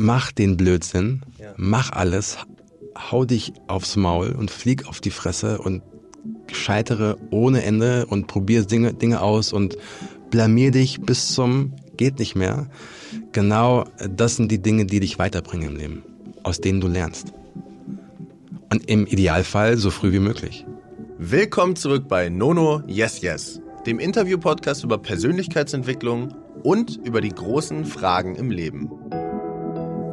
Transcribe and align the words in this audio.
mach 0.00 0.32
den 0.32 0.56
Blödsinn, 0.56 1.20
ja. 1.38 1.52
mach 1.56 1.92
alles, 1.92 2.38
hau 2.96 3.26
dich 3.26 3.52
aufs 3.66 3.96
Maul 3.96 4.30
und 4.32 4.50
flieg 4.50 4.88
auf 4.88 5.00
die 5.00 5.10
Fresse 5.10 5.58
und 5.58 5.82
scheitere 6.50 7.16
ohne 7.30 7.62
Ende 7.62 8.06
und 8.06 8.26
probier 8.26 8.64
Dinge, 8.64 8.94
Dinge 8.94 9.20
aus 9.20 9.52
und 9.52 9.76
blamier 10.30 10.70
dich 10.70 11.00
bis 11.02 11.32
zum 11.32 11.74
geht 11.98 12.18
nicht 12.18 12.34
mehr. 12.34 12.66
Genau 13.32 13.84
das 13.98 14.36
sind 14.36 14.50
die 14.50 14.62
Dinge, 14.62 14.86
die 14.86 15.00
dich 15.00 15.18
weiterbringen 15.18 15.68
im 15.68 15.76
Leben, 15.76 16.02
aus 16.42 16.60
denen 16.60 16.80
du 16.80 16.88
lernst. 16.88 17.34
Und 18.72 18.88
im 18.88 19.06
Idealfall 19.06 19.76
so 19.76 19.90
früh 19.90 20.12
wie 20.12 20.18
möglich. 20.18 20.64
Willkommen 21.18 21.76
zurück 21.76 22.08
bei 22.08 22.30
Nono 22.30 22.82
Yes 22.86 23.20
Yes, 23.20 23.60
dem 23.84 23.98
Interview-Podcast 23.98 24.82
über 24.82 24.96
Persönlichkeitsentwicklung 24.96 26.34
und 26.62 26.98
über 27.04 27.20
die 27.20 27.30
großen 27.30 27.84
Fragen 27.84 28.36
im 28.36 28.50
Leben. 28.50 28.90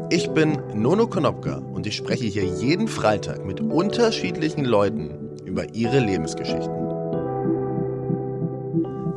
Ich 0.09 0.29
bin 0.29 0.57
Nono 0.73 1.07
Konopka 1.07 1.57
und 1.57 1.85
ich 1.85 1.97
spreche 1.97 2.23
hier 2.23 2.45
jeden 2.45 2.87
Freitag 2.87 3.45
mit 3.45 3.59
unterschiedlichen 3.59 4.63
Leuten 4.63 5.35
über 5.43 5.75
ihre 5.75 5.99
Lebensgeschichten. 5.99 6.73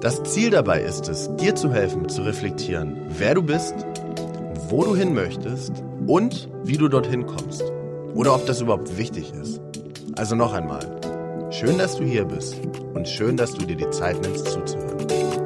Das 0.00 0.20
Ziel 0.24 0.50
dabei 0.50 0.82
ist 0.82 1.08
es, 1.08 1.30
dir 1.36 1.54
zu 1.54 1.72
helfen, 1.72 2.08
zu 2.08 2.22
reflektieren, 2.22 2.96
wer 3.06 3.34
du 3.34 3.42
bist, 3.42 3.74
wo 4.68 4.82
du 4.82 4.96
hin 4.96 5.14
möchtest 5.14 5.72
und 6.08 6.48
wie 6.64 6.76
du 6.76 6.88
dorthin 6.88 7.24
kommst. 7.24 7.62
Oder 8.14 8.34
ob 8.34 8.46
das 8.46 8.60
überhaupt 8.60 8.98
wichtig 8.98 9.32
ist. 9.40 9.60
Also 10.16 10.34
noch 10.34 10.52
einmal, 10.52 10.80
schön, 11.50 11.78
dass 11.78 11.98
du 11.98 12.04
hier 12.04 12.24
bist 12.24 12.56
und 12.94 13.06
schön, 13.06 13.36
dass 13.36 13.54
du 13.54 13.64
dir 13.64 13.76
die 13.76 13.90
Zeit 13.90 14.20
nimmst 14.22 14.48
zuzuhören. 14.48 15.39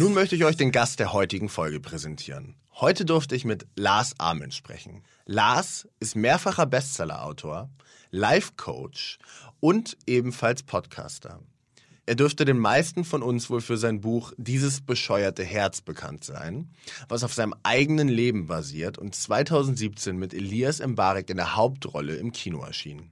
Nun 0.00 0.14
möchte 0.14 0.34
ich 0.34 0.46
euch 0.46 0.56
den 0.56 0.72
Gast 0.72 0.98
der 0.98 1.12
heutigen 1.12 1.50
Folge 1.50 1.78
präsentieren. 1.78 2.54
Heute 2.76 3.04
durfte 3.04 3.36
ich 3.36 3.44
mit 3.44 3.66
Lars 3.76 4.14
Amen 4.16 4.50
sprechen. 4.50 5.02
Lars 5.26 5.86
ist 5.98 6.16
mehrfacher 6.16 6.64
Bestsellerautor, 6.64 7.68
Life-Coach 8.10 9.18
und 9.60 9.98
ebenfalls 10.06 10.62
Podcaster. 10.62 11.40
Er 12.06 12.14
dürfte 12.14 12.46
den 12.46 12.56
meisten 12.56 13.04
von 13.04 13.22
uns 13.22 13.50
wohl 13.50 13.60
für 13.60 13.76
sein 13.76 14.00
Buch 14.00 14.32
Dieses 14.38 14.80
bescheuerte 14.80 15.44
Herz 15.44 15.82
bekannt 15.82 16.24
sein, 16.24 16.70
was 17.08 17.22
auf 17.22 17.34
seinem 17.34 17.54
eigenen 17.62 18.08
Leben 18.08 18.46
basiert 18.46 18.96
und 18.96 19.14
2017 19.14 20.16
mit 20.16 20.32
Elias 20.32 20.80
Mbarek 20.80 21.28
in 21.28 21.36
der 21.36 21.56
Hauptrolle 21.56 22.14
im 22.14 22.32
Kino 22.32 22.64
erschien. 22.64 23.10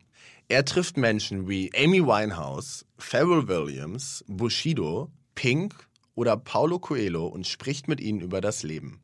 Er 0.49 0.65
trifft 0.65 0.97
Menschen 0.97 1.51
wie 1.51 1.71
Amy 1.77 2.03
Winehouse, 2.03 2.87
Pharrell 2.97 3.47
Williams, 3.47 4.25
Bushido, 4.27 5.11
Pink 5.35 5.88
oder 6.19 6.37
Paulo 6.37 6.81
Coelho 6.81 7.29
und 7.29 7.47
spricht 7.47 7.87
mit 7.87 8.01
ihnen 8.01 8.21
über 8.21 8.41
das 8.41 8.65
Leben. 8.65 9.01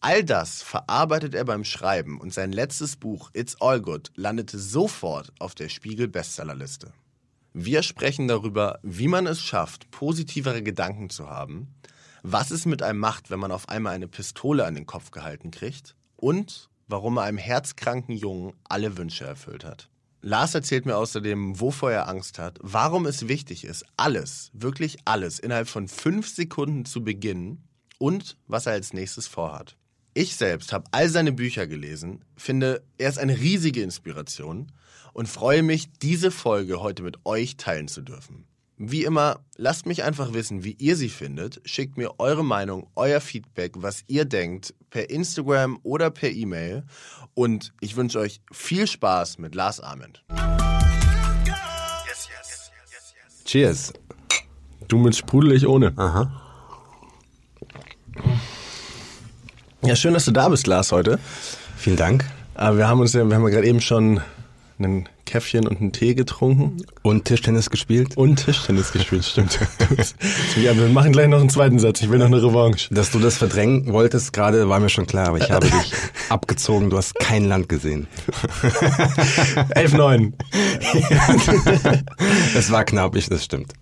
All 0.00 0.22
das 0.22 0.62
verarbeitet 0.62 1.34
er 1.34 1.46
beim 1.46 1.64
Schreiben 1.64 2.20
und 2.20 2.34
sein 2.34 2.52
letztes 2.52 2.96
Buch 2.96 3.30
It's 3.32 3.58
All 3.58 3.80
Good 3.80 4.12
landete 4.14 4.58
sofort 4.58 5.32
auf 5.38 5.54
der 5.54 5.70
Spiegel 5.70 6.08
Bestsellerliste. 6.08 6.92
Wir 7.54 7.82
sprechen 7.82 8.28
darüber, 8.28 8.80
wie 8.82 9.08
man 9.08 9.26
es 9.26 9.40
schafft, 9.40 9.90
positivere 9.90 10.62
Gedanken 10.62 11.08
zu 11.08 11.30
haben, 11.30 11.74
was 12.22 12.50
es 12.50 12.66
mit 12.66 12.82
einem 12.82 12.98
macht, 12.98 13.30
wenn 13.30 13.40
man 13.40 13.50
auf 13.50 13.70
einmal 13.70 13.94
eine 13.94 14.08
Pistole 14.08 14.66
an 14.66 14.74
den 14.74 14.84
Kopf 14.84 15.10
gehalten 15.10 15.50
kriegt 15.50 15.96
und 16.16 16.68
warum 16.86 17.16
er 17.16 17.22
einem 17.22 17.38
herzkranken 17.38 18.14
Jungen 18.14 18.52
alle 18.68 18.98
Wünsche 18.98 19.24
erfüllt 19.24 19.64
hat. 19.64 19.88
Lars 20.26 20.54
erzählt 20.54 20.86
mir 20.86 20.96
außerdem, 20.96 21.60
wovor 21.60 21.92
er 21.92 22.08
Angst 22.08 22.38
hat, 22.38 22.58
warum 22.62 23.04
es 23.04 23.28
wichtig 23.28 23.62
ist, 23.64 23.84
alles, 23.98 24.50
wirklich 24.54 24.96
alles, 25.04 25.38
innerhalb 25.38 25.68
von 25.68 25.86
fünf 25.86 26.28
Sekunden 26.28 26.86
zu 26.86 27.04
beginnen 27.04 27.62
und 27.98 28.38
was 28.46 28.64
er 28.64 28.72
als 28.72 28.94
nächstes 28.94 29.28
vorhat. 29.28 29.76
Ich 30.14 30.36
selbst 30.36 30.72
habe 30.72 30.86
all 30.92 31.10
seine 31.10 31.32
Bücher 31.32 31.66
gelesen, 31.66 32.24
finde, 32.38 32.82
er 32.96 33.10
ist 33.10 33.18
eine 33.18 33.38
riesige 33.38 33.82
Inspiration 33.82 34.72
und 35.12 35.28
freue 35.28 35.62
mich, 35.62 35.92
diese 36.00 36.30
Folge 36.30 36.80
heute 36.80 37.02
mit 37.02 37.18
euch 37.26 37.58
teilen 37.58 37.88
zu 37.88 38.00
dürfen. 38.00 38.46
Wie 38.76 39.04
immer, 39.04 39.38
lasst 39.56 39.86
mich 39.86 40.02
einfach 40.02 40.32
wissen, 40.32 40.64
wie 40.64 40.72
ihr 40.72 40.96
sie 40.96 41.08
findet. 41.08 41.60
Schickt 41.64 41.96
mir 41.96 42.18
eure 42.18 42.44
Meinung, 42.44 42.88
euer 42.96 43.20
Feedback, 43.20 43.74
was 43.76 44.02
ihr 44.08 44.24
denkt, 44.24 44.74
per 44.90 45.10
Instagram 45.10 45.78
oder 45.84 46.10
per 46.10 46.30
E-Mail. 46.30 46.82
Und 47.34 47.72
ich 47.80 47.94
wünsche 47.94 48.18
euch 48.18 48.40
viel 48.50 48.88
Spaß 48.88 49.38
mit 49.38 49.54
Lars 49.54 49.78
Ament. 49.78 50.24
Cheers. 53.44 53.92
Du 54.88 54.98
mit 54.98 55.14
Sprudel, 55.14 55.52
ich 55.52 55.68
ohne. 55.68 55.92
Aha. 55.96 56.42
Ja, 59.82 59.94
schön, 59.94 60.14
dass 60.14 60.24
du 60.24 60.32
da 60.32 60.48
bist, 60.48 60.66
Lars, 60.66 60.90
heute. 60.90 61.20
Vielen 61.76 61.96
Dank. 61.96 62.24
Aber 62.54 62.78
wir 62.78 62.88
haben 62.88 62.98
uns 62.98 63.12
ja, 63.12 63.24
wir 63.24 63.36
haben 63.36 63.44
ja 63.44 63.50
gerade 63.50 63.68
eben 63.68 63.80
schon 63.80 64.20
einen 64.78 65.08
Käffchen 65.24 65.66
und 65.66 65.80
einen 65.80 65.92
Tee 65.92 66.14
getrunken. 66.14 66.76
Und 67.02 67.24
Tischtennis 67.24 67.70
gespielt. 67.70 68.16
Und 68.16 68.36
Tischtennis 68.44 68.92
gespielt, 68.92 69.24
stimmt. 69.24 69.58
ja, 70.62 70.76
wir 70.76 70.88
machen 70.88 71.12
gleich 71.12 71.28
noch 71.28 71.40
einen 71.40 71.50
zweiten 71.50 71.78
Satz. 71.78 72.02
Ich 72.02 72.10
will 72.10 72.18
noch 72.18 72.26
eine 72.26 72.42
Revanche. 72.42 72.92
Dass 72.92 73.10
du 73.10 73.18
das 73.18 73.38
verdrängen 73.38 73.92
wolltest 73.92 74.32
gerade, 74.32 74.68
war 74.68 74.80
mir 74.80 74.88
schon 74.88 75.06
klar. 75.06 75.28
Aber 75.28 75.38
ich 75.38 75.50
habe 75.50 75.66
dich 75.66 75.92
abgezogen. 76.28 76.90
Du 76.90 76.96
hast 76.96 77.14
kein 77.16 77.44
Land 77.44 77.68
gesehen. 77.68 78.06
11-9. 79.74 80.32
das 82.54 82.70
war 82.70 82.84
knapp, 82.84 83.16
ich, 83.16 83.28
das 83.28 83.44
stimmt. 83.44 83.72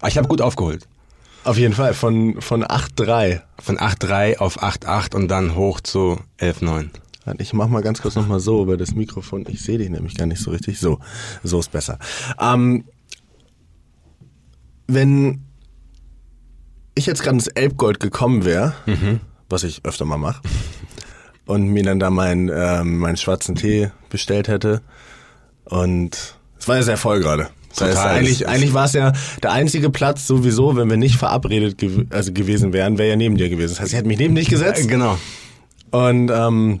Aber 0.00 0.08
ich 0.08 0.18
habe 0.18 0.28
gut 0.28 0.40
aufgeholt. 0.40 0.86
Auf 1.44 1.56
jeden 1.56 1.74
Fall, 1.74 1.94
von, 1.94 2.40
von 2.40 2.64
8-3. 2.64 3.40
Von 3.62 3.78
8-3 3.78 4.38
auf 4.38 4.62
8-8 4.62 5.14
und 5.14 5.28
dann 5.28 5.54
hoch 5.54 5.80
zu 5.80 6.18
11-9. 6.38 6.90
Ich 7.38 7.52
mach 7.52 7.68
mal 7.68 7.82
ganz 7.82 8.00
kurz 8.00 8.14
nochmal 8.16 8.40
so 8.40 8.62
über 8.62 8.76
das 8.76 8.94
Mikrofon. 8.94 9.44
Ich 9.48 9.62
sehe 9.62 9.78
dich 9.78 9.90
nämlich 9.90 10.16
gar 10.16 10.26
nicht 10.26 10.42
so 10.42 10.50
richtig. 10.50 10.80
So, 10.80 10.98
so 11.42 11.60
ist 11.60 11.70
besser. 11.70 11.98
Ähm, 12.40 12.84
wenn 14.86 15.44
ich 16.94 17.06
jetzt 17.06 17.22
gerade 17.22 17.36
ins 17.36 17.46
Elbgold 17.46 18.00
gekommen 18.00 18.44
wäre, 18.44 18.74
mhm. 18.86 19.20
was 19.48 19.64
ich 19.64 19.84
öfter 19.84 20.04
mal 20.04 20.16
mache, 20.16 20.40
und 21.46 21.68
mir 21.68 21.82
dann 21.82 21.98
da 21.98 22.10
meinen 22.10 22.50
ähm, 22.52 22.98
meinen 22.98 23.16
schwarzen 23.16 23.56
Tee 23.56 23.90
bestellt 24.08 24.48
hätte 24.48 24.82
und 25.64 26.36
es 26.58 26.68
war 26.68 26.76
ja 26.76 26.82
sehr 26.82 26.96
voll 26.96 27.20
gerade. 27.20 27.48
Das 27.70 27.82
heißt, 27.82 27.98
eigentlich, 27.98 28.48
eigentlich 28.48 28.74
war 28.74 28.84
es 28.84 28.92
ja 28.92 29.12
der 29.42 29.52
einzige 29.52 29.90
Platz 29.90 30.26
sowieso, 30.26 30.76
wenn 30.76 30.90
wir 30.90 30.96
nicht 30.96 31.16
verabredet 31.16 31.78
gew 31.78 32.04
also 32.10 32.32
gewesen 32.32 32.72
wären, 32.72 32.98
wäre 32.98 33.10
ja 33.10 33.16
neben 33.16 33.36
dir 33.36 33.48
gewesen. 33.48 33.72
Das 33.72 33.80
heißt, 33.80 33.92
ich 33.92 33.98
hätte 33.98 34.08
mich 34.08 34.18
neben 34.18 34.34
dich 34.34 34.48
gesetzt. 34.48 34.88
Genau. 34.88 35.18
Und 35.90 36.30
ähm, 36.32 36.80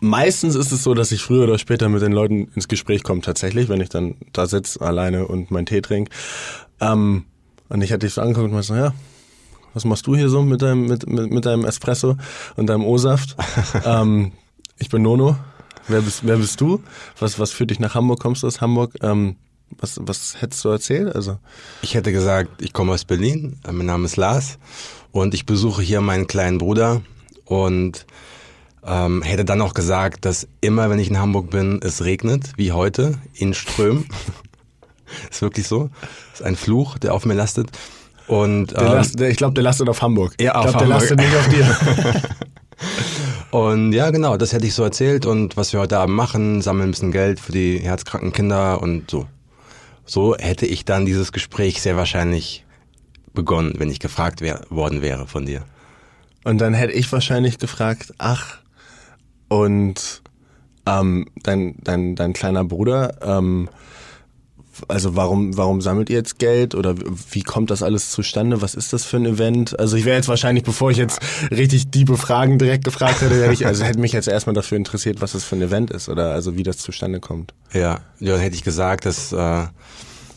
Meistens 0.00 0.54
ist 0.54 0.72
es 0.72 0.82
so, 0.82 0.94
dass 0.94 1.12
ich 1.12 1.22
früher 1.22 1.44
oder 1.44 1.58
später 1.58 1.88
mit 1.88 2.02
den 2.02 2.12
Leuten 2.12 2.48
ins 2.54 2.68
Gespräch 2.68 3.02
komme, 3.02 3.20
tatsächlich, 3.20 3.68
wenn 3.68 3.80
ich 3.80 3.88
dann 3.88 4.14
da 4.32 4.46
sitze 4.46 4.80
alleine 4.80 5.26
und 5.26 5.50
meinen 5.50 5.66
Tee 5.66 5.80
trinke. 5.80 6.10
Ähm, 6.80 7.24
und 7.68 7.82
ich 7.82 7.92
hatte 7.92 8.06
dich 8.06 8.14
so 8.14 8.20
angeguckt 8.20 8.46
und 8.46 8.52
meinte 8.52 8.66
so, 8.66 8.74
ja, 8.74 8.94
was 9.74 9.84
machst 9.84 10.06
du 10.06 10.16
hier 10.16 10.28
so 10.28 10.42
mit 10.42 10.62
deinem, 10.62 10.86
mit, 10.86 11.08
mit, 11.08 11.30
mit 11.30 11.46
deinem 11.46 11.64
Espresso 11.64 12.16
und 12.56 12.66
deinem 12.66 12.84
O-Saft? 12.84 13.36
ähm, 13.84 14.32
ich 14.78 14.88
bin 14.88 15.02
Nono. 15.02 15.36
Wer 15.88 16.02
bist, 16.02 16.26
wer 16.26 16.36
bist 16.36 16.60
du? 16.60 16.82
Was, 17.18 17.38
was 17.38 17.52
führt 17.52 17.70
dich 17.70 17.80
nach 17.80 17.94
Hamburg? 17.94 18.20
Kommst 18.20 18.42
du 18.42 18.46
aus 18.46 18.60
Hamburg? 18.60 18.94
Ähm, 19.02 19.36
was, 19.78 19.98
was 20.02 20.40
hättest 20.40 20.64
du 20.64 20.68
erzählt? 20.68 21.14
Also 21.14 21.38
ich 21.82 21.94
hätte 21.94 22.12
gesagt, 22.12 22.62
ich 22.62 22.72
komme 22.72 22.92
aus 22.92 23.04
Berlin. 23.04 23.58
Mein 23.70 23.86
Name 23.86 24.04
ist 24.04 24.16
Lars 24.16 24.58
und 25.12 25.34
ich 25.34 25.46
besuche 25.46 25.82
hier 25.82 26.00
meinen 26.00 26.26
kleinen 26.26 26.58
Bruder 26.58 27.02
und 27.44 28.06
ähm, 28.86 29.22
hätte 29.22 29.44
dann 29.44 29.60
auch 29.60 29.74
gesagt, 29.74 30.24
dass 30.24 30.48
immer, 30.60 30.90
wenn 30.90 30.98
ich 30.98 31.10
in 31.10 31.18
Hamburg 31.18 31.50
bin, 31.50 31.80
es 31.82 32.04
regnet, 32.04 32.52
wie 32.56 32.72
heute, 32.72 33.18
in 33.34 33.54
Strömen. 33.54 34.08
ist 35.30 35.42
wirklich 35.42 35.66
so. 35.66 35.90
ist 36.32 36.42
ein 36.42 36.56
Fluch, 36.56 36.98
der 36.98 37.14
auf 37.14 37.24
mir 37.24 37.34
lastet. 37.34 37.70
Und, 38.26 38.72
ähm, 38.76 38.84
last, 38.84 39.18
der, 39.18 39.30
ich 39.30 39.38
glaube, 39.38 39.54
der 39.54 39.64
lastet 39.64 39.88
auf 39.88 40.02
Hamburg. 40.02 40.34
Ja, 40.40 40.54
auf 40.54 40.66
ich 40.66 40.70
glaube, 40.72 40.86
der 40.86 40.94
lastet 40.94 41.18
nicht 41.18 41.34
auf 41.34 41.48
dir. 41.48 42.20
und 43.58 43.92
ja, 43.92 44.10
genau, 44.10 44.36
das 44.36 44.52
hätte 44.52 44.66
ich 44.66 44.74
so 44.74 44.82
erzählt. 44.82 45.24
Und 45.24 45.56
was 45.56 45.72
wir 45.72 45.80
heute 45.80 45.98
Abend 45.98 46.14
machen, 46.14 46.60
sammeln 46.60 46.88
ein 46.88 46.90
bisschen 46.90 47.12
Geld 47.12 47.40
für 47.40 47.52
die 47.52 47.78
herzkranken 47.78 48.32
Kinder 48.32 48.82
und 48.82 49.10
so. 49.10 49.26
So 50.04 50.36
hätte 50.36 50.66
ich 50.66 50.84
dann 50.84 51.06
dieses 51.06 51.32
Gespräch 51.32 51.82
sehr 51.82 51.96
wahrscheinlich 51.96 52.64
begonnen, 53.34 53.74
wenn 53.78 53.90
ich 53.90 54.00
gefragt 54.00 54.40
wär, 54.40 54.62
worden 54.68 55.02
wäre 55.02 55.26
von 55.26 55.46
dir. 55.46 55.62
Und 56.44 56.58
dann 56.58 56.74
hätte 56.74 56.92
ich 56.92 57.10
wahrscheinlich 57.12 57.58
gefragt, 57.58 58.14
ach, 58.18 58.58
und 59.48 60.22
ähm, 60.86 61.26
dein, 61.42 61.76
dein, 61.82 62.16
dein 62.16 62.32
kleiner 62.32 62.64
Bruder, 62.64 63.16
ähm, 63.22 63.68
also 64.86 65.16
warum, 65.16 65.56
warum 65.56 65.80
sammelt 65.80 66.08
ihr 66.08 66.16
jetzt 66.16 66.38
Geld 66.38 66.74
oder 66.74 66.94
wie 67.32 67.42
kommt 67.42 67.70
das 67.70 67.82
alles 67.82 68.10
zustande? 68.10 68.62
Was 68.62 68.74
ist 68.74 68.92
das 68.92 69.04
für 69.04 69.16
ein 69.16 69.26
Event? 69.26 69.78
Also 69.78 69.96
ich 69.96 70.04
wäre 70.04 70.16
jetzt 70.16 70.28
wahrscheinlich, 70.28 70.62
bevor 70.62 70.90
ich 70.90 70.98
jetzt 70.98 71.20
richtig 71.50 71.90
diebe 71.90 72.16
Fragen 72.16 72.58
direkt 72.58 72.84
gefragt 72.84 73.20
hätte, 73.20 73.42
hätte 73.42 73.52
ich, 73.52 73.66
also 73.66 73.82
hätte 73.84 73.98
mich 73.98 74.12
jetzt 74.12 74.28
erstmal 74.28 74.54
dafür 74.54 74.76
interessiert, 74.76 75.20
was 75.20 75.32
das 75.32 75.42
für 75.44 75.56
ein 75.56 75.62
Event 75.62 75.90
ist 75.90 76.08
oder 76.08 76.32
also 76.32 76.56
wie 76.56 76.62
das 76.62 76.78
zustande 76.78 77.18
kommt. 77.18 77.54
Ja, 77.72 78.00
ja 78.20 78.32
dann 78.32 78.40
hätte 78.40 78.54
ich 78.54 78.62
gesagt, 78.62 79.04
dass 79.04 79.32
äh, 79.32 79.66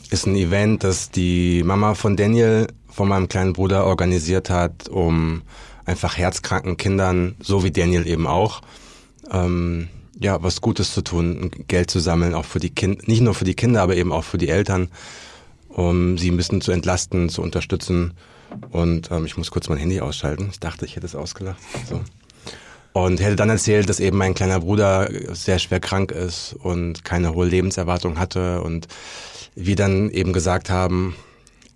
ist 0.10 0.26
ein 0.26 0.36
Event, 0.36 0.84
das 0.84 1.10
die 1.10 1.64
Mama 1.64 1.94
von 1.96 2.18
Daniel, 2.18 2.68
von 2.90 3.08
meinem 3.08 3.30
kleinen 3.30 3.54
Bruder, 3.54 3.86
organisiert 3.86 4.50
hat, 4.50 4.90
um 4.90 5.44
einfach 5.86 6.18
herzkranken 6.18 6.78
Kindern, 6.78 7.36
so 7.42 7.64
wie 7.64 7.72
Daniel 7.72 8.08
eben 8.08 8.28
auch, 8.28 8.62
ähm, 9.32 9.88
ja, 10.20 10.42
was 10.44 10.62
Gutes 10.62 10.94
zu 10.94 11.02
tun, 11.02 11.52
Geld 11.68 11.90
zu 11.90 12.00
sammeln, 12.00 12.36
auch 12.36 12.46
für 12.46 12.60
die 12.60 12.70
Kinder, 12.70 13.02
nicht 13.06 13.22
nur 13.22 13.34
für 13.34 13.46
die 13.46 13.56
Kinder, 13.56 13.82
aber 13.82 13.96
eben 13.96 14.12
auch 14.12 14.24
für 14.24 14.38
die 14.38 14.50
Eltern, 14.50 14.90
um 15.70 16.18
sie 16.18 16.30
ein 16.30 16.38
bisschen 16.38 16.62
zu 16.62 16.72
entlasten, 16.72 17.30
zu 17.30 17.42
unterstützen. 17.42 18.14
Und 18.70 19.10
ähm, 19.12 19.26
ich 19.26 19.38
muss 19.38 19.50
kurz 19.50 19.70
mein 19.70 19.78
Handy 19.78 20.02
ausschalten. 20.02 20.50
Ich 20.52 20.60
dachte, 20.60 20.86
ich 20.86 20.96
hätte 20.96 21.06
es 21.06 21.16
ausgelacht. 21.16 21.60
So. 21.90 22.02
Und 22.94 23.22
hätte 23.22 23.38
dann 23.38 23.50
erzählt, 23.50 23.90
dass 23.90 24.02
eben 24.02 24.18
mein 24.18 24.34
kleiner 24.34 24.60
Bruder 24.60 25.10
sehr 25.34 25.60
schwer 25.60 25.80
krank 25.80 26.12
ist 26.12 26.54
und 26.60 27.06
keine 27.06 27.34
hohe 27.34 27.48
Lebenserwartung 27.48 28.20
hatte 28.20 28.62
und 28.62 28.88
wir 29.56 29.78
dann 29.78 30.10
eben 30.10 30.34
gesagt 30.34 30.70
haben, 30.70 31.16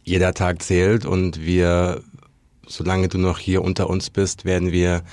jeder 0.03 0.33
Tag 0.33 0.61
zählt 0.61 1.05
und 1.05 1.41
wir, 1.41 2.03
solange 2.67 3.07
du 3.07 3.17
noch 3.17 3.39
hier 3.39 3.63
unter 3.63 3.89
uns 3.89 4.09
bist, 4.09 4.43
werden 4.43 4.71
wir 4.71 5.03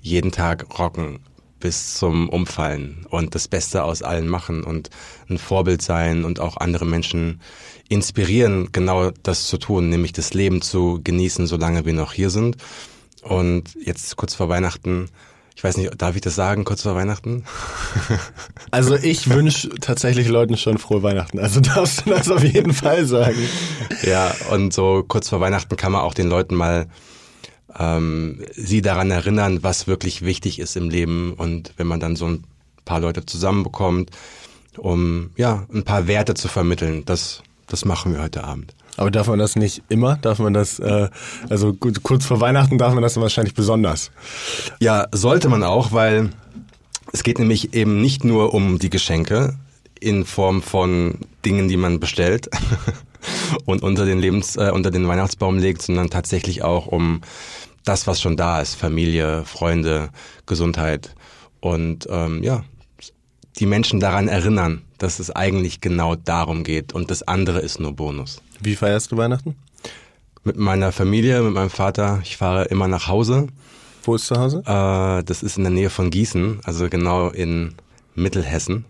jeden 0.00 0.32
Tag 0.32 0.78
rocken 0.78 1.18
bis 1.60 1.94
zum 1.94 2.28
Umfallen 2.28 3.06
und 3.10 3.34
das 3.34 3.48
Beste 3.48 3.84
aus 3.84 4.02
allen 4.02 4.28
machen 4.28 4.64
und 4.64 4.90
ein 5.28 5.38
Vorbild 5.38 5.82
sein 5.82 6.24
und 6.24 6.40
auch 6.40 6.56
andere 6.56 6.84
Menschen 6.84 7.40
inspirieren, 7.88 8.70
genau 8.72 9.10
das 9.22 9.46
zu 9.46 9.58
tun, 9.58 9.88
nämlich 9.88 10.12
das 10.12 10.34
Leben 10.34 10.62
zu 10.62 11.00
genießen, 11.02 11.46
solange 11.46 11.84
wir 11.84 11.92
noch 11.92 12.12
hier 12.12 12.30
sind. 12.30 12.56
Und 13.22 13.74
jetzt 13.84 14.16
kurz 14.16 14.34
vor 14.34 14.48
Weihnachten 14.48 15.08
ich 15.60 15.64
weiß 15.64 15.76
nicht, 15.76 16.00
darf 16.00 16.16
ich 16.16 16.22
das 16.22 16.34
sagen, 16.34 16.64
kurz 16.64 16.84
vor 16.84 16.94
Weihnachten? 16.94 17.44
Also 18.70 18.94
ich 18.94 19.28
wünsche 19.28 19.68
tatsächlich 19.80 20.26
Leuten 20.28 20.56
schon 20.56 20.78
frohe 20.78 21.02
Weihnachten. 21.02 21.38
Also 21.38 21.60
darfst 21.60 22.06
du 22.06 22.10
das 22.10 22.30
auf 22.30 22.42
jeden 22.42 22.72
Fall 22.72 23.04
sagen. 23.04 23.46
Ja, 24.02 24.34
und 24.52 24.72
so 24.72 25.04
kurz 25.06 25.28
vor 25.28 25.40
Weihnachten 25.40 25.76
kann 25.76 25.92
man 25.92 26.00
auch 26.00 26.14
den 26.14 26.28
Leuten 26.30 26.54
mal 26.54 26.86
ähm, 27.78 28.42
sie 28.52 28.82
daran 28.82 29.10
erinnern, 29.10 29.62
was 29.62 29.86
wirklich 29.86 30.22
wichtig 30.22 30.58
ist 30.58 30.76
im 30.76 30.90
Leben. 30.90 31.34
Und 31.34 31.72
wenn 31.76 31.86
man 31.86 32.00
dann 32.00 32.16
so 32.16 32.26
ein 32.26 32.44
paar 32.84 33.00
Leute 33.00 33.26
zusammenbekommt, 33.26 34.10
um 34.76 35.30
ja 35.36 35.66
ein 35.72 35.84
paar 35.84 36.06
Werte 36.06 36.34
zu 36.34 36.48
vermitteln, 36.48 37.04
das, 37.04 37.42
das 37.66 37.84
machen 37.84 38.14
wir 38.14 38.22
heute 38.22 38.44
Abend. 38.44 38.74
Aber 38.96 39.10
darf 39.10 39.28
man 39.28 39.38
das 39.38 39.56
nicht 39.56 39.82
immer? 39.88 40.16
Darf 40.16 40.38
man 40.38 40.52
das, 40.52 40.78
äh, 40.78 41.08
also 41.48 41.72
gut, 41.72 42.02
kurz 42.02 42.26
vor 42.26 42.40
Weihnachten 42.40 42.76
darf 42.76 42.92
man 42.92 43.02
das 43.02 43.16
wahrscheinlich 43.16 43.54
besonders? 43.54 44.10
Ja, 44.80 45.06
sollte 45.12 45.48
man 45.48 45.62
auch, 45.62 45.92
weil 45.92 46.30
es 47.12 47.22
geht 47.22 47.38
nämlich 47.38 47.74
eben 47.74 48.00
nicht 48.00 48.24
nur 48.24 48.52
um 48.52 48.78
die 48.78 48.90
Geschenke 48.90 49.56
in 49.98 50.24
Form 50.24 50.62
von 50.62 51.18
Dingen, 51.44 51.68
die 51.68 51.76
man 51.76 52.00
bestellt 52.00 52.48
und 53.64 53.82
unter 53.82 54.04
den 54.04 54.18
Lebens, 54.18 54.56
äh, 54.56 54.70
unter 54.72 54.90
den 54.90 55.06
Weihnachtsbaum 55.06 55.58
legt, 55.58 55.82
sondern 55.82 56.10
tatsächlich 56.10 56.62
auch 56.62 56.86
um 56.86 57.20
das, 57.84 58.06
was 58.06 58.20
schon 58.20 58.36
da 58.36 58.60
ist: 58.60 58.74
Familie, 58.74 59.44
Freunde, 59.44 60.10
Gesundheit 60.46 61.14
und 61.60 62.08
ähm, 62.10 62.42
ja, 62.42 62.64
die 63.58 63.66
Menschen 63.66 64.00
daran 64.00 64.28
erinnern, 64.28 64.82
dass 64.98 65.18
es 65.18 65.30
eigentlich 65.30 65.80
genau 65.80 66.16
darum 66.16 66.64
geht 66.64 66.92
und 66.92 67.10
das 67.10 67.22
andere 67.22 67.60
ist 67.60 67.80
nur 67.80 67.92
Bonus. 67.92 68.42
Wie 68.60 68.76
feierst 68.76 69.12
du 69.12 69.16
Weihnachten? 69.16 69.56
Mit 70.44 70.56
meiner 70.56 70.92
Familie, 70.92 71.42
mit 71.42 71.52
meinem 71.52 71.70
Vater. 71.70 72.20
Ich 72.22 72.36
fahre 72.36 72.64
immer 72.64 72.88
nach 72.88 73.08
Hause. 73.08 73.48
Wo 74.04 74.14
ist 74.14 74.26
zu 74.26 74.36
Hause? 74.36 74.62
Äh, 74.64 75.22
das 75.24 75.42
ist 75.42 75.58
in 75.58 75.64
der 75.64 75.72
Nähe 75.72 75.90
von 75.90 76.10
Gießen, 76.10 76.60
also 76.64 76.88
genau 76.88 77.28
in 77.28 77.74
Mittelhessen. 78.14 78.86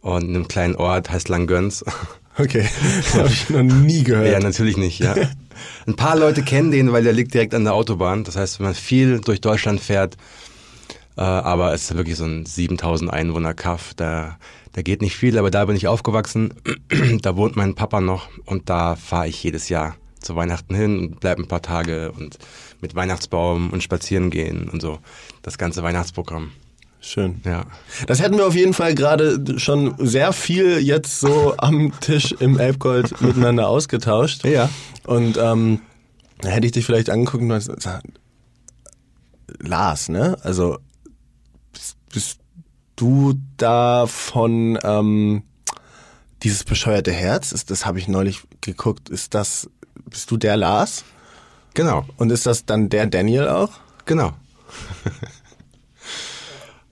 Und 0.00 0.24
in 0.24 0.34
einem 0.34 0.48
kleinen 0.48 0.76
Ort 0.76 1.10
heißt 1.10 1.28
Langgöns. 1.28 1.84
Okay, 2.40 2.66
habe 3.14 3.28
ich 3.28 3.50
noch 3.50 3.62
nie 3.62 4.02
gehört. 4.02 4.32
Ja, 4.32 4.40
natürlich 4.40 4.76
nicht, 4.76 4.98
ja. 5.00 5.14
Ein 5.86 5.96
paar 5.96 6.16
Leute 6.16 6.42
kennen 6.42 6.70
den, 6.70 6.92
weil 6.92 7.04
der 7.04 7.12
liegt 7.12 7.34
direkt 7.34 7.54
an 7.54 7.64
der 7.64 7.74
Autobahn. 7.74 8.24
Das 8.24 8.36
heißt, 8.36 8.58
wenn 8.58 8.66
man 8.66 8.74
viel 8.74 9.20
durch 9.20 9.40
Deutschland 9.40 9.80
fährt, 9.80 10.16
äh, 11.16 11.22
aber 11.22 11.74
es 11.74 11.90
ist 11.90 11.96
wirklich 11.96 12.16
so 12.16 12.24
ein 12.24 12.46
7000 12.46 13.12
Einwohner 13.12 13.54
Kaff, 13.54 13.92
da 13.94 14.38
da 14.72 14.82
geht 14.82 15.02
nicht 15.02 15.16
viel, 15.16 15.36
aber 15.38 15.50
da 15.50 15.64
bin 15.64 15.76
ich 15.76 15.88
aufgewachsen. 15.88 16.54
da 17.22 17.36
wohnt 17.36 17.56
mein 17.56 17.74
Papa 17.74 18.00
noch 18.00 18.28
und 18.46 18.70
da 18.70 18.96
fahre 18.96 19.28
ich 19.28 19.42
jedes 19.42 19.68
Jahr 19.68 19.96
zu 20.20 20.36
Weihnachten 20.36 20.74
hin 20.74 20.98
und 20.98 21.20
bleibe 21.20 21.42
ein 21.42 21.48
paar 21.48 21.62
Tage 21.62 22.12
und 22.12 22.38
mit 22.80 22.94
Weihnachtsbaum 22.94 23.70
und 23.70 23.82
spazieren 23.82 24.30
gehen 24.30 24.68
und 24.68 24.80
so. 24.80 24.98
Das 25.42 25.58
ganze 25.58 25.82
Weihnachtsprogramm. 25.82 26.52
Schön. 27.00 27.40
Ja. 27.44 27.64
Das 28.06 28.20
hätten 28.20 28.36
wir 28.36 28.46
auf 28.46 28.54
jeden 28.54 28.74
Fall 28.74 28.94
gerade 28.94 29.58
schon 29.58 29.94
sehr 29.98 30.32
viel 30.32 30.78
jetzt 30.78 31.20
so 31.20 31.54
am 31.56 31.98
Tisch 32.00 32.32
im 32.32 32.58
Elbgold 32.58 33.20
miteinander 33.22 33.68
ausgetauscht. 33.68 34.44
Ja. 34.44 34.68
Und 35.06 35.38
ähm, 35.38 35.80
da 36.42 36.50
hätte 36.50 36.66
ich 36.66 36.72
dich 36.72 36.84
vielleicht 36.84 37.08
angeguckt 37.08 37.42
und 37.42 37.48
gesagt, 37.48 38.06
Lars, 39.58 40.08
ne? 40.08 40.36
Also 40.42 40.78
bist, 41.72 41.96
bist 42.12 42.40
du 42.96 43.34
da 43.56 44.06
von 44.06 44.78
ähm, 44.82 45.42
dieses 46.42 46.64
bescheuerte 46.64 47.12
Herz, 47.12 47.52
ist, 47.52 47.70
das 47.70 47.86
habe 47.86 47.98
ich 47.98 48.08
neulich 48.08 48.42
geguckt, 48.60 49.08
ist 49.08 49.34
das, 49.34 49.68
bist 50.08 50.30
du 50.30 50.36
der 50.36 50.56
Lars? 50.56 51.04
Genau. 51.74 52.04
Und 52.16 52.30
ist 52.30 52.46
das 52.46 52.66
dann 52.66 52.88
der 52.88 53.06
Daniel 53.06 53.48
auch? 53.48 53.70
Genau. 54.04 54.32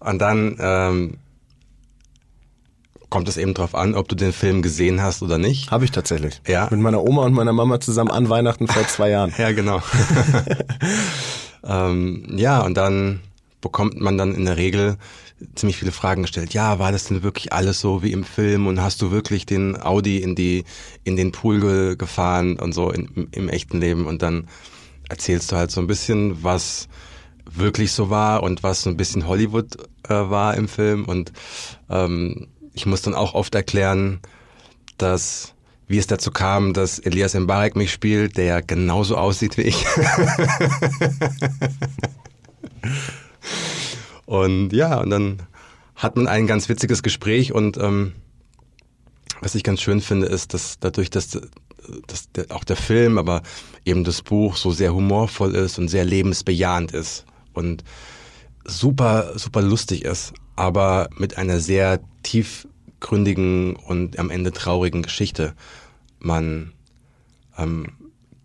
Und 0.00 0.18
dann 0.20 0.56
ähm, 0.60 1.18
kommt 3.10 3.28
es 3.28 3.36
eben 3.36 3.54
drauf 3.54 3.74
an, 3.74 3.94
ob 3.94 4.08
du 4.08 4.14
den 4.14 4.32
Film 4.32 4.62
gesehen 4.62 5.02
hast 5.02 5.22
oder 5.22 5.38
nicht. 5.38 5.70
Habe 5.70 5.84
ich 5.84 5.90
tatsächlich. 5.90 6.40
Ja. 6.46 6.68
Mit 6.70 6.80
meiner 6.80 7.02
Oma 7.02 7.24
und 7.24 7.32
meiner 7.32 7.52
Mama 7.52 7.80
zusammen 7.80 8.10
an 8.10 8.28
Weihnachten 8.28 8.68
vor 8.68 8.86
zwei 8.88 9.10
Jahren. 9.10 9.32
ja, 9.38 9.52
genau. 9.52 9.82
ähm, 11.64 12.26
ja, 12.36 12.60
und 12.60 12.76
dann 12.76 13.20
bekommt 13.60 14.00
man 14.00 14.18
dann 14.18 14.34
in 14.34 14.44
der 14.44 14.56
Regel 14.56 14.98
ziemlich 15.54 15.76
viele 15.76 15.92
Fragen 15.92 16.22
gestellt. 16.22 16.52
Ja, 16.52 16.78
war 16.78 16.92
das 16.92 17.04
denn 17.04 17.22
wirklich 17.22 17.52
alles 17.52 17.80
so 17.80 18.02
wie 18.02 18.12
im 18.12 18.24
Film 18.24 18.66
und 18.66 18.80
hast 18.80 19.00
du 19.02 19.10
wirklich 19.10 19.46
den 19.46 19.80
Audi 19.80 20.18
in 20.18 20.34
die 20.34 20.64
in 21.04 21.16
den 21.16 21.32
Pool 21.32 21.60
ge 21.60 21.96
gefahren 21.96 22.58
und 22.58 22.72
so 22.72 22.90
in, 22.90 23.06
im, 23.14 23.28
im 23.30 23.48
echten 23.48 23.80
Leben 23.80 24.06
und 24.06 24.22
dann 24.22 24.48
erzählst 25.08 25.52
du 25.52 25.56
halt 25.56 25.70
so 25.70 25.80
ein 25.80 25.86
bisschen, 25.86 26.42
was 26.42 26.88
wirklich 27.50 27.92
so 27.92 28.10
war 28.10 28.42
und 28.42 28.62
was 28.62 28.82
so 28.82 28.90
ein 28.90 28.96
bisschen 28.96 29.26
Hollywood 29.26 29.76
äh, 30.08 30.14
war 30.14 30.54
im 30.56 30.68
Film 30.68 31.04
und 31.04 31.32
ähm, 31.88 32.48
ich 32.74 32.86
muss 32.86 33.02
dann 33.02 33.14
auch 33.14 33.34
oft 33.34 33.54
erklären, 33.54 34.20
dass 34.98 35.54
wie 35.88 35.98
es 35.98 36.06
dazu 36.06 36.30
kam, 36.30 36.74
dass 36.74 36.98
Elias 36.98 37.34
Mbarek 37.34 37.74
mich 37.74 37.90
spielt, 37.90 38.36
der 38.36 38.44
ja 38.44 38.60
genauso 38.60 39.16
aussieht 39.16 39.56
wie 39.56 39.62
ich. 39.62 39.86
Und 44.28 44.74
ja, 44.74 45.00
und 45.00 45.08
dann 45.08 45.38
hat 45.96 46.16
man 46.16 46.28
ein 46.28 46.46
ganz 46.46 46.68
witziges 46.68 47.02
Gespräch 47.02 47.54
und 47.54 47.78
ähm, 47.78 48.12
was 49.40 49.54
ich 49.54 49.62
ganz 49.64 49.80
schön 49.80 50.02
finde, 50.02 50.26
ist, 50.26 50.52
dass 50.52 50.78
dadurch, 50.78 51.08
dass, 51.08 51.30
dass 52.06 52.30
der, 52.32 52.44
auch 52.50 52.64
der 52.64 52.76
Film, 52.76 53.16
aber 53.16 53.42
eben 53.86 54.04
das 54.04 54.20
Buch 54.20 54.56
so 54.56 54.70
sehr 54.70 54.92
humorvoll 54.92 55.54
ist 55.54 55.78
und 55.78 55.88
sehr 55.88 56.04
lebensbejahend 56.04 56.92
ist 56.92 57.24
und 57.58 57.84
super, 58.64 59.32
super 59.36 59.62
lustig 59.62 60.04
ist, 60.04 60.32
aber 60.56 61.08
mit 61.16 61.36
einer 61.36 61.60
sehr 61.60 62.00
tiefgründigen 62.22 63.76
und 63.76 64.18
am 64.18 64.30
Ende 64.30 64.52
traurigen 64.52 65.02
Geschichte. 65.02 65.54
Man 66.18 66.72
ähm, 67.56 67.86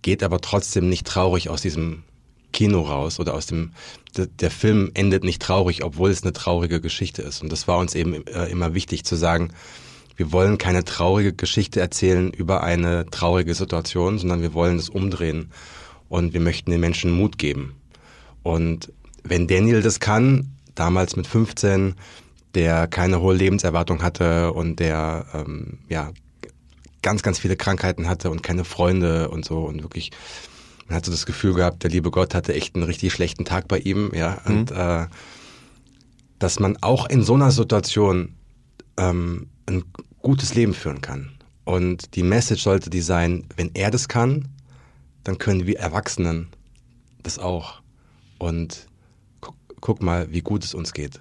geht 0.01 0.23
aber 0.23 0.41
trotzdem 0.41 0.89
nicht 0.89 1.07
traurig 1.07 1.49
aus 1.49 1.61
diesem 1.61 2.03
Kino 2.51 2.81
raus 2.81 3.19
oder 3.19 3.33
aus 3.33 3.47
dem, 3.47 3.71
der, 4.15 4.27
der, 4.27 4.51
Film 4.51 4.91
endet 4.93 5.23
nicht 5.23 5.41
traurig, 5.41 5.83
obwohl 5.83 6.11
es 6.11 6.23
eine 6.23 6.33
traurige 6.33 6.79
Geschichte 6.79 7.21
ist. 7.23 7.41
Und 7.41 7.51
das 7.51 7.67
war 7.67 7.79
uns 7.79 7.95
eben 7.95 8.25
äh, 8.27 8.45
immer 8.45 8.73
wichtig 8.73 9.03
zu 9.03 9.15
sagen, 9.15 9.51
wir 10.15 10.31
wollen 10.31 10.59
keine 10.59 10.83
traurige 10.83 11.33
Geschichte 11.33 11.79
erzählen 11.79 12.31
über 12.31 12.61
eine 12.61 13.07
traurige 13.09 13.55
Situation, 13.55 14.19
sondern 14.19 14.43
wir 14.43 14.53
wollen 14.53 14.77
das 14.77 14.89
umdrehen 14.89 15.51
und 16.07 16.33
wir 16.33 16.41
möchten 16.41 16.69
den 16.69 16.79
Menschen 16.79 17.11
Mut 17.11 17.39
geben. 17.39 17.75
Und 18.43 18.93
wenn 19.23 19.47
Daniel 19.47 19.81
das 19.81 19.99
kann, 19.99 20.51
damals 20.75 21.15
mit 21.15 21.27
15, 21.27 21.95
der 22.55 22.87
keine 22.87 23.21
hohe 23.21 23.35
Lebenserwartung 23.35 24.03
hatte 24.03 24.53
und 24.53 24.79
der 24.79 25.25
ähm, 25.33 25.79
ja 25.89 26.11
ganz, 27.01 27.23
ganz 27.23 27.39
viele 27.39 27.55
Krankheiten 27.55 28.07
hatte 28.07 28.29
und 28.29 28.43
keine 28.43 28.63
Freunde 28.63 29.29
und 29.29 29.45
so 29.45 29.63
und 29.65 29.81
wirklich 29.81 30.11
man 30.87 30.97
hat 30.97 31.05
so 31.05 31.11
das 31.11 31.25
Gefühl 31.25 31.53
gehabt, 31.53 31.83
der 31.83 31.89
liebe 31.89 32.11
Gott 32.11 32.35
hatte 32.35 32.53
echt 32.53 32.75
einen 32.75 32.83
richtig 32.83 33.13
schlechten 33.13 33.45
Tag 33.45 33.67
bei 33.67 33.79
ihm, 33.79 34.11
ja. 34.13 34.41
Mhm. 34.45 34.51
Und 34.51 34.71
äh, 34.71 35.07
dass 36.39 36.59
man 36.59 36.77
auch 36.81 37.09
in 37.09 37.23
so 37.23 37.35
einer 37.35 37.51
Situation 37.51 38.35
ähm, 38.97 39.47
ein 39.65 39.83
gutes 40.19 40.55
Leben 40.55 40.73
führen 40.73 41.01
kann. 41.01 41.31
Und 41.63 42.15
die 42.15 42.23
Message 42.23 42.63
sollte 42.63 42.89
die 42.89 43.01
sein, 43.01 43.45
wenn 43.55 43.71
er 43.73 43.91
das 43.91 44.09
kann, 44.09 44.49
dann 45.23 45.37
können 45.37 45.65
wir 45.65 45.79
Erwachsenen 45.79 46.49
das 47.23 47.39
auch. 47.39 47.81
Und 48.37 48.87
guck, 49.83 50.01
mal, 50.01 50.31
wie 50.31 50.39
gut 50.39 50.63
es 50.63 50.73
uns 50.73 50.93
geht. 50.93 51.19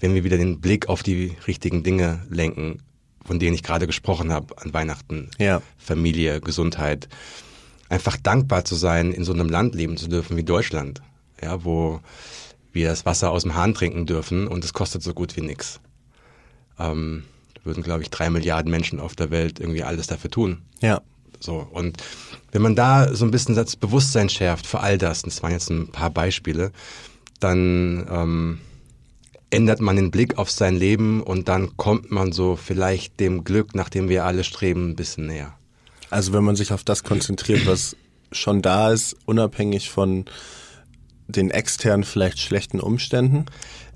Wenn 0.00 0.14
wir 0.14 0.24
wieder 0.24 0.38
den 0.38 0.62
Blick 0.62 0.88
auf 0.88 1.02
die 1.02 1.36
richtigen 1.46 1.82
Dinge 1.82 2.22
lenken, 2.30 2.78
von 3.22 3.38
denen 3.38 3.54
ich 3.54 3.62
gerade 3.62 3.86
gesprochen 3.86 4.32
habe, 4.32 4.56
an 4.62 4.72
Weihnachten, 4.72 5.28
Ja. 5.38 5.60
Familie, 5.76 6.40
Gesundheit, 6.40 7.10
einfach 7.90 8.16
dankbar 8.16 8.64
zu 8.64 8.76
sein, 8.76 9.12
in 9.12 9.24
so 9.24 9.34
einem 9.34 9.50
Land 9.50 9.74
leben 9.74 9.98
zu 9.98 10.08
dürfen 10.08 10.38
wie 10.38 10.42
Deutschland, 10.42 11.02
ja, 11.42 11.64
wo 11.64 12.00
wir 12.72 12.88
das 12.88 13.04
Wasser 13.04 13.30
aus 13.30 13.42
dem 13.42 13.54
Hahn 13.54 13.74
trinken 13.74 14.06
dürfen 14.06 14.48
und 14.48 14.64
es 14.64 14.72
kostet 14.72 15.02
so 15.02 15.12
gut 15.12 15.36
wie 15.36 15.42
nix. 15.42 15.78
Ähm, 16.78 17.24
würden, 17.62 17.82
glaube 17.82 18.02
ich, 18.02 18.08
drei 18.08 18.30
Milliarden 18.30 18.70
Menschen 18.70 19.00
auf 19.00 19.14
der 19.14 19.30
Welt 19.30 19.60
irgendwie 19.60 19.82
alles 19.82 20.06
dafür 20.06 20.30
tun. 20.30 20.62
Ja. 20.80 21.02
So, 21.40 21.68
und 21.70 22.02
wenn 22.52 22.62
man 22.62 22.74
da 22.74 23.14
so 23.14 23.26
ein 23.26 23.30
bisschen 23.30 23.54
das 23.54 23.76
Bewusstsein 23.76 24.30
schärft 24.30 24.66
für 24.66 24.80
all 24.80 24.96
das, 24.96 25.24
und 25.24 25.30
das 25.30 25.42
waren 25.42 25.52
jetzt 25.52 25.68
ein 25.68 25.88
paar 25.88 26.08
Beispiele, 26.08 26.72
dann 27.42 28.06
ähm, 28.10 28.58
ändert 29.50 29.80
man 29.80 29.96
den 29.96 30.10
Blick 30.10 30.38
auf 30.38 30.50
sein 30.50 30.76
Leben 30.76 31.22
und 31.22 31.48
dann 31.48 31.76
kommt 31.76 32.10
man 32.10 32.32
so 32.32 32.56
vielleicht 32.56 33.20
dem 33.20 33.44
Glück, 33.44 33.74
nach 33.74 33.88
dem 33.88 34.08
wir 34.08 34.24
alle 34.24 34.44
streben, 34.44 34.90
ein 34.90 34.96
bisschen 34.96 35.26
näher. 35.26 35.54
Also 36.10 36.32
wenn 36.32 36.44
man 36.44 36.56
sich 36.56 36.72
auf 36.72 36.84
das 36.84 37.04
konzentriert, 37.04 37.66
was 37.66 37.96
schon 38.32 38.62
da 38.62 38.92
ist, 38.92 39.16
unabhängig 39.26 39.90
von 39.90 40.24
den 41.28 41.50
externen, 41.50 42.04
vielleicht 42.04 42.38
schlechten 42.38 42.80
Umständen. 42.80 43.46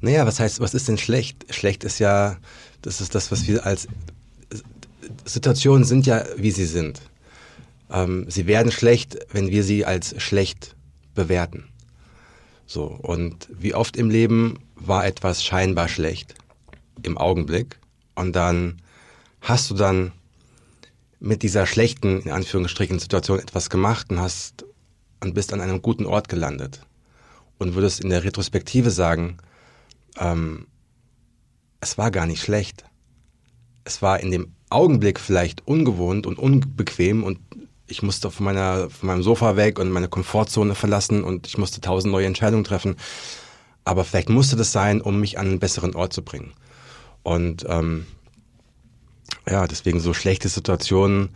Naja, 0.01 0.27
was 0.27 0.41
heißt, 0.41 0.61
was 0.61 0.75
ist 0.75 0.89
denn 0.89 0.99
schlecht? 0.99 1.47
Schlecht 1.51 1.85
ist 1.85 1.99
ja, 1.99 2.37
das 2.83 3.01
ist 3.01 3.15
das, 3.15 3.31
was 3.33 3.47
wir 3.47 3.67
als 3.67 3.89
Situationen 5.25 5.85
sind 5.85 6.07
ja, 6.07 6.25
wie 6.37 6.51
sie 6.51 6.67
sind. 6.67 7.01
Ähm, 7.91 8.27
sie 8.29 8.47
werden 8.47 8.73
schlecht, 8.73 9.19
wenn 9.33 9.49
wir 9.49 9.63
sie 9.63 9.85
als 9.85 10.21
schlecht 10.23 10.75
bewerten. 11.15 11.65
So, 12.67 12.85
und 12.85 13.49
wie 13.51 13.75
oft 13.75 13.97
im 13.97 14.11
Leben 14.11 14.59
war 14.75 15.07
etwas 15.07 15.45
scheinbar 15.45 15.89
schlecht 15.89 16.35
im 17.03 17.17
Augenblick 17.17 17.79
und 18.15 18.35
dann 18.35 18.83
hast 19.41 19.71
du 19.71 19.75
dann 19.75 20.13
mit 21.21 21.43
dieser 21.43 21.67
schlechten, 21.67 22.21
in 22.21 22.31
Anführungsstrichen, 22.31 22.99
Situation 22.99 23.39
etwas 23.39 23.71
gemacht 23.71 24.11
und 24.11 24.21
hast 24.21 24.65
und 25.21 25.35
bist 25.35 25.53
an 25.53 25.61
einem 25.61 25.81
guten 25.81 26.07
Ort 26.07 26.29
gelandet 26.29 26.83
und 27.59 27.75
würdest 27.75 28.01
in 28.01 28.11
der 28.11 28.25
Retrospektive 28.25 28.91
sagen, 28.91 29.39
ähm, 30.19 30.67
es 31.81 31.97
war 31.99 32.11
gar 32.11 32.27
nicht 32.27 32.43
schlecht. 32.43 32.85
Es 33.85 34.03
war 34.03 34.21
in 34.21 34.31
dem 34.31 34.53
Augenblick 34.69 35.21
vielleicht 35.21 35.67
ungewohnt 35.67 36.27
und 36.27 36.39
unbequem 36.39 37.23
und 37.23 37.39
ich 37.87 38.03
musste 38.03 38.31
von, 38.31 38.45
meiner, 38.45 38.91
von 38.91 39.07
meinem 39.09 39.23
Sofa 39.23 39.57
weg 39.57 39.79
und 39.79 39.91
meine 39.91 40.09
Komfortzone 40.09 40.75
verlassen 40.75 41.23
und 41.25 41.47
ich 41.47 41.59
musste 41.59 41.81
tausend 41.81 42.13
neue 42.13 42.27
Entscheidungen 42.27 42.65
treffen. 42.65 42.97
Aber 43.85 44.05
vielleicht 44.05 44.29
musste 44.29 44.57
das 44.57 44.73
sein, 44.73 45.01
um 45.01 45.21
mich 45.21 45.39
an 45.39 45.47
einen 45.47 45.59
besseren 45.61 45.95
Ort 45.95 46.13
zu 46.13 46.23
bringen. 46.23 46.53
Und 47.23 47.65
ähm, 47.69 48.07
ja, 49.49 49.67
deswegen 49.67 50.01
so 50.01 50.13
schlechte 50.15 50.49
Situationen 50.49 51.29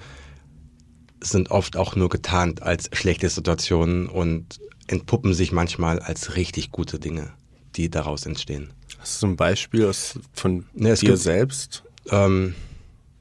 sind 1.23 1.51
oft 1.51 1.77
auch 1.77 1.95
nur 1.97 2.09
getarnt 2.09 2.63
als 2.63 2.89
schlechte 2.93 3.29
Situationen 3.29 4.09
und 4.09 4.59
entpuppen 4.89 5.35
sich 5.35 5.53
manchmal 5.53 6.01
als 6.01 6.35
richtig 6.37 6.73
gute 6.73 6.99
Dinge, 6.99 7.33
die 7.77 7.91
daraus 7.91 8.27
entstehen. 8.27 8.73
Hast 8.99 9.23
du 9.23 9.29
ein 9.29 9.37
Beispiel 9.37 9.87
aus, 9.87 10.19
von 10.33 10.65
Ne, 10.75 10.91
es 10.91 11.01
dir 11.01 11.11
gibt- 11.11 11.21
selbst, 11.23 11.85
Ähm, 12.11 12.55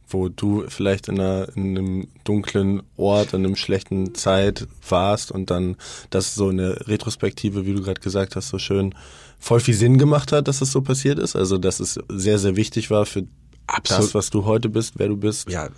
wo 0.10 0.30
du 0.30 0.66
vielleicht 0.68 1.08
in, 1.08 1.20
einer, 1.20 1.48
in 1.56 1.78
einem 1.78 2.08
dunklen 2.24 2.84
Ort, 2.98 3.34
in 3.34 3.46
einer 3.46 3.56
schlechten 3.56 4.16
Zeit 4.16 4.68
warst 4.88 5.32
und 5.32 5.50
dann 5.52 5.76
das 6.10 6.36
so 6.36 6.50
eine 6.50 6.88
Retrospektive, 6.88 7.66
wie 7.66 7.74
du 7.74 7.82
gerade 7.82 8.02
gesagt 8.02 8.36
hast, 8.36 8.50
so 8.50 8.60
schön 8.60 8.96
voll 9.40 9.60
viel 9.60 9.74
Sinn 9.74 9.98
gemacht 9.98 10.32
hat, 10.32 10.48
dass 10.48 10.62
es 10.62 10.72
so 10.72 10.82
passiert 10.82 11.20
ist? 11.20 11.36
Also, 11.36 11.58
dass 11.58 11.80
es 11.80 12.00
sehr, 12.10 12.40
sehr 12.40 12.56
wichtig 12.56 12.90
war 12.92 13.06
für 13.06 13.26
Absolut. 13.68 14.04
das, 14.04 14.16
was 14.16 14.30
du 14.30 14.46
heute 14.46 14.70
bist, 14.70 14.96
wer 14.98 15.08
du 15.08 15.18
bist? 15.18 15.50
Ja, 15.50 15.70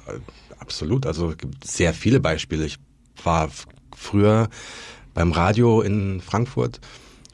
absolut. 0.59 1.05
Also 1.05 1.31
es 1.31 1.37
gibt 1.37 1.65
sehr 1.67 1.93
viele 1.93 2.19
Beispiele. 2.19 2.65
Ich 2.65 2.77
war 3.23 3.49
früher 3.95 4.49
beim 5.13 5.31
Radio 5.31 5.81
in 5.81 6.21
Frankfurt 6.21 6.79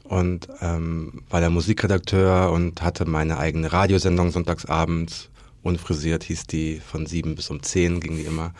und 0.03 0.47
ähm, 0.61 1.21
war 1.29 1.41
der 1.41 1.49
Musikredakteur 1.49 2.51
und 2.51 2.81
hatte 2.81 3.05
meine 3.05 3.37
eigene 3.37 3.71
Radiosendung 3.71 4.31
sonntagsabends. 4.31 5.29
Unfrisiert 5.63 6.23
hieß 6.23 6.47
die, 6.47 6.79
von 6.79 7.05
sieben 7.05 7.35
bis 7.35 7.49
um 7.49 7.61
zehn 7.63 7.99
ging 7.99 8.15
die 8.15 8.23
immer. 8.23 8.53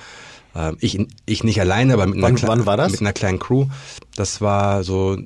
Ähm, 0.55 0.77
ich, 0.81 0.99
ich 1.25 1.43
nicht 1.43 1.59
alleine, 1.61 1.93
aber 1.93 2.05
mit 2.07 2.23
einer, 2.23 2.41
Wann- 2.47 2.65
war 2.65 2.77
das? 2.77 2.91
mit 2.91 3.01
einer 3.01 3.13
kleinen 3.13 3.39
Crew. 3.39 3.67
Das 4.15 4.41
war 4.41 4.83
so 4.83 5.17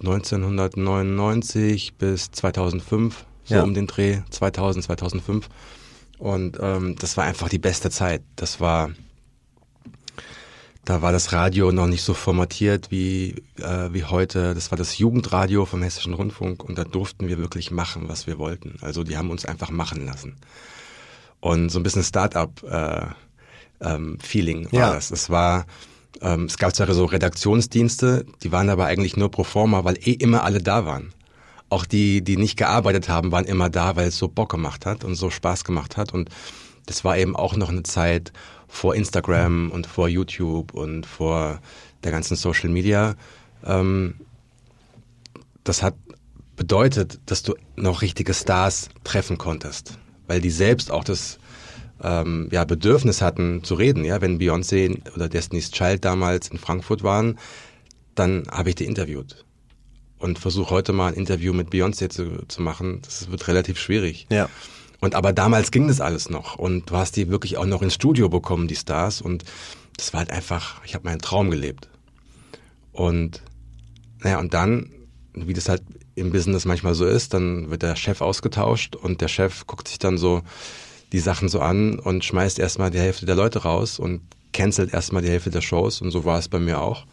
1999 0.00 1.94
bis 1.94 2.30
2005, 2.30 3.24
so 3.44 3.54
Ja. 3.54 3.62
um 3.62 3.74
den 3.74 3.86
Dreh, 3.86 4.20
2000, 4.30 4.84
2005. 4.84 5.48
Und 6.18 6.58
ähm, 6.60 6.96
das 6.98 7.16
war 7.16 7.24
einfach 7.24 7.48
die 7.48 7.58
beste 7.58 7.90
Zeit. 7.90 8.22
Das 8.36 8.60
war, 8.60 8.90
da 10.84 11.02
war 11.02 11.12
das 11.12 11.32
Radio 11.32 11.72
noch 11.72 11.86
nicht 11.86 12.02
so 12.02 12.14
formatiert 12.14 12.90
wie, 12.90 13.42
äh, 13.58 13.92
wie 13.92 14.04
heute. 14.04 14.54
Das 14.54 14.70
war 14.70 14.78
das 14.78 14.96
Jugendradio 14.98 15.66
vom 15.66 15.82
Hessischen 15.82 16.14
Rundfunk 16.14 16.64
und 16.64 16.78
da 16.78 16.84
durften 16.84 17.28
wir 17.28 17.38
wirklich 17.38 17.70
machen, 17.70 18.08
was 18.08 18.26
wir 18.26 18.38
wollten. 18.38 18.76
Also 18.80 19.02
die 19.04 19.16
haben 19.18 19.30
uns 19.30 19.44
einfach 19.44 19.70
machen 19.70 20.06
lassen. 20.06 20.36
Und 21.46 21.68
so 21.70 21.78
ein 21.78 21.84
bisschen 21.84 22.02
Start-up 22.02 22.62
äh, 22.64 23.06
ähm, 23.80 24.18
Feeling 24.20 24.66
war 24.72 24.80
Ja. 24.80 24.94
das. 24.94 25.12
Es 25.12 25.30
war, 25.30 25.66
ähm, 26.20 26.46
es 26.46 26.58
gab 26.58 26.74
zwar 26.74 26.92
so 26.92 27.04
Redaktionsdienste, 27.04 28.26
die 28.42 28.50
waren 28.50 28.68
aber 28.68 28.86
eigentlich 28.86 29.16
nur 29.16 29.30
pro 29.30 29.44
forma, 29.44 29.84
weil 29.84 29.96
eh 30.02 30.12
immer 30.12 30.42
alle 30.42 30.60
da 30.60 30.86
waren. 30.86 31.12
Auch 31.68 31.84
die, 31.84 32.22
die 32.22 32.36
nicht 32.36 32.56
gearbeitet 32.56 33.08
haben, 33.08 33.30
waren 33.30 33.44
immer 33.44 33.70
da, 33.70 33.94
weil 33.94 34.08
es 34.08 34.18
so 34.18 34.26
Bock 34.26 34.50
gemacht 34.50 34.86
hat 34.86 35.04
und 35.04 35.14
so 35.14 35.30
Spaß 35.30 35.62
gemacht 35.62 35.96
hat. 35.96 36.12
Und 36.12 36.30
das 36.86 37.04
war 37.04 37.16
eben 37.16 37.36
auch 37.36 37.54
noch 37.54 37.68
eine 37.68 37.84
Zeit 37.84 38.32
vor 38.66 38.96
Instagram 38.96 39.70
und 39.70 39.86
vor 39.86 40.08
YouTube 40.08 40.74
und 40.74 41.06
vor 41.06 41.60
der 42.02 42.10
ganzen 42.10 42.36
Social 42.36 42.70
Media. 42.70 43.14
Ähm, 43.64 44.14
das 45.62 45.82
hat 45.84 45.94
bedeutet, 46.56 47.20
dass 47.26 47.42
du 47.44 47.54
noch 47.76 48.02
richtige 48.02 48.34
Stars 48.34 48.88
treffen 49.04 49.38
konntest, 49.38 49.98
weil 50.26 50.40
die 50.40 50.50
selbst 50.50 50.90
auch 50.90 51.04
das 51.04 51.38
ähm, 52.02 52.48
ja, 52.52 52.64
Bedürfnis 52.64 53.22
hatten 53.22 53.64
zu 53.64 53.74
reden. 53.74 54.04
Ja, 54.04 54.20
wenn 54.20 54.38
Beyoncé 54.38 54.98
oder 55.14 55.28
Destiny's 55.28 55.70
Child 55.70 56.04
damals 56.04 56.48
in 56.48 56.58
Frankfurt 56.58 57.02
waren, 57.02 57.38
dann 58.14 58.44
habe 58.50 58.70
ich 58.70 58.74
die 58.74 58.84
interviewt 58.84 59.44
und 60.18 60.38
versuche 60.38 60.70
heute 60.70 60.92
mal 60.92 61.08
ein 61.08 61.14
Interview 61.14 61.52
mit 61.52 61.70
Beyoncé 61.70 62.08
zu, 62.08 62.44
zu 62.48 62.62
machen. 62.62 63.00
Das 63.02 63.30
wird 63.30 63.48
relativ 63.48 63.78
schwierig. 63.78 64.26
Ja. 64.30 64.48
Und 65.00 65.14
aber 65.14 65.32
damals 65.32 65.70
ging 65.70 65.88
das 65.88 66.00
alles 66.00 66.30
noch 66.30 66.56
und 66.56 66.90
du 66.90 66.96
hast 66.96 67.16
die 67.16 67.28
wirklich 67.28 67.58
auch 67.58 67.66
noch 67.66 67.82
ins 67.82 67.94
Studio 67.94 68.28
bekommen, 68.28 68.66
die 68.66 68.76
Stars 68.76 69.20
und 69.20 69.44
das 69.96 70.12
war 70.12 70.20
halt 70.20 70.30
einfach, 70.30 70.82
ich 70.84 70.94
habe 70.94 71.04
meinen 71.04 71.20
Traum 71.20 71.50
gelebt. 71.50 71.88
Und 72.92 73.42
naja, 74.20 74.38
und 74.38 74.54
dann, 74.54 74.90
wie 75.34 75.52
das 75.52 75.68
halt 75.68 75.82
im 76.16 76.32
Business 76.32 76.64
manchmal 76.64 76.94
so 76.94 77.06
ist, 77.06 77.34
dann 77.34 77.70
wird 77.70 77.82
der 77.82 77.94
Chef 77.94 78.20
ausgetauscht 78.20 78.96
und 78.96 79.20
der 79.20 79.28
Chef 79.28 79.66
guckt 79.66 79.86
sich 79.86 79.98
dann 79.98 80.18
so 80.18 80.42
die 81.12 81.20
Sachen 81.20 81.48
so 81.48 81.60
an 81.60 81.98
und 81.98 82.24
schmeißt 82.24 82.58
erstmal 82.58 82.90
die 82.90 82.98
Hälfte 82.98 83.26
der 83.26 83.36
Leute 83.36 83.62
raus 83.62 83.98
und 83.98 84.22
cancelt 84.52 84.92
erstmal 84.92 85.22
die 85.22 85.28
Hälfte 85.28 85.50
der 85.50 85.60
Shows 85.60 86.00
und 86.00 86.10
so 86.10 86.24
war 86.24 86.38
es 86.38 86.48
bei 86.48 86.58
mir 86.58 86.80
auch. 86.80 87.06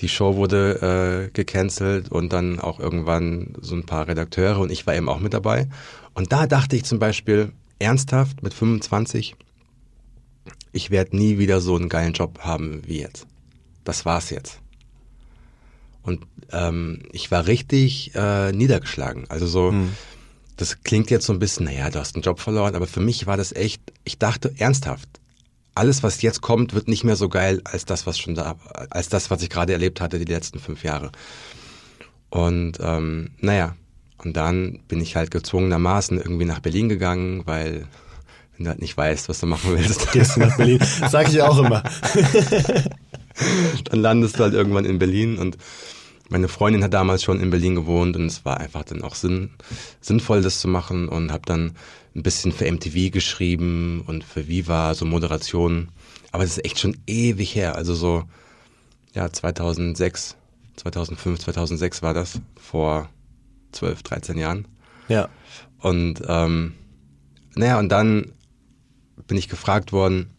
Die 0.00 0.08
Show 0.08 0.36
wurde 0.36 1.28
äh, 1.28 1.30
gecancelt 1.32 2.10
und 2.10 2.32
dann 2.32 2.60
auch 2.60 2.78
irgendwann 2.78 3.54
so 3.60 3.74
ein 3.74 3.84
paar 3.84 4.08
Redakteure 4.08 4.58
und 4.58 4.70
ich 4.70 4.86
war 4.86 4.94
eben 4.94 5.08
auch 5.08 5.20
mit 5.20 5.34
dabei. 5.34 5.68
Und 6.14 6.32
da 6.32 6.46
dachte 6.46 6.76
ich 6.76 6.84
zum 6.84 6.98
Beispiel 6.98 7.52
ernsthaft 7.78 8.42
mit 8.42 8.54
25, 8.54 9.34
ich 10.72 10.90
werde 10.90 11.16
nie 11.16 11.38
wieder 11.38 11.60
so 11.60 11.76
einen 11.76 11.88
geilen 11.88 12.12
Job 12.12 12.40
haben 12.40 12.82
wie 12.86 13.00
jetzt. 13.00 13.26
Das 13.84 14.04
war's 14.04 14.30
jetzt. 14.30 14.60
Und 16.02 16.26
ähm, 16.52 17.02
ich 17.12 17.30
war 17.30 17.46
richtig 17.46 18.14
äh, 18.14 18.52
niedergeschlagen. 18.52 19.26
Also 19.28 19.46
so, 19.46 19.74
das 20.56 20.82
klingt 20.82 21.10
jetzt 21.10 21.26
so 21.26 21.32
ein 21.32 21.38
bisschen, 21.38 21.66
naja, 21.66 21.90
du 21.90 21.98
hast 21.98 22.14
einen 22.14 22.22
Job 22.22 22.40
verloren, 22.40 22.74
aber 22.74 22.86
für 22.86 23.00
mich 23.00 23.26
war 23.26 23.36
das 23.36 23.52
echt, 23.52 23.82
ich 24.04 24.18
dachte 24.18 24.54
ernsthaft, 24.58 25.08
alles, 25.74 26.02
was 26.02 26.20
jetzt 26.22 26.40
kommt, 26.40 26.74
wird 26.74 26.88
nicht 26.88 27.04
mehr 27.04 27.16
so 27.16 27.28
geil 27.28 27.60
als 27.64 27.84
das, 27.84 28.06
was 28.06 28.18
schon 28.18 28.34
da, 28.34 28.56
als 28.90 29.08
das, 29.08 29.30
was 29.30 29.42
ich 29.42 29.50
gerade 29.50 29.72
erlebt 29.72 30.00
hatte 30.00 30.18
die 30.18 30.30
letzten 30.30 30.58
fünf 30.58 30.84
Jahre. 30.84 31.10
Und 32.28 32.78
ähm, 32.80 33.30
naja, 33.38 33.76
und 34.18 34.36
dann 34.36 34.80
bin 34.88 35.00
ich 35.00 35.16
halt 35.16 35.30
gezwungenermaßen 35.30 36.18
irgendwie 36.18 36.44
nach 36.44 36.60
Berlin 36.60 36.88
gegangen, 36.88 37.42
weil 37.46 37.86
wenn 38.56 38.64
du 38.64 38.70
halt 38.70 38.80
nicht 38.80 38.96
weißt, 38.96 39.28
was 39.30 39.40
du 39.40 39.46
machen 39.46 39.70
willst, 39.74 40.12
Gehst 40.12 40.36
du 40.36 40.40
nach 40.40 40.56
Berlin? 40.56 40.80
Sag 41.08 41.28
ich 41.28 41.40
auch 41.40 41.58
immer. 41.58 41.82
dann 43.84 44.00
landest 44.00 44.38
du 44.38 44.44
halt 44.44 44.54
irgendwann 44.54 44.84
in 44.84 44.98
Berlin 44.98 45.38
und 45.38 45.56
meine 46.30 46.48
Freundin 46.48 46.84
hat 46.84 46.94
damals 46.94 47.24
schon 47.24 47.40
in 47.40 47.50
Berlin 47.50 47.74
gewohnt 47.74 48.16
und 48.16 48.26
es 48.26 48.44
war 48.44 48.58
einfach 48.58 48.84
dann 48.84 49.02
auch 49.02 49.16
sinn, 49.16 49.50
sinnvoll, 50.00 50.42
das 50.42 50.60
zu 50.60 50.68
machen 50.68 51.08
und 51.08 51.32
habe 51.32 51.42
dann 51.44 51.72
ein 52.14 52.22
bisschen 52.22 52.52
für 52.52 52.70
MTV 52.70 53.12
geschrieben 53.12 54.04
und 54.06 54.22
für 54.24 54.46
Viva, 54.46 54.94
so 54.94 55.04
Moderation. 55.04 55.88
Aber 56.30 56.44
das 56.44 56.52
ist 56.56 56.64
echt 56.64 56.78
schon 56.78 56.96
ewig 57.06 57.54
her, 57.56 57.74
also 57.74 57.94
so, 57.94 58.24
ja, 59.12 59.30
2006, 59.30 60.36
2005, 60.76 61.40
2006 61.40 62.02
war 62.02 62.14
das, 62.14 62.40
vor 62.56 63.08
12, 63.72 64.02
13 64.04 64.38
Jahren. 64.38 64.68
Ja. 65.08 65.28
Und 65.80 66.22
ähm, 66.28 66.74
naja, 67.56 67.78
und 67.80 67.88
dann 67.88 68.32
bin 69.26 69.36
ich 69.36 69.48
gefragt 69.48 69.92
worden 69.92 70.30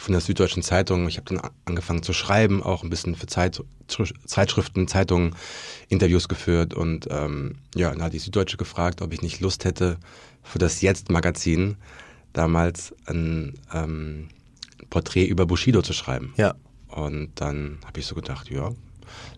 von 0.00 0.12
der 0.12 0.20
Süddeutschen 0.20 0.62
Zeitung. 0.62 1.06
Ich 1.08 1.18
habe 1.18 1.34
dann 1.34 1.50
angefangen 1.66 2.02
zu 2.02 2.12
schreiben, 2.12 2.62
auch 2.62 2.82
ein 2.82 2.90
bisschen 2.90 3.14
für 3.14 3.26
Zeit, 3.26 3.62
Zeitschriften, 4.24 4.88
Zeitungen 4.88 5.36
Interviews 5.88 6.28
geführt 6.28 6.74
und 6.74 7.06
ähm, 7.10 7.56
ja, 7.74 7.90
dann 7.90 8.02
hat 8.02 8.14
die 8.14 8.18
Süddeutsche 8.18 8.56
gefragt, 8.56 9.02
ob 9.02 9.12
ich 9.12 9.22
nicht 9.22 9.40
Lust 9.40 9.64
hätte, 9.64 9.98
für 10.42 10.58
das 10.58 10.80
Jetzt-Magazin 10.80 11.76
damals 12.32 12.94
ein 13.06 13.58
ähm, 13.74 14.28
Porträt 14.88 15.26
über 15.26 15.46
Bushido 15.46 15.82
zu 15.82 15.92
schreiben. 15.92 16.32
Ja. 16.36 16.54
Und 16.88 17.32
dann 17.36 17.78
habe 17.84 18.00
ich 18.00 18.06
so 18.06 18.14
gedacht, 18.14 18.50
ja, 18.50 18.70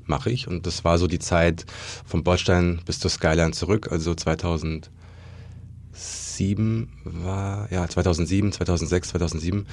mache 0.04 0.31
ich. 0.31 0.47
Und 0.47 0.66
das 0.66 0.85
war 0.85 0.99
so 0.99 1.09
die 1.09 1.19
Zeit 1.19 1.66
vom 2.04 2.23
Bordstein 2.23 2.81
bis 2.85 3.00
zur 3.00 3.11
Skyline 3.11 3.52
zurück, 3.52 3.90
also 3.90 4.14
2007 4.14 6.88
war, 7.04 7.71
ja, 7.73 7.88
2007, 7.88 8.52
2006, 8.52 9.09
2007. 9.09 9.66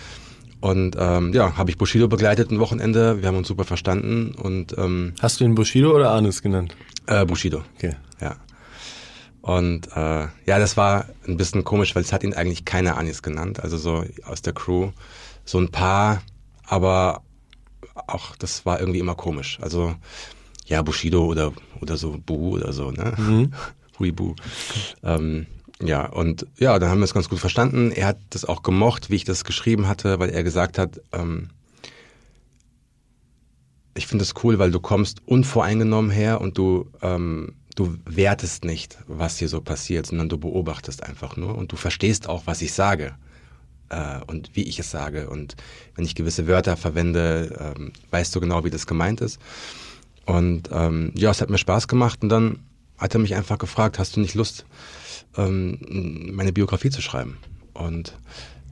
Und 0.61 0.95
ähm, 0.99 1.33
ja, 1.33 1.57
habe 1.57 1.69
ich 1.69 1.77
Bushido 1.77 2.07
begleitet 2.07 2.51
ein 2.51 2.59
Wochenende. 2.59 3.21
Wir 3.21 3.27
haben 3.27 3.37
uns 3.37 3.47
super 3.47 3.63
verstanden. 3.63 4.35
Und 4.35 4.77
ähm, 4.77 5.13
hast 5.21 5.39
du 5.39 5.45
ihn 5.45 5.55
Bushido 5.55 5.95
oder 5.95 6.11
Anis 6.11 6.41
genannt? 6.41 6.75
Äh, 7.07 7.25
Bushido. 7.25 7.63
Okay. 7.77 7.95
Ja. 8.19 8.35
Und 9.41 9.87
äh, 9.95 10.27
ja, 10.45 10.59
das 10.59 10.75
war 10.75 11.05
ein 11.27 11.37
bisschen 11.37 11.63
komisch, 11.63 11.95
weil 11.95 12.03
es 12.03 12.11
hat 12.11 12.23
ihn 12.23 12.33
eigentlich 12.33 12.65
keiner 12.65 12.97
Anis 12.97 13.21
genannt. 13.21 13.63
Also 13.63 13.77
so 13.77 14.03
aus 14.25 14.41
der 14.41 14.53
Crew 14.53 14.91
so 15.45 15.57
ein 15.59 15.69
paar, 15.69 16.21
aber 16.65 17.21
auch 18.07 18.35
das 18.35 18.65
war 18.65 18.79
irgendwie 18.79 18.99
immer 18.99 19.15
komisch. 19.15 19.59
Also 19.61 19.95
ja, 20.65 20.81
Bushido 20.81 21.25
oder 21.25 21.53
oder 21.81 21.97
so 21.97 22.17
Bu 22.23 22.55
oder 22.55 22.73
so, 22.73 22.91
ne? 22.91 23.13
Mhm. 23.17 23.53
Huibu. 23.99 24.35
Ähm, 25.03 25.47
ja, 25.81 26.05
und 26.07 26.45
ja, 26.57 26.77
dann 26.77 26.89
haben 26.89 26.99
wir 26.99 27.05
es 27.05 27.13
ganz 27.13 27.29
gut 27.29 27.39
verstanden. 27.39 27.91
Er 27.91 28.07
hat 28.07 28.17
das 28.31 28.43
auch 28.43 28.63
gemocht, 28.63 29.09
wie 29.09 29.15
ich 29.15 29.23
das 29.23 29.45
geschrieben 29.45 29.87
hatte, 29.87 30.19
weil 30.19 30.29
er 30.29 30.43
gesagt 30.43 30.77
hat, 30.77 30.99
ähm, 31.13 31.49
ich 33.95 34.07
finde 34.07 34.23
es 34.23 34.33
cool, 34.43 34.59
weil 34.59 34.71
du 34.71 34.79
kommst 34.79 35.21
unvoreingenommen 35.25 36.11
her 36.11 36.41
und 36.41 36.57
du, 36.57 36.89
ähm, 37.01 37.55
du 37.75 37.97
wertest 38.05 38.65
nicht, 38.65 38.97
was 39.07 39.37
hier 39.37 39.47
so 39.47 39.61
passiert, 39.61 40.05
sondern 40.05 40.29
du 40.29 40.37
beobachtest 40.37 41.03
einfach 41.03 41.37
nur 41.37 41.57
und 41.57 41.71
du 41.71 41.75
verstehst 41.75 42.27
auch, 42.27 42.43
was 42.45 42.61
ich 42.61 42.73
sage 42.73 43.15
äh, 43.89 44.19
und 44.27 44.51
wie 44.55 44.63
ich 44.63 44.79
es 44.79 44.91
sage. 44.91 45.29
Und 45.29 45.55
wenn 45.95 46.05
ich 46.05 46.15
gewisse 46.15 46.47
Wörter 46.47 46.75
verwende, 46.77 47.73
ähm, 47.77 47.93
weißt 48.11 48.35
du 48.35 48.41
genau, 48.41 48.63
wie 48.65 48.69
das 48.69 48.85
gemeint 48.85 49.21
ist. 49.21 49.39
Und 50.25 50.69
ähm, 50.71 51.11
ja, 51.15 51.31
es 51.31 51.41
hat 51.41 51.49
mir 51.49 51.57
Spaß 51.57 51.87
gemacht 51.87 52.19
und 52.21 52.29
dann 52.29 52.59
hat 52.99 53.13
er 53.13 53.19
mich 53.19 53.35
einfach 53.35 53.57
gefragt, 53.57 53.97
hast 53.97 54.15
du 54.15 54.19
nicht 54.19 54.35
Lust, 54.35 54.65
ähm, 55.37 55.79
meine 56.33 56.53
Biografie 56.53 56.89
zu 56.89 57.01
schreiben. 57.01 57.37
Und 57.73 58.17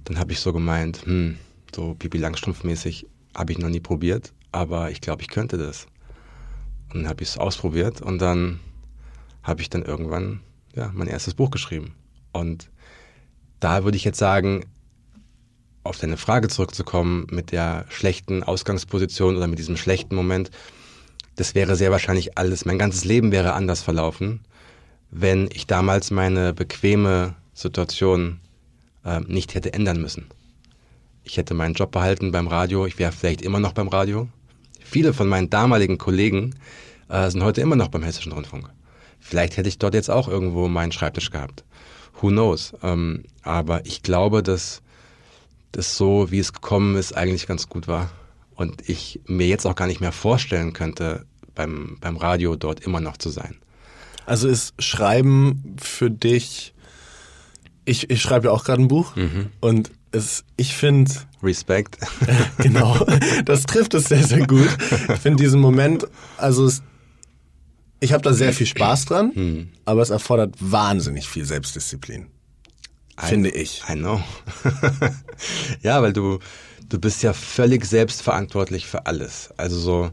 dann 0.04 0.20
habe 0.20 0.34
ich 0.34 0.40
so 0.40 0.54
gemeint, 0.54 1.06
hm, 1.06 1.38
so 1.74 1.96
Pipi 1.96 2.18
Langstrumpf-mäßig 2.18 3.06
habe 3.36 3.52
ich 3.52 3.58
noch 3.58 3.70
nie 3.70 3.80
probiert, 3.80 4.34
aber 4.52 4.92
ich 4.92 5.02
glaube, 5.02 5.22
ich 5.22 5.30
könnte 5.30 5.58
das. 5.58 5.88
Und 6.90 7.02
dann 7.02 7.10
habe 7.10 7.24
ich 7.24 7.30
es 7.30 7.38
ausprobiert 7.38 8.02
und 8.02 8.20
dann 8.20 8.60
habe 9.44 9.62
ich 9.62 9.70
dann 9.70 9.84
irgendwann 9.84 10.42
ja, 10.76 10.92
mein 10.94 11.08
erstes 11.08 11.34
Buch 11.34 11.52
geschrieben. 11.52 11.94
Und 12.34 12.70
da 13.60 13.84
würde 13.84 13.98
ich 13.98 14.04
jetzt 14.04 14.20
sagen, 14.20 14.66
auf 15.84 15.98
deine 15.98 16.18
Frage 16.18 16.50
zurückzukommen 16.50 17.28
mit 17.32 17.52
der 17.52 17.86
schlechten 17.90 18.44
Ausgangsposition 18.44 19.38
oder 19.38 19.48
mit 19.48 19.60
diesem 19.60 19.78
schlechten 19.78 20.16
Moment, 20.16 20.52
das 21.38 21.56
wäre 21.56 21.76
sehr 21.76 21.92
wahrscheinlich 21.92 22.38
alles, 22.38 22.66
mein 22.66 22.80
ganzes 22.80 23.06
Leben 23.06 23.32
wäre 23.32 23.54
anders 23.54 23.82
verlaufen, 23.82 24.42
wenn 25.12 25.48
ich 25.54 25.68
damals 25.68 26.12
meine 26.12 26.54
bequeme 26.54 27.36
Situation 27.54 28.40
äh, 29.06 29.22
nicht 29.22 29.56
hätte 29.56 29.72
ändern 29.72 30.02
müssen. 30.02 30.26
Ich 31.24 31.38
hätte 31.38 31.54
meinen 31.54 31.76
Job 31.76 31.92
behalten 31.92 32.32
beim 32.32 32.48
Radio, 32.48 32.86
ich 32.86 33.00
wäre 33.00 33.12
vielleicht 33.12 33.42
immer 33.42 33.60
noch 33.60 33.74
beim 33.74 33.88
Radio. 33.88 34.28
Viele 34.84 35.14
von 35.14 35.28
meinen 35.28 35.50
damaligen 35.50 35.98
Kollegen 35.98 36.56
äh, 37.10 37.30
sind 37.30 37.44
heute 37.44 37.62
immer 37.62 37.76
noch 37.76 37.90
beim 37.90 38.04
Hessischen 38.04 38.32
Rundfunk. 38.32 38.70
Vielleicht 39.20 39.58
hätte 39.58 39.70
ich 39.70 39.78
dort 39.78 39.94
jetzt 39.94 40.10
auch 40.10 40.28
irgendwo 40.28 40.68
meinen 40.68 40.92
Schreibtisch 40.92 41.30
gehabt. 41.30 41.64
Who 42.20 42.30
knows? 42.30 42.74
Ähm, 42.82 43.26
aber 43.44 43.86
ich 43.86 44.02
glaube, 44.02 44.42
dass 44.42 44.82
das 45.72 45.98
so, 45.98 46.32
wie 46.32 46.40
es 46.40 46.54
gekommen 46.54 46.96
ist, 46.96 47.16
eigentlich 47.16 47.46
ganz 47.46 47.70
gut 47.70 47.88
war. 47.88 48.10
Und 48.58 48.90
ich 48.90 49.22
mir 49.28 49.48
jetzt 49.48 49.66
auch 49.66 49.76
gar 49.76 49.88
nicht 49.88 50.02
mehr 50.02 50.12
vorstellen 50.12 50.74
könnte, 50.74 51.26
beim, 51.54 51.98
beim 52.02 52.18
Radio 52.18 52.56
dort 52.56 52.82
immer 52.82 53.00
noch 53.00 53.18
zu 53.18 53.30
sein. 53.30 53.56
Also 54.26 54.48
ist 54.48 54.74
Schreiben 54.82 55.76
für 55.80 56.12
dich, 56.12 56.74
ich, 57.86 58.10
ich 58.10 58.22
schreibe 58.22 58.48
ja 58.48 58.54
auch 58.54 58.66
gerade 58.66 58.82
ein 58.82 58.88
Buch 58.88 59.16
mhm. 59.16 59.52
und 59.62 59.92
es, 60.12 60.44
ich 60.58 60.76
finde... 60.76 61.12
Respekt. 61.42 61.98
genau, 62.58 62.98
das 63.46 63.64
trifft 63.64 63.94
es 63.94 64.06
sehr, 64.06 64.24
sehr 64.24 64.46
gut. 64.48 64.76
Ich 65.14 65.20
finde 65.20 65.44
diesen 65.44 65.62
Moment, 65.62 66.08
also 66.38 66.66
es, 66.66 66.82
ich 68.00 68.12
habe 68.12 68.24
da 68.24 68.34
sehr 68.34 68.54
viel 68.54 68.66
Spaß 68.66 69.06
dran, 69.06 69.32
mhm. 69.36 69.70
aber 69.86 70.02
es 70.02 70.10
erfordert 70.10 70.56
wahnsinnig 70.60 71.30
viel 71.30 71.46
Selbstdisziplin. 71.46 72.28
Finde 73.20 73.50
ich. 73.50 73.84
I 73.90 73.94
know. 73.94 74.22
ja, 75.82 76.02
weil 76.02 76.14
du, 76.14 76.40
du 76.90 77.00
bist 77.00 77.24
ja 77.24 77.34
völlig 77.34 77.86
selbstverantwortlich 77.86 78.86
für 78.88 79.06
alles. 79.06 79.52
Also 79.58 79.80
so, 79.80 80.12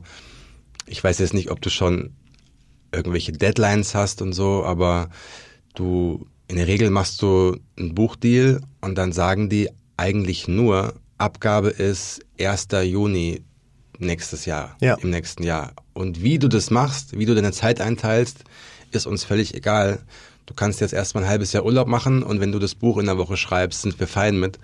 ich 0.86 1.02
weiß 1.02 1.18
jetzt 1.18 1.34
nicht, 1.34 1.50
ob 1.50 1.60
du 1.60 1.70
schon 1.70 2.14
irgendwelche 2.92 3.32
Deadlines 3.32 3.94
hast 3.94 4.22
und 4.22 4.32
so, 4.32 4.64
aber 4.64 5.10
du, 5.74 6.26
in 6.48 6.56
der 6.56 6.66
Regel 6.66 6.90
machst 6.90 7.20
du 7.22 7.58
einen 7.78 7.94
Buchdeal 7.94 8.60
und 8.80 8.96
dann 8.96 9.12
sagen 9.12 9.48
die 9.48 9.70
eigentlich 9.96 10.48
nur, 10.48 10.94
Abgabe 11.18 11.70
ist 11.70 12.20
1. 12.40 12.68
Juni 12.84 13.42
nächstes 13.98 14.44
Jahr, 14.44 14.76
ja. 14.80 14.94
im 14.94 15.10
nächsten 15.10 15.44
Jahr. 15.44 15.72
Und 15.92 16.22
wie 16.22 16.38
du 16.38 16.48
das 16.48 16.70
machst, 16.70 17.16
wie 17.16 17.26
du 17.26 17.34
deine 17.34 17.52
Zeit 17.52 17.80
einteilst, 17.80 18.44
ist 18.90 19.06
uns 19.06 19.24
völlig 19.24 19.54
egal. 19.54 20.02
Du 20.46 20.54
kannst 20.54 20.80
jetzt 20.80 20.92
erstmal 20.92 21.24
ein 21.24 21.30
halbes 21.30 21.52
Jahr 21.52 21.64
Urlaub 21.64 21.86
machen 21.86 22.22
und 22.22 22.40
wenn 22.40 22.52
du 22.52 22.58
das 22.58 22.74
Buch 22.74 22.98
in 22.98 23.06
der 23.06 23.18
Woche 23.18 23.36
schreibst, 23.36 23.82
sind 23.82 23.98
wir 23.98 24.08
fein 24.08 24.38
mit. 24.38 24.58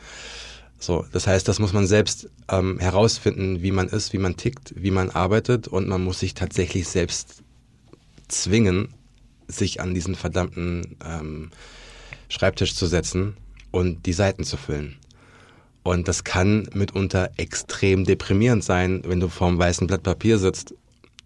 So, 0.83 1.05
das 1.12 1.27
heißt, 1.27 1.47
das 1.47 1.59
muss 1.59 1.75
man 1.75 1.87
selbst 1.87 2.31
ähm, 2.49 2.79
herausfinden, 2.79 3.62
wie 3.62 3.71
man 3.71 3.88
ist, 3.88 4.14
wie 4.14 4.19
man 4.19 4.38
tickt, 4.38 4.73
wie 4.77 4.90
man 4.90 5.11
arbeitet 5.11 5.69
und 5.69 5.87
man 5.87 6.03
muss 6.03 6.21
sich 6.21 6.33
tatsächlich 6.33 6.88
selbst 6.88 7.43
zwingen, 8.29 8.88
sich 9.47 9.83
an 9.83 9.93
diesen 9.95 10.14
verdammten 10.14 10.97
ähm, 11.05 11.51
Schreibtisch 12.31 12.75
zu 12.75 12.87
setzen 12.87 13.37
und 13.73 14.07
die 14.07 14.14
Seiten 14.14 14.45
zu 14.45 14.57
füllen. 14.57 14.97
Und 15.83 16.09
das 16.09 16.25
kann 16.25 16.69
mitunter 16.73 17.31
extrem 17.37 18.05
deprimierend 18.05 18.64
sein, 18.64 19.03
wenn 19.05 19.21
du 19.21 19.29
vor 19.29 19.49
einem 19.49 19.59
weißen 19.59 19.87
Blatt 19.87 20.03
Papier 20.03 20.38
sitzt 20.38 20.75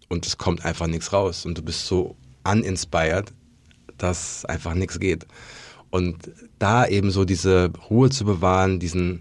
und 0.09 0.27
es 0.27 0.37
kommt 0.37 0.65
einfach 0.65 0.89
nichts 0.89 1.13
raus 1.13 1.47
und 1.47 1.59
du 1.59 1.63
bist 1.63 1.87
so 1.87 2.17
uninspired, 2.45 3.33
dass 3.99 4.45
einfach 4.47 4.75
nichts 4.75 4.99
geht. 4.99 5.27
Und 5.91 6.31
da 6.59 6.87
eben 6.87 7.13
so 7.13 7.25
diese 7.25 7.71
Ruhe 7.89 8.11
zu 8.11 8.25
bewahren, 8.25 8.81
diesen 8.81 9.21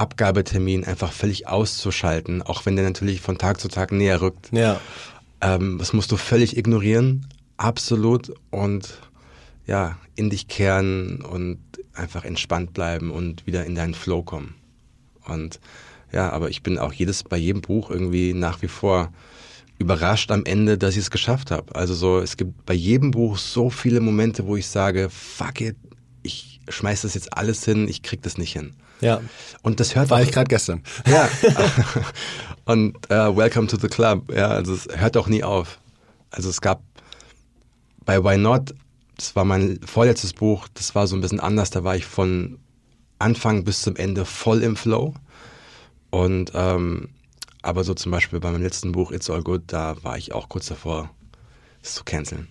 Abgabetermin 0.00 0.84
einfach 0.84 1.12
völlig 1.12 1.46
auszuschalten, 1.46 2.40
auch 2.40 2.64
wenn 2.64 2.74
der 2.74 2.86
natürlich 2.86 3.20
von 3.20 3.36
Tag 3.36 3.60
zu 3.60 3.68
Tag 3.68 3.92
näher 3.92 4.22
rückt. 4.22 4.48
Ja. 4.50 4.80
Ähm, 5.42 5.76
das 5.78 5.92
musst 5.92 6.10
du 6.10 6.16
völlig 6.16 6.56
ignorieren, 6.56 7.26
absolut 7.58 8.32
und 8.50 8.98
ja, 9.66 9.98
in 10.14 10.30
dich 10.30 10.48
kehren 10.48 11.20
und 11.20 11.58
einfach 11.92 12.24
entspannt 12.24 12.72
bleiben 12.72 13.10
und 13.10 13.46
wieder 13.46 13.66
in 13.66 13.74
deinen 13.74 13.94
Flow 13.94 14.22
kommen. 14.22 14.54
Und 15.26 15.60
ja, 16.12 16.30
aber 16.30 16.48
ich 16.48 16.62
bin 16.62 16.78
auch 16.78 16.94
jedes 16.94 17.22
bei 17.22 17.36
jedem 17.36 17.60
Buch 17.60 17.90
irgendwie 17.90 18.32
nach 18.32 18.62
wie 18.62 18.68
vor 18.68 19.12
überrascht 19.78 20.30
am 20.30 20.44
Ende, 20.44 20.78
dass 20.78 20.94
ich 20.94 21.02
es 21.02 21.10
geschafft 21.10 21.50
habe. 21.50 21.74
Also 21.74 21.94
so, 21.94 22.20
es 22.20 22.36
gibt 22.36 22.64
bei 22.64 22.74
jedem 22.74 23.10
Buch 23.10 23.38
so 23.38 23.70
viele 23.70 24.00
Momente, 24.00 24.46
wo 24.46 24.56
ich 24.56 24.66
sage, 24.66 25.08
fuck 25.10 25.60
it, 25.60 25.76
ich 26.22 26.60
schmeiß 26.68 27.02
das 27.02 27.14
jetzt 27.14 27.36
alles 27.36 27.64
hin, 27.64 27.86
ich 27.86 28.02
krieg 28.02 28.22
das 28.22 28.38
nicht 28.38 28.52
hin. 28.52 28.74
Ja. 29.00 29.20
Und 29.62 29.80
das 29.80 29.94
hört 29.94 30.10
War 30.10 30.18
auch, 30.18 30.22
ich 30.22 30.32
gerade 30.32 30.48
gestern. 30.48 30.82
Ja. 31.06 31.28
und 32.64 32.96
uh, 33.10 33.36
Welcome 33.36 33.66
to 33.66 33.78
the 33.78 33.88
Club. 33.88 34.32
Ja, 34.34 34.48
also 34.48 34.74
es 34.74 34.88
hört 34.94 35.16
auch 35.16 35.28
nie 35.28 35.42
auf. 35.42 35.78
Also 36.30 36.48
es 36.48 36.60
gab 36.60 36.82
bei 38.04 38.22
Why 38.22 38.38
Not, 38.38 38.74
das 39.16 39.36
war 39.36 39.44
mein 39.44 39.80
vorletztes 39.84 40.32
Buch, 40.32 40.68
das 40.74 40.94
war 40.94 41.06
so 41.06 41.16
ein 41.16 41.20
bisschen 41.20 41.40
anders. 41.40 41.70
Da 41.70 41.84
war 41.84 41.96
ich 41.96 42.06
von 42.06 42.58
Anfang 43.18 43.64
bis 43.64 43.82
zum 43.82 43.96
Ende 43.96 44.24
voll 44.24 44.62
im 44.62 44.76
Flow. 44.76 45.14
Und 46.10 46.52
ähm, 46.54 47.10
aber 47.62 47.84
so 47.84 47.94
zum 47.94 48.10
Beispiel 48.10 48.40
bei 48.40 48.50
meinem 48.50 48.62
letzten 48.62 48.92
Buch 48.92 49.12
It's 49.12 49.28
All 49.28 49.42
Good, 49.42 49.64
da 49.66 50.02
war 50.02 50.16
ich 50.16 50.32
auch 50.32 50.48
kurz 50.48 50.66
davor, 50.66 51.10
es 51.82 51.94
zu 51.94 52.04
canceln. 52.04 52.48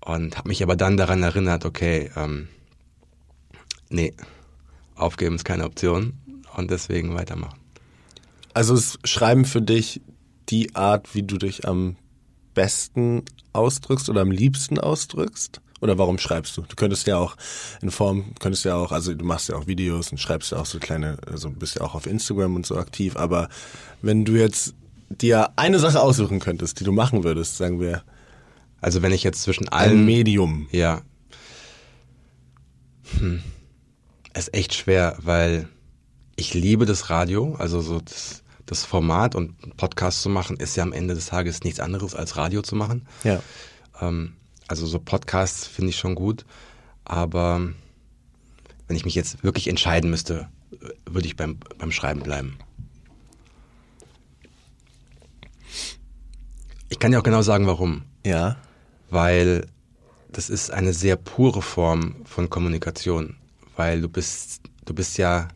Und 0.00 0.36
habe 0.36 0.48
mich 0.48 0.62
aber 0.62 0.76
dann 0.76 0.96
daran 0.96 1.22
erinnert, 1.22 1.64
okay, 1.64 2.10
ähm, 2.16 2.48
nee, 3.88 4.12
aufgeben 4.94 5.36
ist 5.36 5.44
keine 5.44 5.64
Option 5.64 6.14
und 6.56 6.70
deswegen 6.70 7.14
weitermachen. 7.14 7.58
Also 8.52 8.74
ist 8.74 8.98
Schreiben 9.06 9.44
für 9.44 9.62
dich 9.62 10.00
die 10.48 10.74
Art, 10.76 11.14
wie 11.14 11.22
du 11.22 11.38
dich 11.38 11.66
am 11.66 11.96
besten 12.54 13.24
ausdrückst 13.52 14.08
oder 14.08 14.20
am 14.20 14.30
liebsten 14.30 14.78
ausdrückst? 14.78 15.60
Oder 15.80 15.98
warum 15.98 16.18
schreibst 16.18 16.56
du? 16.56 16.62
Du 16.62 16.76
könntest 16.76 17.06
ja 17.06 17.18
auch 17.18 17.36
in 17.82 17.90
Form, 17.90 18.34
könntest 18.40 18.64
ja 18.64 18.74
auch, 18.76 18.90
also 18.92 19.12
du 19.12 19.24
machst 19.24 19.48
ja 19.48 19.56
auch 19.56 19.66
Videos 19.66 20.10
und 20.12 20.18
schreibst 20.18 20.52
ja 20.52 20.58
auch 20.58 20.66
so 20.66 20.78
kleine, 20.78 21.18
also 21.30 21.50
bist 21.50 21.76
ja 21.76 21.82
auch 21.82 21.94
auf 21.94 22.06
Instagram 22.06 22.54
und 22.56 22.64
so 22.64 22.78
aktiv, 22.78 23.16
aber 23.16 23.48
wenn 24.00 24.24
du 24.24 24.32
jetzt 24.32 24.74
dir 25.10 25.50
eine 25.56 25.78
Sache 25.78 26.00
aussuchen 26.00 26.40
könntest, 26.40 26.80
die 26.80 26.84
du 26.84 26.92
machen 26.92 27.24
würdest, 27.24 27.56
sagen 27.56 27.80
wir. 27.80 28.02
Also 28.80 29.02
wenn 29.02 29.12
ich 29.12 29.22
jetzt 29.22 29.42
zwischen 29.42 29.68
allen. 29.68 30.00
Ein 30.00 30.04
Medium. 30.04 30.68
Ja. 30.70 31.02
Hm. 33.18 33.42
Ist 34.36 34.52
echt 34.52 34.74
schwer, 34.74 35.16
weil 35.20 35.68
ich 36.36 36.54
liebe 36.54 36.86
das 36.86 37.10
Radio, 37.10 37.54
also 37.54 37.80
so 37.80 38.00
das, 38.00 38.42
das 38.66 38.84
Format 38.84 39.34
und 39.34 39.76
Podcast 39.76 40.22
zu 40.22 40.28
machen, 40.28 40.56
ist 40.56 40.76
ja 40.76 40.82
am 40.82 40.92
Ende 40.92 41.14
des 41.14 41.26
Tages 41.26 41.62
nichts 41.62 41.80
anderes 41.80 42.14
als 42.14 42.36
Radio 42.36 42.62
zu 42.62 42.74
machen. 42.74 43.06
Ja. 43.22 43.40
Ähm, 44.00 44.34
also 44.66 44.86
so 44.86 44.98
Podcasts 44.98 45.66
finde 45.66 45.90
ich 45.90 45.96
schon 45.96 46.14
gut, 46.14 46.44
aber 47.04 47.60
wenn 48.88 48.96
ich 48.96 49.04
mich 49.04 49.14
jetzt 49.14 49.44
wirklich 49.44 49.68
entscheiden 49.68 50.10
müsste, 50.10 50.48
würde 51.06 51.26
ich 51.26 51.36
beim, 51.36 51.58
beim 51.78 51.92
Schreiben 51.92 52.22
bleiben. 52.22 52.58
Ich 56.88 56.98
kann 56.98 57.12
dir 57.12 57.18
auch 57.18 57.24
genau 57.24 57.42
sagen, 57.42 57.66
warum. 57.66 58.02
Ja. 58.24 58.56
Weil 59.10 59.66
das 60.30 60.50
ist 60.50 60.70
eine 60.70 60.92
sehr 60.92 61.16
pure 61.16 61.62
Form 61.62 62.16
von 62.24 62.50
Kommunikation, 62.50 63.36
weil 63.76 64.00
du 64.00 64.08
bist, 64.08 64.60
du 64.84 64.94
bist 64.94 65.18
ja, 65.18 65.48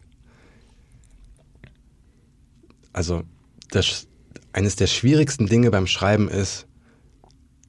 also 2.92 3.22
das, 3.70 4.06
eines 4.52 4.76
der 4.76 4.86
schwierigsten 4.86 5.46
Dinge 5.46 5.70
beim 5.70 5.86
Schreiben 5.86 6.28
ist, 6.28 6.66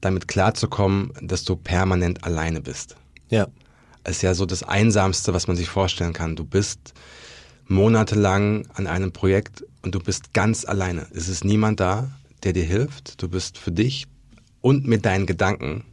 damit 0.00 0.28
klarzukommen, 0.28 1.12
dass 1.20 1.44
du 1.44 1.56
permanent 1.56 2.24
alleine 2.24 2.60
bist. 2.60 2.96
Ja. 3.28 3.48
Es 4.02 4.16
ist 4.16 4.22
ja 4.22 4.34
so 4.34 4.46
das 4.46 4.62
Einsamste, 4.62 5.34
was 5.34 5.46
man 5.46 5.56
sich 5.56 5.68
vorstellen 5.68 6.14
kann. 6.14 6.34
Du 6.34 6.44
bist 6.44 6.94
monatelang 7.68 8.66
an 8.74 8.86
einem 8.86 9.12
Projekt 9.12 9.64
und 9.82 9.94
du 9.94 10.00
bist 10.00 10.32
ganz 10.32 10.64
alleine. 10.64 11.06
Es 11.12 11.28
ist 11.28 11.44
niemand 11.44 11.80
da, 11.80 12.10
der 12.42 12.54
dir 12.54 12.64
hilft. 12.64 13.22
Du 13.22 13.28
bist 13.28 13.58
für 13.58 13.72
dich 13.72 14.06
und 14.62 14.86
mit 14.86 15.04
deinen 15.04 15.26
Gedanken. 15.26 15.84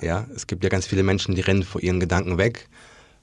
Ja, 0.00 0.26
es 0.34 0.48
gibt 0.48 0.64
ja 0.64 0.70
ganz 0.70 0.86
viele 0.86 1.04
Menschen, 1.04 1.36
die 1.36 1.40
rennen 1.40 1.62
vor 1.62 1.80
ihren 1.80 2.00
Gedanken 2.00 2.36
weg, 2.36 2.68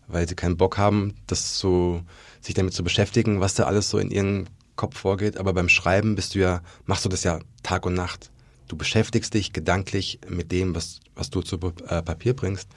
weil 0.09 0.27
sie 0.27 0.35
keinen 0.35 0.57
Bock 0.57 0.77
haben, 0.77 1.13
das 1.27 1.57
zu, 1.57 2.03
sich 2.41 2.53
damit 2.53 2.73
zu 2.73 2.83
beschäftigen, 2.83 3.39
was 3.39 3.53
da 3.53 3.63
alles 3.63 3.89
so 3.89 3.97
in 3.97 4.11
ihrem 4.11 4.45
Kopf 4.75 4.97
vorgeht. 4.97 5.37
Aber 5.37 5.53
beim 5.53 5.69
Schreiben 5.69 6.15
bist 6.15 6.35
du 6.35 6.39
ja, 6.39 6.61
machst 6.85 7.05
du 7.05 7.09
das 7.09 7.23
ja 7.23 7.39
Tag 7.63 7.85
und 7.85 7.93
Nacht. 7.93 8.31
Du 8.67 8.75
beschäftigst 8.75 9.33
dich 9.33 9.53
gedanklich 9.53 10.19
mit 10.27 10.51
dem, 10.51 10.75
was, 10.75 10.99
was 11.15 11.29
du 11.29 11.41
zu 11.41 11.57
äh, 11.87 12.01
Papier 12.01 12.35
bringst. 12.35 12.67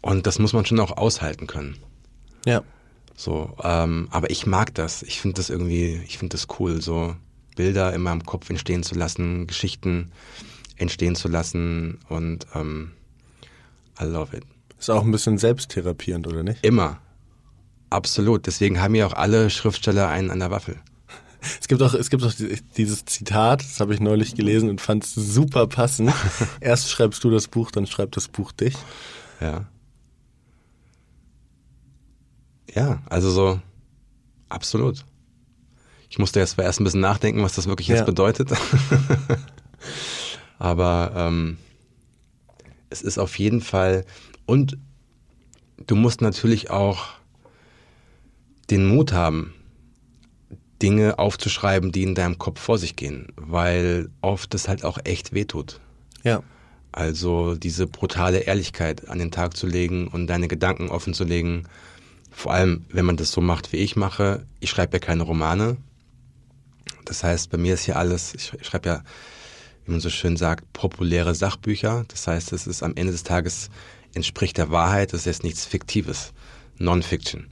Und 0.00 0.26
das 0.26 0.38
muss 0.38 0.52
man 0.52 0.66
schon 0.66 0.80
auch 0.80 0.96
aushalten 0.96 1.46
können. 1.46 1.78
Ja. 2.44 2.62
So, 3.14 3.56
ähm, 3.62 4.08
aber 4.10 4.30
ich 4.30 4.46
mag 4.46 4.74
das. 4.74 5.02
Ich 5.02 5.20
finde 5.20 5.36
das 5.36 5.50
irgendwie, 5.50 6.00
ich 6.06 6.18
finde 6.18 6.36
das 6.36 6.46
cool, 6.58 6.80
so 6.80 7.14
Bilder 7.56 7.92
in 7.92 8.00
meinem 8.00 8.24
Kopf 8.24 8.50
entstehen 8.50 8.82
zu 8.82 8.94
lassen, 8.94 9.46
Geschichten 9.46 10.12
entstehen 10.76 11.14
zu 11.14 11.28
lassen 11.28 11.98
und 12.08 12.46
ähm, 12.54 12.92
I 14.00 14.04
love 14.04 14.36
it. 14.36 14.44
Ist 14.82 14.90
auch 14.90 15.04
ein 15.04 15.12
bisschen 15.12 15.38
selbsttherapierend, 15.38 16.26
oder 16.26 16.42
nicht? 16.42 16.66
Immer. 16.66 16.98
Absolut. 17.88 18.48
Deswegen 18.48 18.80
haben 18.80 18.96
ja 18.96 19.06
auch 19.06 19.12
alle 19.12 19.48
Schriftsteller 19.48 20.08
einen 20.08 20.28
an 20.32 20.40
der 20.40 20.50
Waffel. 20.50 20.80
Es 21.60 21.66
gibt 21.66 21.82
auch, 21.82 21.92
es 21.94 22.08
gibt 22.08 22.22
auch 22.22 22.32
dieses 22.76 23.04
Zitat, 23.04 23.62
das 23.64 23.80
habe 23.80 23.92
ich 23.92 23.98
neulich 23.98 24.36
gelesen 24.36 24.70
und 24.70 24.80
fand 24.80 25.02
es 25.02 25.14
super 25.16 25.66
passend. 25.66 26.12
Erst 26.60 26.88
schreibst 26.88 27.24
du 27.24 27.30
das 27.30 27.48
Buch, 27.48 27.72
dann 27.72 27.88
schreibt 27.88 28.16
das 28.16 28.28
Buch 28.28 28.52
dich. 28.52 28.76
Ja. 29.40 29.66
Ja, 32.72 33.02
also 33.10 33.30
so, 33.30 33.60
absolut. 34.50 35.04
Ich 36.10 36.20
musste 36.20 36.38
jetzt 36.38 36.56
erst 36.56 36.80
ein 36.80 36.84
bisschen 36.84 37.00
nachdenken, 37.00 37.42
was 37.42 37.56
das 37.56 37.66
wirklich 37.66 37.88
ja. 37.88 37.96
jetzt 37.96 38.06
bedeutet. 38.06 38.52
Aber 40.60 41.12
ähm, 41.16 41.58
es 42.88 43.02
ist 43.02 43.18
auf 43.18 43.36
jeden 43.36 43.62
Fall, 43.62 44.04
und 44.46 44.78
du 45.86 45.96
musst 45.96 46.20
natürlich 46.20 46.70
auch 46.70 47.06
den 48.70 48.86
Mut 48.86 49.12
haben, 49.12 49.54
Dinge 50.80 51.18
aufzuschreiben, 51.18 51.92
die 51.92 52.02
in 52.02 52.14
deinem 52.14 52.38
Kopf 52.38 52.60
vor 52.60 52.78
sich 52.78 52.96
gehen, 52.96 53.28
weil 53.36 54.10
oft 54.20 54.52
das 54.52 54.66
halt 54.66 54.84
auch 54.84 54.98
echt 55.04 55.32
wehtut. 55.32 55.80
Ja. 56.24 56.42
Also 56.90 57.54
diese 57.54 57.86
brutale 57.86 58.40
Ehrlichkeit 58.40 59.08
an 59.08 59.18
den 59.18 59.30
Tag 59.30 59.56
zu 59.56 59.66
legen 59.66 60.08
und 60.08 60.26
deine 60.26 60.48
Gedanken 60.48 60.88
offen 60.88 61.14
zu 61.14 61.24
legen. 61.24 61.64
Vor 62.30 62.52
allem, 62.52 62.84
wenn 62.90 63.04
man 63.04 63.16
das 63.16 63.30
so 63.30 63.40
macht, 63.40 63.72
wie 63.72 63.78
ich 63.78 63.96
mache. 63.96 64.44
Ich 64.60 64.70
schreibe 64.70 64.94
ja 64.94 64.98
keine 64.98 65.22
Romane. 65.22 65.76
Das 67.04 67.24
heißt, 67.24 67.50
bei 67.50 67.58
mir 67.58 67.74
ist 67.74 67.84
hier 67.84 67.96
alles, 67.96 68.34
ich 68.34 68.52
schreibe 68.66 68.88
ja, 68.88 69.02
wie 69.84 69.92
man 69.92 70.00
so 70.00 70.10
schön 70.10 70.36
sagt, 70.36 70.70
populäre 70.72 71.34
Sachbücher. 71.34 72.04
Das 72.08 72.26
heißt, 72.26 72.52
es 72.52 72.66
ist 72.66 72.82
am 72.82 72.94
Ende 72.94 73.12
des 73.12 73.22
Tages 73.22 73.70
entspricht 74.14 74.58
der 74.58 74.70
Wahrheit, 74.70 75.12
das 75.12 75.20
ist 75.20 75.26
jetzt 75.26 75.44
nichts 75.44 75.64
Fiktives, 75.64 76.32
Non-Fiction. 76.78 77.48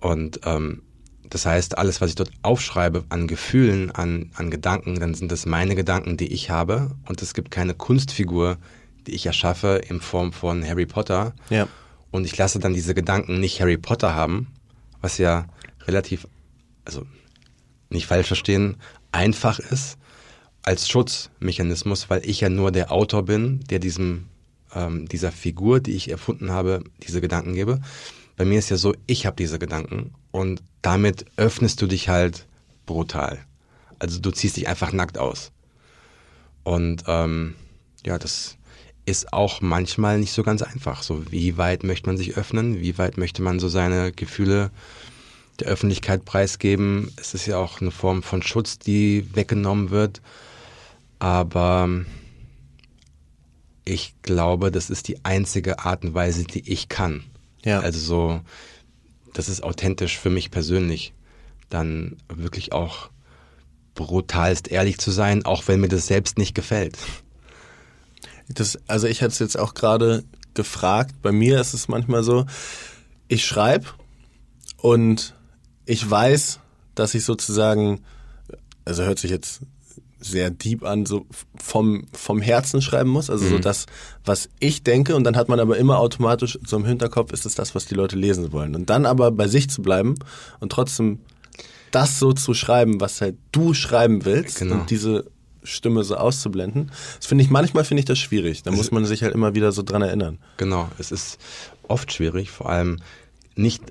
Und 0.00 0.40
ähm, 0.44 0.82
das 1.30 1.46
heißt, 1.46 1.78
alles, 1.78 2.00
was 2.00 2.10
ich 2.10 2.16
dort 2.16 2.32
aufschreibe 2.42 3.04
an 3.08 3.28
Gefühlen, 3.28 3.90
an, 3.92 4.30
an 4.34 4.50
Gedanken, 4.50 4.98
dann 4.98 5.14
sind 5.14 5.30
das 5.30 5.46
meine 5.46 5.76
Gedanken, 5.76 6.16
die 6.16 6.32
ich 6.32 6.50
habe. 6.50 6.90
Und 7.08 7.22
es 7.22 7.34
gibt 7.34 7.52
keine 7.52 7.74
Kunstfigur, 7.74 8.58
die 9.06 9.12
ich 9.12 9.26
erschaffe 9.26 9.80
in 9.88 10.00
Form 10.00 10.32
von 10.32 10.66
Harry 10.66 10.86
Potter. 10.86 11.34
Ja. 11.48 11.68
Und 12.10 12.24
ich 12.24 12.36
lasse 12.36 12.58
dann 12.58 12.74
diese 12.74 12.94
Gedanken 12.94 13.38
nicht 13.38 13.60
Harry 13.60 13.78
Potter 13.78 14.14
haben, 14.14 14.48
was 15.00 15.18
ja 15.18 15.46
relativ, 15.86 16.26
also 16.84 17.06
nicht 17.88 18.06
falsch 18.06 18.26
verstehen, 18.26 18.76
einfach 19.12 19.60
ist 19.60 19.96
als 20.62 20.88
Schutzmechanismus, 20.88 22.10
weil 22.10 22.28
ich 22.28 22.40
ja 22.40 22.48
nur 22.48 22.72
der 22.72 22.92
Autor 22.92 23.24
bin, 23.24 23.60
der 23.70 23.78
diesem 23.78 24.26
ähm, 24.74 25.08
dieser 25.08 25.32
Figur, 25.32 25.80
die 25.80 25.92
ich 25.92 26.10
erfunden 26.10 26.50
habe, 26.50 26.84
diese 27.06 27.20
Gedanken 27.20 27.54
gebe. 27.54 27.80
Bei 28.36 28.44
mir 28.44 28.58
ist 28.58 28.70
ja 28.70 28.76
so, 28.76 28.94
ich 29.06 29.26
habe 29.26 29.36
diese 29.36 29.58
Gedanken 29.58 30.14
und 30.30 30.62
damit 30.82 31.26
öffnest 31.36 31.82
du 31.82 31.86
dich 31.86 32.08
halt 32.08 32.46
brutal. 32.86 33.38
Also 33.98 34.18
du 34.18 34.30
ziehst 34.30 34.56
dich 34.56 34.68
einfach 34.68 34.92
nackt 34.92 35.18
aus. 35.18 35.52
Und 36.62 37.04
ähm, 37.06 37.54
ja, 38.04 38.18
das 38.18 38.56
ist 39.04 39.32
auch 39.32 39.60
manchmal 39.60 40.18
nicht 40.18 40.32
so 40.32 40.42
ganz 40.42 40.62
einfach. 40.62 41.02
So, 41.02 41.30
wie 41.30 41.56
weit 41.58 41.84
möchte 41.84 42.06
man 42.06 42.16
sich 42.16 42.36
öffnen? 42.36 42.80
Wie 42.80 42.96
weit 42.98 43.18
möchte 43.18 43.42
man 43.42 43.60
so 43.60 43.68
seine 43.68 44.12
Gefühle 44.12 44.70
der 45.58 45.68
Öffentlichkeit 45.68 46.24
preisgeben? 46.24 47.12
Es 47.16 47.34
ist 47.34 47.46
ja 47.46 47.58
auch 47.58 47.80
eine 47.80 47.90
Form 47.90 48.22
von 48.22 48.42
Schutz, 48.42 48.78
die 48.78 49.26
weggenommen 49.34 49.90
wird. 49.90 50.22
Aber 51.18 51.88
ich 53.90 54.14
glaube, 54.22 54.70
das 54.70 54.88
ist 54.88 55.08
die 55.08 55.24
einzige 55.24 55.80
Art 55.80 56.04
und 56.04 56.14
Weise, 56.14 56.44
die 56.44 56.70
ich 56.70 56.88
kann. 56.88 57.24
Ja. 57.64 57.80
Also 57.80 57.98
so, 57.98 58.40
das 59.34 59.48
ist 59.48 59.62
authentisch 59.62 60.18
für 60.18 60.30
mich 60.30 60.50
persönlich, 60.50 61.12
dann 61.68 62.16
wirklich 62.28 62.72
auch 62.72 63.10
brutalst 63.94 64.68
ehrlich 64.68 64.98
zu 64.98 65.10
sein, 65.10 65.44
auch 65.44 65.66
wenn 65.66 65.80
mir 65.80 65.88
das 65.88 66.06
selbst 66.06 66.38
nicht 66.38 66.54
gefällt. 66.54 66.96
Das, 68.48 68.78
also 68.86 69.08
ich 69.08 69.22
hatte 69.22 69.32
es 69.32 69.38
jetzt 69.40 69.58
auch 69.58 69.74
gerade 69.74 70.24
gefragt. 70.54 71.16
Bei 71.20 71.32
mir 71.32 71.60
ist 71.60 71.74
es 71.74 71.88
manchmal 71.88 72.22
so, 72.22 72.46
ich 73.28 73.44
schreibe 73.44 73.86
und 74.76 75.34
ich 75.84 76.08
weiß, 76.08 76.60
dass 76.94 77.14
ich 77.14 77.24
sozusagen, 77.24 78.02
also 78.84 79.02
hört 79.02 79.18
sich 79.18 79.30
jetzt 79.30 79.62
sehr 80.20 80.50
deep 80.50 80.84
an, 80.84 81.06
so 81.06 81.26
vom, 81.56 82.06
vom 82.12 82.40
Herzen 82.40 82.82
schreiben 82.82 83.10
muss. 83.10 83.30
Also 83.30 83.46
mhm. 83.46 83.50
so 83.50 83.58
das, 83.58 83.86
was 84.24 84.48
ich 84.60 84.82
denke 84.82 85.16
und 85.16 85.24
dann 85.24 85.36
hat 85.36 85.48
man 85.48 85.60
aber 85.60 85.78
immer 85.78 85.98
automatisch 85.98 86.58
so 86.64 86.76
im 86.76 86.84
Hinterkopf, 86.84 87.32
ist 87.32 87.46
es 87.46 87.54
das, 87.54 87.74
was 87.74 87.86
die 87.86 87.94
Leute 87.94 88.16
lesen 88.16 88.52
wollen. 88.52 88.74
Und 88.74 88.90
dann 88.90 89.06
aber 89.06 89.30
bei 89.30 89.48
sich 89.48 89.70
zu 89.70 89.82
bleiben 89.82 90.14
und 90.60 90.72
trotzdem 90.72 91.20
das 91.90 92.18
so 92.18 92.32
zu 92.32 92.54
schreiben, 92.54 93.00
was 93.00 93.20
halt 93.20 93.36
du 93.52 93.74
schreiben 93.74 94.24
willst 94.24 94.58
genau. 94.58 94.76
und 94.76 94.90
diese 94.90 95.24
Stimme 95.62 96.04
so 96.04 96.16
auszublenden. 96.16 96.90
Das 97.16 97.26
finde 97.26 97.44
ich, 97.44 97.50
manchmal 97.50 97.84
finde 97.84 98.00
ich 98.00 98.06
das 98.06 98.18
schwierig. 98.18 98.62
Da 98.62 98.70
muss 98.70 98.90
man 98.90 99.04
sich 99.04 99.22
halt 99.22 99.34
immer 99.34 99.54
wieder 99.54 99.72
so 99.72 99.82
dran 99.82 100.02
erinnern. 100.02 100.38
Genau, 100.56 100.88
es 100.98 101.12
ist 101.12 101.38
oft 101.86 102.12
schwierig, 102.12 102.50
vor 102.50 102.68
allem 102.70 103.00
nicht 103.56 103.82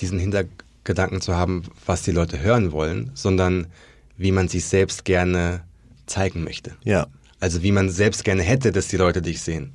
diesen 0.00 0.18
Hintergedanken 0.18 1.20
zu 1.20 1.36
haben, 1.36 1.62
was 1.86 2.02
die 2.02 2.10
Leute 2.10 2.40
hören 2.40 2.72
wollen, 2.72 3.10
sondern 3.14 3.68
wie 4.18 4.32
man 4.32 4.48
sich 4.48 4.66
selbst 4.66 5.04
gerne 5.04 5.64
zeigen 6.06 6.44
möchte. 6.44 6.76
Ja. 6.84 7.06
Also 7.40 7.62
wie 7.62 7.72
man 7.72 7.88
selbst 7.88 8.24
gerne 8.24 8.42
hätte, 8.42 8.72
dass 8.72 8.88
die 8.88 8.96
Leute 8.96 9.22
dich 9.22 9.40
sehen. 9.40 9.72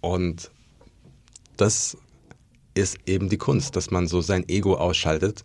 Und 0.00 0.50
das 1.56 1.96
ist 2.74 2.98
eben 3.06 3.28
die 3.28 3.38
Kunst, 3.38 3.74
dass 3.74 3.90
man 3.90 4.06
so 4.06 4.20
sein 4.20 4.48
Ego 4.48 4.76
ausschaltet 4.76 5.44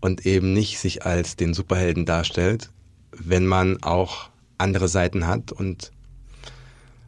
und 0.00 0.24
eben 0.24 0.52
nicht 0.52 0.78
sich 0.78 1.04
als 1.04 1.34
den 1.34 1.52
Superhelden 1.52 2.06
darstellt, 2.06 2.70
wenn 3.10 3.46
man 3.46 3.82
auch 3.82 4.30
andere 4.56 4.88
Seiten 4.88 5.26
hat 5.26 5.50
und 5.50 5.90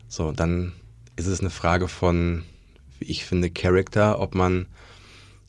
so, 0.09 0.33
dann 0.33 0.73
ist 1.15 1.27
es 1.27 1.41
eine 1.41 1.51
Frage 1.51 1.87
von, 1.87 2.45
wie 2.99 3.05
ich 3.05 3.25
finde, 3.25 3.51
Character, 3.51 4.19
ob 4.19 4.35
man 4.35 4.67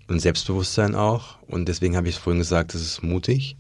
und 0.08 0.20
Selbstbewusstsein 0.20 0.94
auch. 0.94 1.38
Und 1.48 1.68
deswegen 1.68 1.96
habe 1.96 2.10
ich 2.10 2.16
es 2.16 2.22
vorhin 2.22 2.40
gesagt, 2.40 2.76
es 2.76 2.82
ist 2.82 3.02
mutig, 3.02 3.56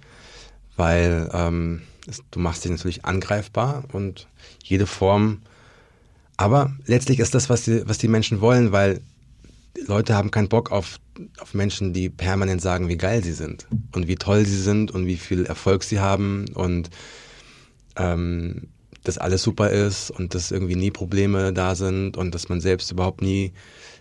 weil 0.78 1.30
ähm, 1.34 1.82
es, 2.08 2.22
du 2.32 2.40
machst 2.40 2.64
dich 2.64 2.72
natürlich 2.72 3.06
angreifbar 3.06 3.84
und 3.92 4.28
jede 4.64 4.88
Form. 4.88 5.42
Aber 6.38 6.74
letztlich 6.86 7.20
ist 7.20 7.36
das, 7.36 7.50
was 7.50 7.64
die, 7.64 7.88
was 7.88 7.98
die 7.98 8.08
Menschen 8.08 8.42
wollen, 8.42 8.72
weil 8.72 9.02
Leute 9.86 10.16
haben 10.16 10.32
keinen 10.32 10.50
Bock 10.50 10.72
auf, 10.72 11.00
auf 11.40 11.54
Menschen, 11.54 11.94
die 11.94 12.10
permanent 12.10 12.62
sagen, 12.62 12.88
wie 12.88 12.98
geil 12.98 13.24
sie 13.24 13.34
sind 13.34 13.68
und 13.94 14.08
wie 14.08 14.16
toll 14.16 14.46
sie 14.46 14.62
sind 14.62 14.92
und 14.92 15.06
wie 15.06 15.18
viel 15.18 15.46
Erfolg 15.46 15.84
sie 15.84 16.00
haben 16.00 16.46
und 16.54 16.90
ähm, 17.96 18.68
dass 19.04 19.18
alles 19.18 19.42
super 19.44 19.70
ist 19.70 20.12
und 20.12 20.36
dass 20.36 20.52
irgendwie 20.52 20.76
nie 20.76 20.92
Probleme 20.92 21.54
da 21.54 21.76
sind 21.76 22.18
und 22.18 22.36
dass 22.36 22.50
man 22.50 22.62
selbst 22.62 22.92
überhaupt 22.92 23.22
nie 23.22 23.54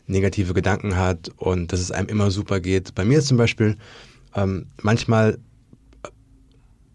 negative 0.07 0.55
Gedanken 0.55 0.97
hat 0.97 1.31
und 1.37 1.73
dass 1.73 1.81
es 1.81 1.91
einem 1.91 2.09
immer 2.09 2.31
super 2.31 2.61
geht. 2.61 2.95
Bei 2.95 3.05
mir 3.05 3.19
ist 3.19 3.29
zum 3.29 3.37
Beispiel 3.37 3.77
ähm, 4.35 4.67
manchmal, 4.83 5.39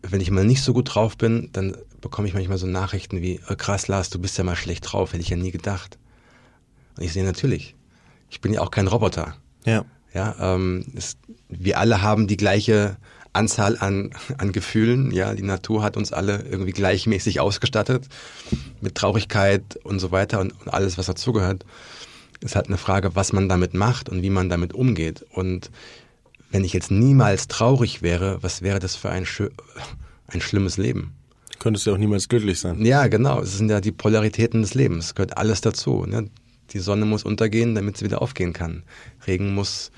wenn 0.10 0.22
ich 0.22 0.32
mal 0.32 0.46
nicht 0.46 0.64
so 0.64 0.74
gut 0.74 0.94
drauf 0.94 1.18
bin, 1.18 1.50
dann 1.54 1.78
bekomme 2.02 2.28
ich 2.28 2.34
manchmal 2.34 2.58
so 2.58 2.68
Nachrichten 2.68 3.22
wie, 3.22 3.40
oh, 3.50 3.56
krass 3.56 3.88
Lars, 3.88 4.10
du 4.10 4.20
bist 4.20 4.38
ja 4.38 4.44
mal 4.44 4.56
schlecht 4.56 4.92
drauf, 4.92 5.14
hätte 5.14 5.22
ich 5.22 5.30
ja 5.30 5.38
nie 5.38 5.52
gedacht. 5.52 5.98
Und 6.98 7.04
ich 7.04 7.14
sehe 7.14 7.24
natürlich, 7.24 7.76
ich 8.30 8.42
bin 8.42 8.54
ja 8.54 8.62
auch 8.62 8.72
kein 8.72 8.88
Roboter. 8.88 9.36
Ja. 9.66 9.86
Ja, 10.14 10.36
ähm, 10.40 10.86
es, 10.96 11.18
wir 11.50 11.78
alle 11.78 12.02
haben 12.02 12.28
die 12.28 12.38
gleiche 12.38 12.96
Anzahl 13.34 13.78
an, 13.78 14.12
an 14.38 14.54
Gefühlen. 14.54 15.12
Ja, 15.12 15.34
die 15.34 15.44
Natur 15.44 15.84
hat 15.84 15.98
uns 15.98 16.14
alle 16.14 16.44
irgendwie 16.44 16.72
gleichmäßig 16.72 17.42
ausgestattet 17.42 18.08
mit 18.80 18.96
Traurigkeit 18.96 19.78
und 19.84 20.00
so 20.00 20.12
weiter 20.12 20.40
und, 20.40 20.54
und 20.62 20.74
alles, 20.74 20.98
was 20.98 21.08
dazugehört. 21.08 21.66
Es 22.40 22.52
ist 22.52 22.56
halt 22.56 22.68
eine 22.68 22.78
Frage, 22.78 23.16
was 23.16 23.34
man 23.34 23.50
damit 23.50 23.74
macht 23.74 24.08
und 24.08 24.22
wie 24.22 24.30
man 24.30 24.50
damit 24.50 24.74
umgeht. 24.74 25.26
Und 25.32 25.70
wenn 26.52 26.64
ich 26.64 26.74
jetzt 26.74 26.92
niemals 26.92 27.48
traurig 27.48 28.02
wäre, 28.02 28.42
was 28.42 28.62
wäre 28.62 28.80
das 28.80 28.96
für 28.96 29.10
ein, 29.10 29.26
ein 30.28 30.42
schlimmes 30.42 30.78
Leben? 30.78 31.14
Könntest 31.60 31.88
du 31.88 31.94
auch 31.94 31.98
niemals 31.98 32.28
glücklich 32.28 32.60
sein. 32.60 32.84
Ja, 32.86 33.08
genau. 33.08 33.42
Es 33.42 33.58
sind 33.58 33.70
ja 33.70 33.82
die 33.82 33.92
Polaritäten 33.92 34.62
des 34.62 34.74
Lebens. 34.74 35.06
Es 35.06 35.16
gehört 35.16 35.38
alles 35.38 35.62
dazu. 35.62 36.06
Ne? 36.06 36.30
Die 36.72 36.80
Sonne 36.80 37.06
muss 37.06 37.24
untergehen, 37.24 37.76
damit 37.76 37.98
sie 37.98 38.06
wieder 38.06 38.22
aufgehen 38.22 38.54
kann. 38.54 38.84
Regen 39.26 39.54
muss 39.54 39.92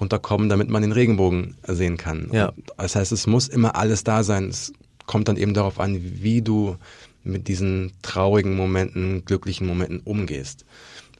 runterkommen, 0.00 0.48
damit 0.48 0.70
man 0.70 0.82
den 0.82 0.92
Regenbogen 0.92 1.56
sehen 1.66 1.96
kann. 1.96 2.30
Ja. 2.32 2.52
das 2.76 2.96
heißt, 2.96 3.12
es 3.12 3.26
muss 3.26 3.48
immer 3.48 3.76
alles 3.76 4.02
da 4.02 4.22
sein. 4.22 4.48
Es 4.48 4.72
kommt 5.06 5.28
dann 5.28 5.36
eben 5.36 5.54
darauf 5.54 5.78
an, 5.78 6.00
wie 6.00 6.40
du 6.40 6.76
mit 7.22 7.48
diesen 7.48 7.92
traurigen 8.02 8.56
Momenten, 8.56 9.24
glücklichen 9.24 9.66
Momenten 9.66 10.00
umgehst, 10.00 10.64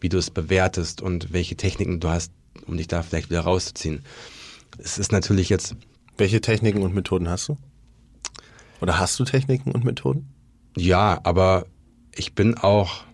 wie 0.00 0.08
du 0.08 0.16
es 0.16 0.30
bewertest 0.30 1.02
und 1.02 1.32
welche 1.32 1.56
Techniken 1.56 2.00
du 2.00 2.08
hast, 2.08 2.32
um 2.66 2.76
dich 2.76 2.88
da 2.88 3.02
vielleicht 3.02 3.30
wieder 3.30 3.40
rauszuziehen. 3.40 4.02
Es 4.78 4.98
ist 4.98 5.12
natürlich 5.12 5.48
jetzt. 5.48 5.76
Welche 6.16 6.40
Techniken 6.40 6.82
und 6.82 6.94
Methoden 6.94 7.28
hast 7.28 7.48
du? 7.48 7.56
Oder 8.80 8.98
hast 8.98 9.18
du 9.18 9.24
Techniken 9.24 9.72
und 9.72 9.84
Methoden? 9.84 10.28
Ja, 10.76 11.20
aber 11.24 11.66
ich 12.14 12.34
bin 12.34 12.56
auch, 12.56 13.04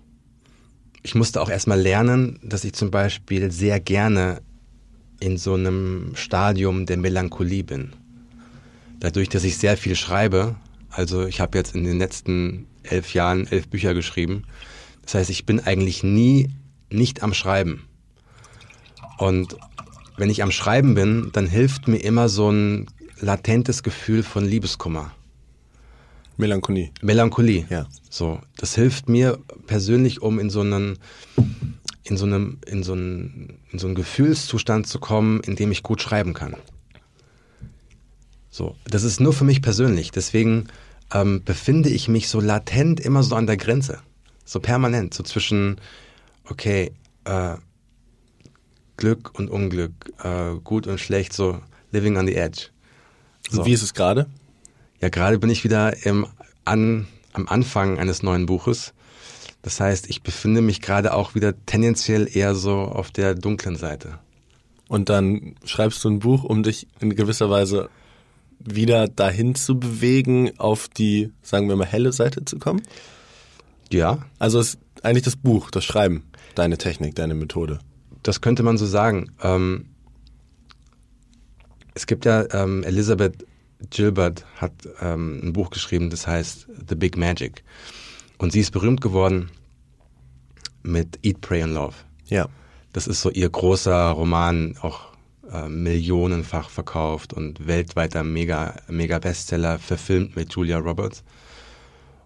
ich 1.02 1.14
musste 1.14 1.40
auch 1.40 1.48
erstmal 1.48 1.80
lernen, 1.80 2.38
dass 2.42 2.64
ich 2.64 2.72
zum 2.72 2.90
Beispiel 2.90 3.50
sehr 3.50 3.80
gerne 3.80 4.42
in 5.20 5.38
so 5.38 5.54
einem 5.54 6.12
Stadium 6.14 6.86
der 6.86 6.96
Melancholie 6.96 7.64
bin. 7.64 7.92
Dadurch, 9.00 9.28
dass 9.28 9.44
ich 9.44 9.56
sehr 9.56 9.76
viel 9.76 9.96
schreibe, 9.96 10.56
also 10.90 11.26
ich 11.26 11.40
habe 11.40 11.58
jetzt 11.58 11.74
in 11.74 11.84
den 11.84 11.98
letzten 11.98 12.66
elf 12.82 13.12
Jahren 13.14 13.46
elf 13.46 13.68
Bücher 13.68 13.94
geschrieben. 13.94 14.44
Das 15.02 15.14
heißt, 15.14 15.30
ich 15.30 15.46
bin 15.46 15.60
eigentlich 15.60 16.02
nie 16.02 16.50
nicht 16.90 17.22
am 17.22 17.34
Schreiben. 17.34 17.84
Und 19.18 19.56
wenn 20.16 20.30
ich 20.30 20.42
am 20.42 20.50
Schreiben 20.50 20.94
bin, 20.94 21.30
dann 21.32 21.46
hilft 21.46 21.88
mir 21.88 21.98
immer 21.98 22.28
so 22.28 22.50
ein 22.50 22.86
latentes 23.20 23.82
Gefühl 23.82 24.22
von 24.22 24.44
Liebeskummer. 24.44 25.12
Melancholie. 26.36 26.90
Melancholie. 27.02 27.66
Ja. 27.70 27.86
So, 28.10 28.40
das 28.58 28.74
hilft 28.74 29.08
mir 29.08 29.38
persönlich, 29.66 30.22
um 30.22 30.38
in 30.38 30.50
so 30.50 30.60
einen 30.60 30.98
in 32.04 32.16
so 32.16 32.26
einem 32.26 32.58
in 32.66 32.82
so 32.82 32.92
einen, 32.92 33.58
in 33.72 33.78
so 33.78 33.86
einen 33.86 33.94
Gefühlszustand 33.94 34.86
zu 34.86 34.98
kommen, 34.98 35.40
in 35.40 35.56
dem 35.56 35.72
ich 35.72 35.82
gut 35.82 36.02
schreiben 36.02 36.34
kann. 36.34 36.54
So, 38.50 38.76
das 38.84 39.02
ist 39.02 39.20
nur 39.20 39.32
für 39.32 39.44
mich 39.44 39.60
persönlich. 39.60 40.12
Deswegen 40.12 40.68
ähm, 41.12 41.42
befinde 41.44 41.88
ich 41.88 42.08
mich 42.08 42.28
so 42.28 42.40
latent 42.40 43.00
immer 43.00 43.22
so 43.22 43.34
an 43.34 43.46
der 43.46 43.56
Grenze, 43.56 44.00
so 44.44 44.60
permanent, 44.60 45.14
so 45.14 45.22
zwischen 45.22 45.80
okay 46.44 46.92
äh, 47.24 47.56
Glück 48.96 49.38
und 49.38 49.50
Unglück, 49.50 49.92
äh, 50.22 50.54
gut 50.62 50.86
und 50.86 50.98
schlecht, 50.98 51.32
so 51.32 51.60
living 51.92 52.16
on 52.16 52.26
the 52.26 52.34
edge. 52.34 52.68
So. 53.50 53.60
Und 53.60 53.66
wie 53.66 53.72
ist 53.72 53.82
es 53.82 53.94
gerade? 53.94 54.26
Ja, 55.00 55.08
gerade 55.08 55.38
bin 55.38 55.50
ich 55.50 55.64
wieder 55.64 56.04
im, 56.06 56.26
an, 56.64 57.06
am 57.32 57.48
Anfang 57.48 57.98
eines 57.98 58.22
neuen 58.22 58.46
Buches 58.46 58.94
das 59.66 59.80
heißt, 59.80 60.08
ich 60.08 60.22
befinde 60.22 60.60
mich 60.60 60.80
gerade 60.80 61.12
auch 61.12 61.34
wieder 61.34 61.52
tendenziell 61.66 62.28
eher 62.32 62.54
so 62.54 62.82
auf 62.82 63.10
der 63.10 63.34
dunklen 63.34 63.74
Seite. 63.74 64.20
Und 64.86 65.08
dann 65.08 65.56
schreibst 65.64 66.04
du 66.04 66.08
ein 66.08 66.20
Buch, 66.20 66.44
um 66.44 66.62
dich 66.62 66.86
in 67.00 67.16
gewisser 67.16 67.50
Weise 67.50 67.90
wieder 68.60 69.08
dahin 69.08 69.56
zu 69.56 69.80
bewegen, 69.80 70.56
auf 70.58 70.86
die, 70.86 71.32
sagen 71.42 71.68
wir 71.68 71.74
mal, 71.74 71.84
helle 71.84 72.12
Seite 72.12 72.44
zu 72.44 72.60
kommen? 72.60 72.80
Ja. 73.90 74.24
Also 74.38 74.60
ist 74.60 74.78
eigentlich 75.02 75.24
das 75.24 75.34
Buch, 75.34 75.72
das 75.72 75.84
Schreiben, 75.84 76.22
deine 76.54 76.78
Technik, 76.78 77.16
deine 77.16 77.34
Methode. 77.34 77.80
Das 78.26 78.40
könnte 78.40 78.64
man 78.64 78.76
so 78.76 78.86
sagen. 78.86 79.30
Ähm, 79.40 79.84
es 81.94 82.08
gibt 82.08 82.24
ja, 82.24 82.44
ähm, 82.52 82.82
Elizabeth 82.82 83.46
Gilbert 83.88 84.44
hat 84.56 84.72
ähm, 85.00 85.40
ein 85.44 85.52
Buch 85.52 85.70
geschrieben, 85.70 86.10
das 86.10 86.26
heißt 86.26 86.66
The 86.88 86.96
Big 86.96 87.16
Magic. 87.16 87.62
Und 88.38 88.50
sie 88.50 88.58
ist 88.58 88.72
berühmt 88.72 89.00
geworden 89.00 89.50
mit 90.82 91.20
Eat, 91.24 91.40
Pray 91.40 91.62
and 91.62 91.74
Love. 91.74 91.94
Ja. 92.26 92.48
Das 92.92 93.06
ist 93.06 93.20
so 93.20 93.30
ihr 93.30 93.48
großer 93.48 94.10
Roman, 94.10 94.76
auch 94.80 95.12
äh, 95.52 95.68
millionenfach 95.68 96.68
verkauft 96.68 97.32
und 97.32 97.68
weltweiter 97.68 98.24
mega, 98.24 98.74
mega 98.88 99.20
Bestseller, 99.20 99.78
verfilmt 99.78 100.34
mit 100.34 100.52
Julia 100.52 100.78
Roberts. 100.78 101.22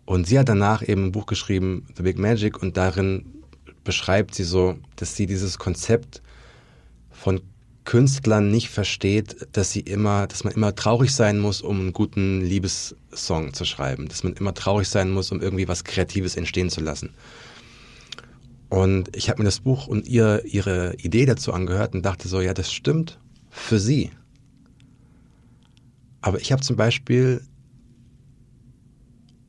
Und 0.06 0.26
sie 0.26 0.38
hat 0.38 0.48
danach 0.48 0.80
eben 0.80 1.06
ein 1.06 1.12
Buch 1.12 1.26
geschrieben, 1.26 1.86
The 1.94 2.02
Big 2.04 2.18
Magic, 2.18 2.62
und 2.62 2.78
darin 2.78 3.39
beschreibt 3.84 4.34
sie 4.34 4.44
so, 4.44 4.76
dass 4.96 5.16
sie 5.16 5.26
dieses 5.26 5.58
Konzept 5.58 6.22
von 7.10 7.40
Künstlern 7.84 8.50
nicht 8.50 8.68
versteht, 8.68 9.48
dass 9.52 9.72
sie 9.72 9.80
immer, 9.80 10.26
dass 10.26 10.44
man 10.44 10.52
immer 10.52 10.74
traurig 10.74 11.14
sein 11.14 11.38
muss, 11.38 11.60
um 11.60 11.80
einen 11.80 11.92
guten 11.92 12.40
Liebessong 12.40 13.52
zu 13.54 13.64
schreiben, 13.64 14.08
dass 14.08 14.22
man 14.22 14.34
immer 14.34 14.54
traurig 14.54 14.88
sein 14.88 15.10
muss, 15.10 15.32
um 15.32 15.40
irgendwie 15.40 15.66
was 15.66 15.84
Kreatives 15.84 16.36
entstehen 16.36 16.70
zu 16.70 16.80
lassen. 16.80 17.14
Und 18.68 19.16
ich 19.16 19.28
habe 19.28 19.40
mir 19.40 19.46
das 19.46 19.60
Buch 19.60 19.88
und 19.88 20.06
ihr, 20.06 20.44
ihre 20.44 20.94
Idee 20.98 21.26
dazu 21.26 21.52
angehört 21.52 21.94
und 21.94 22.04
dachte 22.04 22.28
so, 22.28 22.40
ja, 22.40 22.54
das 22.54 22.72
stimmt 22.72 23.18
für 23.50 23.80
sie. 23.80 24.10
Aber 26.20 26.40
ich 26.40 26.52
habe 26.52 26.62
zum 26.62 26.76
Beispiel, 26.76 27.42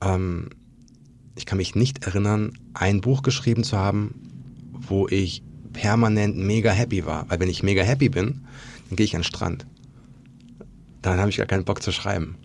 ähm, 0.03 0.49
ich 1.35 1.45
kann 1.45 1.57
mich 1.57 1.75
nicht 1.75 2.05
erinnern, 2.05 2.53
ein 2.73 3.01
Buch 3.01 3.23
geschrieben 3.23 3.63
zu 3.63 3.77
haben, 3.77 4.15
wo 4.73 5.07
ich 5.07 5.43
permanent 5.73 6.37
mega 6.37 6.71
happy 6.71 7.05
war. 7.05 7.29
Weil 7.29 7.39
wenn 7.39 7.49
ich 7.49 7.63
mega 7.63 7.83
happy 7.83 8.09
bin, 8.09 8.45
dann 8.89 8.95
gehe 8.95 9.05
ich 9.05 9.15
an 9.15 9.21
den 9.21 9.27
Strand. 9.27 9.65
Dann 11.01 11.19
habe 11.19 11.29
ich 11.29 11.37
gar 11.37 11.45
keinen 11.45 11.65
Bock 11.65 11.81
zu 11.81 11.91
schreiben. 11.91 12.35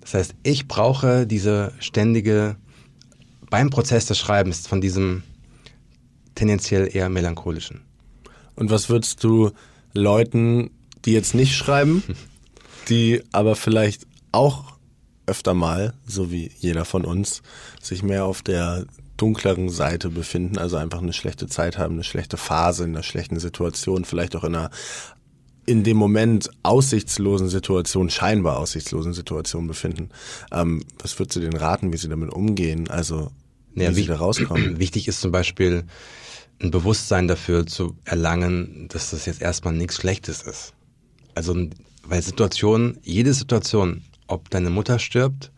Das 0.00 0.14
heißt, 0.14 0.34
ich 0.42 0.68
brauche 0.68 1.26
diese 1.26 1.72
ständige, 1.78 2.56
beim 3.50 3.70
Prozess 3.70 4.06
des 4.06 4.18
Schreibens 4.18 4.66
von 4.66 4.80
diesem 4.80 5.22
tendenziell 6.34 6.94
eher 6.94 7.08
melancholischen. 7.08 7.82
Und 8.54 8.70
was 8.70 8.88
würdest 8.88 9.22
du 9.24 9.50
Leuten, 9.94 10.70
die 11.04 11.12
jetzt 11.12 11.34
nicht 11.34 11.54
schreiben, 11.54 12.02
die 12.88 13.22
aber 13.32 13.54
vielleicht 13.54 14.06
auch 14.32 14.77
öfter 15.28 15.54
mal, 15.54 15.94
so 16.06 16.30
wie 16.30 16.50
jeder 16.58 16.84
von 16.84 17.04
uns, 17.04 17.42
sich 17.80 18.02
mehr 18.02 18.24
auf 18.24 18.42
der 18.42 18.86
dunkleren 19.16 19.68
Seite 19.68 20.10
befinden, 20.10 20.58
also 20.58 20.76
einfach 20.76 21.02
eine 21.02 21.12
schlechte 21.12 21.46
Zeit 21.46 21.76
haben, 21.78 21.94
eine 21.94 22.04
schlechte 22.04 22.36
Phase, 22.36 22.84
in 22.84 22.90
einer 22.90 23.02
schlechten 23.02 23.38
Situation, 23.38 24.04
vielleicht 24.04 24.36
auch 24.36 24.44
in 24.44 24.54
einer 24.54 24.70
in 25.66 25.84
dem 25.84 25.98
Moment 25.98 26.48
aussichtslosen 26.62 27.50
Situation, 27.50 28.08
scheinbar 28.08 28.56
aussichtslosen 28.56 29.12
Situation 29.12 29.66
befinden. 29.66 30.08
Ähm, 30.50 30.82
was 30.98 31.18
würdest 31.18 31.36
du 31.36 31.40
denen 31.40 31.58
raten, 31.58 31.92
wie 31.92 31.98
sie 31.98 32.08
damit 32.08 32.32
umgehen? 32.32 32.88
Also 32.88 33.30
wie 33.74 33.82
ja, 33.82 33.92
sie 33.92 34.06
da 34.06 34.16
rauskommen? 34.16 34.78
Wichtig 34.78 35.08
ist 35.08 35.20
zum 35.20 35.30
Beispiel 35.30 35.84
ein 36.62 36.70
Bewusstsein 36.70 37.28
dafür 37.28 37.66
zu 37.66 37.98
erlangen, 38.06 38.88
dass 38.88 39.10
das 39.10 39.26
jetzt 39.26 39.42
erstmal 39.42 39.74
nichts 39.74 39.96
Schlechtes 39.96 40.40
ist. 40.40 40.72
Also 41.34 41.54
weil 42.02 42.22
Situationen, 42.22 42.98
jede 43.02 43.34
Situation, 43.34 44.02
ob 44.28 44.50
deine 44.50 44.70
Mutter 44.70 44.98
stirbt, 44.98 45.50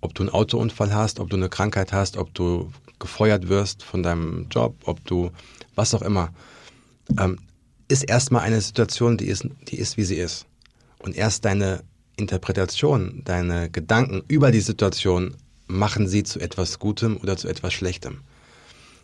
ob 0.00 0.14
du 0.14 0.22
einen 0.22 0.30
Autounfall 0.30 0.94
hast, 0.94 1.20
ob 1.20 1.30
du 1.30 1.36
eine 1.36 1.48
Krankheit 1.48 1.92
hast, 1.92 2.16
ob 2.16 2.32
du 2.34 2.70
gefeuert 2.98 3.48
wirst 3.48 3.82
von 3.82 4.02
deinem 4.02 4.46
Job, 4.50 4.76
ob 4.84 5.04
du 5.04 5.30
was 5.74 5.94
auch 5.94 6.02
immer, 6.02 6.32
ähm, 7.18 7.38
ist 7.88 8.04
erstmal 8.04 8.42
eine 8.42 8.60
Situation, 8.60 9.16
die 9.16 9.26
ist, 9.26 9.46
die 9.68 9.76
ist, 9.76 9.96
wie 9.96 10.04
sie 10.04 10.16
ist. 10.16 10.46
Und 10.98 11.16
erst 11.16 11.44
deine 11.44 11.82
Interpretation, 12.16 13.22
deine 13.24 13.70
Gedanken 13.70 14.22
über 14.28 14.50
die 14.50 14.60
Situation 14.60 15.34
machen 15.66 16.06
sie 16.08 16.22
zu 16.22 16.38
etwas 16.40 16.78
Gutem 16.78 17.16
oder 17.16 17.36
zu 17.36 17.48
etwas 17.48 17.72
Schlechtem. 17.72 18.20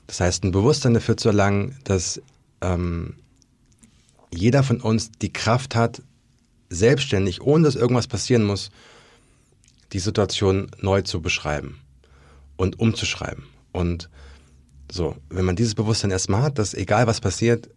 Das 0.07 0.21
heißt, 0.21 0.45
ein 0.45 0.53
Bewusstsein 0.53 0.95
dafür 0.95 1.17
zu 1.17 1.29
erlangen, 1.29 1.77
dass 1.85 2.21
ähm, 2.61 3.15
jeder 4.31 4.63
von 4.63 4.81
uns 4.81 5.11
die 5.13 5.33
Kraft 5.33 5.75
hat, 5.75 6.03
selbstständig, 6.71 7.43
ohne 7.43 7.65
dass 7.65 7.77
irgendwas 7.77 8.07
passieren 8.07 8.45
muss, 8.45 8.71
die 9.93 9.99
Situation 9.99 10.71
neu 10.81 11.03
zu 11.03 11.21
beschreiben 11.23 11.81
und 12.57 12.79
umzuschreiben. 12.79 13.45
Und 13.73 14.11
so, 14.91 15.17
wenn 15.29 15.45
man 15.45 15.57
dieses 15.57 15.75
Bewusstsein 15.75 16.11
erstmal 16.11 16.43
hat, 16.43 16.59
dass 16.59 16.75
egal 16.75 17.07
was 17.07 17.21
passiert, 17.21 17.69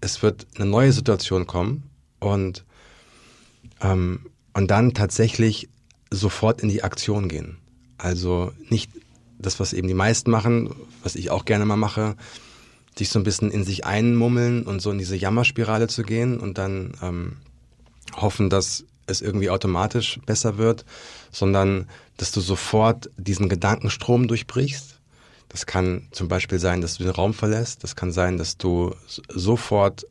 es 0.00 0.22
wird 0.22 0.46
eine 0.56 0.66
neue 0.66 0.92
Situation 0.92 1.46
kommen 1.46 1.90
und, 2.20 2.64
ähm, 3.80 4.26
und 4.52 4.70
dann 4.70 4.94
tatsächlich 4.94 5.68
sofort 6.10 6.60
in 6.60 6.68
die 6.68 6.84
Aktion 6.84 7.28
gehen. 7.28 7.58
Also 7.98 8.52
nicht 8.68 8.90
das, 9.38 9.60
was 9.60 9.72
eben 9.72 9.88
die 9.88 9.94
meisten 9.94 10.30
machen, 10.30 10.74
was 11.02 11.16
ich 11.16 11.30
auch 11.30 11.44
gerne 11.44 11.64
mal 11.64 11.76
mache, 11.76 12.16
sich 12.96 13.08
so 13.08 13.18
ein 13.18 13.24
bisschen 13.24 13.50
in 13.50 13.64
sich 13.64 13.84
einmummeln 13.84 14.64
und 14.64 14.80
so 14.80 14.90
in 14.90 14.98
diese 14.98 15.16
Jammerspirale 15.16 15.88
zu 15.88 16.02
gehen 16.02 16.38
und 16.38 16.58
dann 16.58 16.92
ähm, 17.02 17.36
hoffen, 18.16 18.50
dass 18.50 18.84
es 19.06 19.20
irgendwie 19.20 19.50
automatisch 19.50 20.18
besser 20.26 20.58
wird, 20.58 20.84
sondern 21.30 21.88
dass 22.16 22.32
du 22.32 22.40
sofort 22.40 23.10
diesen 23.16 23.48
Gedankenstrom 23.48 24.28
durchbrichst. 24.28 25.00
Das 25.48 25.66
kann 25.66 26.08
zum 26.10 26.28
Beispiel 26.28 26.58
sein, 26.58 26.80
dass 26.80 26.96
du 26.96 27.04
den 27.04 27.12
Raum 27.12 27.34
verlässt. 27.34 27.84
Das 27.84 27.96
kann 27.96 28.12
sein, 28.12 28.38
dass 28.38 28.56
du 28.56 28.94
sofort 29.28 30.06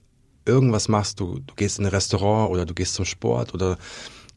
irgendwas 0.46 0.88
machst. 0.88 1.20
Du, 1.20 1.40
du 1.40 1.54
gehst 1.56 1.80
in 1.80 1.86
ein 1.86 1.92
Restaurant 1.92 2.52
oder 2.52 2.66
du 2.66 2.74
gehst 2.74 2.94
zum 2.94 3.06
Sport 3.06 3.54
oder 3.54 3.78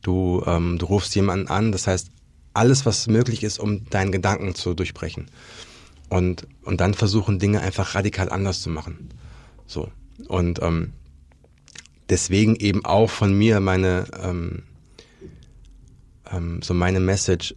du, 0.02 0.42
ähm, 0.46 0.78
du 0.78 0.86
rufst 0.86 1.14
jemanden 1.14 1.48
an. 1.48 1.72
Das 1.72 1.86
heißt, 1.86 2.08
alles, 2.54 2.86
was 2.86 3.06
möglich 3.06 3.42
ist, 3.42 3.58
um 3.58 3.88
deinen 3.90 4.12
Gedanken 4.12 4.54
zu 4.54 4.74
durchbrechen. 4.74 5.26
Und, 6.08 6.46
und 6.62 6.80
dann 6.80 6.94
versuchen, 6.94 7.38
Dinge 7.38 7.60
einfach 7.60 7.94
radikal 7.94 8.30
anders 8.30 8.62
zu 8.62 8.70
machen. 8.70 9.10
So. 9.66 9.90
Und 10.28 10.62
ähm, 10.62 10.92
deswegen 12.08 12.56
eben 12.56 12.84
auch 12.84 13.10
von 13.10 13.36
mir 13.36 13.60
meine, 13.60 14.06
ähm, 14.22 14.62
ähm, 16.30 16.60
so 16.62 16.74
meine 16.74 17.00
Message, 17.00 17.54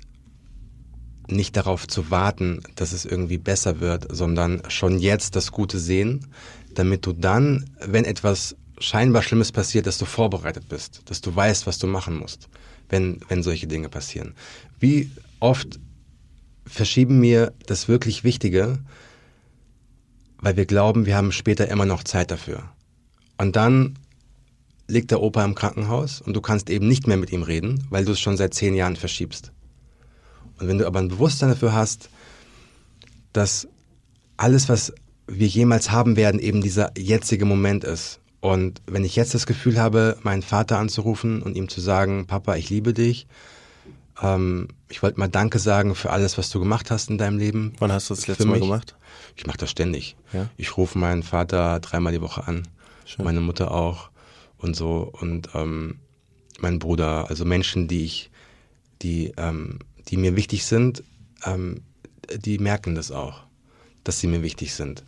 nicht 1.28 1.56
darauf 1.56 1.88
zu 1.88 2.10
warten, 2.10 2.62
dass 2.76 2.92
es 2.92 3.06
irgendwie 3.06 3.38
besser 3.38 3.80
wird, 3.80 4.08
sondern 4.10 4.64
schon 4.68 4.98
jetzt 4.98 5.36
das 5.36 5.52
Gute 5.52 5.78
sehen, 5.78 6.28
damit 6.74 7.06
du 7.06 7.14
dann, 7.14 7.70
wenn 7.86 8.06
etwas 8.06 8.56
scheinbar 8.80 9.22
Schlimmes 9.22 9.52
passiert, 9.52 9.86
dass 9.86 9.98
du 9.98 10.06
vorbereitet 10.06 10.70
bist, 10.70 11.02
dass 11.06 11.22
du 11.22 11.36
weißt, 11.36 11.68
was 11.68 11.78
du 11.78 11.88
machen 11.88 12.16
musst, 12.18 12.50
wenn, 12.90 13.20
wenn 13.28 13.44
solche 13.44 13.68
Dinge 13.68 13.90
passieren. 13.90 14.34
Wie 14.80 15.12
oft 15.40 15.80
verschieben 16.66 17.22
wir 17.22 17.54
das 17.66 17.88
wirklich 17.88 18.24
Wichtige, 18.24 18.80
weil 20.38 20.56
wir 20.56 20.66
glauben, 20.66 21.06
wir 21.06 21.16
haben 21.16 21.32
später 21.32 21.68
immer 21.68 21.86
noch 21.86 22.04
Zeit 22.04 22.32
dafür. 22.32 22.64
Und 23.38 23.56
dann 23.56 23.98
liegt 24.90 25.12
der 25.12 25.22
Opa 25.22 25.46
im 25.46 25.56
Krankenhaus 25.56 26.22
und 26.22 26.34
du 26.34 26.42
kannst 26.42 26.70
eben 26.70 26.88
nicht 26.88 27.08
mehr 27.08 27.18
mit 27.18 27.32
ihm 27.32 27.44
reden, 27.44 27.86
weil 27.90 28.06
du 28.06 28.12
es 28.12 28.20
schon 28.20 28.38
seit 28.38 28.54
zehn 28.54 28.76
Jahren 28.76 28.96
verschiebst. 28.96 29.52
Und 30.60 30.68
wenn 30.68 30.78
du 30.78 30.88
aber 30.88 31.00
ein 31.00 31.08
Bewusstsein 31.08 31.50
dafür 31.50 31.74
hast, 31.74 32.10
dass 33.32 33.68
alles, 34.38 34.68
was 34.70 34.94
wir 35.28 35.48
jemals 35.48 35.92
haben 35.92 36.16
werden, 36.16 36.40
eben 36.40 36.62
dieser 36.62 36.92
jetzige 36.98 37.46
Moment 37.46 37.84
ist. 37.84 38.20
Und 38.42 38.82
wenn 38.88 39.04
ich 39.04 39.16
jetzt 39.16 39.34
das 39.34 39.46
Gefühl 39.46 39.80
habe, 39.80 40.18
meinen 40.24 40.42
Vater 40.42 40.80
anzurufen 40.80 41.42
und 41.42 41.56
ihm 41.56 41.70
zu 41.70 41.82
sagen, 41.82 42.26
Papa, 42.26 42.56
ich 42.56 42.70
liebe 42.70 42.94
dich, 42.94 43.28
ähm, 44.22 44.70
ich 44.90 45.04
wollte 45.04 45.20
mal 45.20 45.28
Danke 45.28 45.60
sagen 45.60 45.94
für 45.94 46.10
alles, 46.10 46.38
was 46.38 46.50
du 46.50 46.60
gemacht 46.60 46.90
hast 46.90 47.10
in 47.10 47.18
deinem 47.18 47.38
Leben. 47.38 47.74
Wann 47.80 47.92
hast 47.92 48.10
du 48.10 48.16
das 48.16 48.28
letzte 48.28 48.48
Mal 48.48 48.60
gemacht? 48.60 48.96
Ich 49.36 49.46
mache 49.46 49.58
das 49.58 49.70
ständig. 49.70 50.16
Ja? 50.34 50.48
Ich 50.58 50.78
rufe 50.78 50.98
meinen 50.98 51.22
Vater 51.24 51.80
dreimal 51.80 52.14
die 52.14 52.22
Woche 52.22 52.48
an, 52.48 52.68
Schön. 53.06 53.26
meine 53.26 53.42
Mutter 53.42 53.72
auch 53.72 54.10
und 54.60 54.76
so 54.76 55.10
und 55.20 55.50
ähm, 55.56 56.00
mein 56.60 56.80
Bruder, 56.80 57.30
also 57.30 57.46
Menschen, 57.46 57.88
die 57.88 58.04
ich, 58.04 58.30
die, 59.02 59.34
ähm, 59.38 59.80
die 60.08 60.18
mir 60.18 60.36
wichtig 60.36 60.66
sind, 60.66 61.04
ähm, 61.44 61.82
die 62.38 62.60
merken 62.60 62.96
das 62.96 63.12
auch, 63.12 63.44
dass 64.04 64.20
sie 64.20 64.28
mir 64.28 64.44
wichtig 64.44 64.74
sind. 64.74 65.06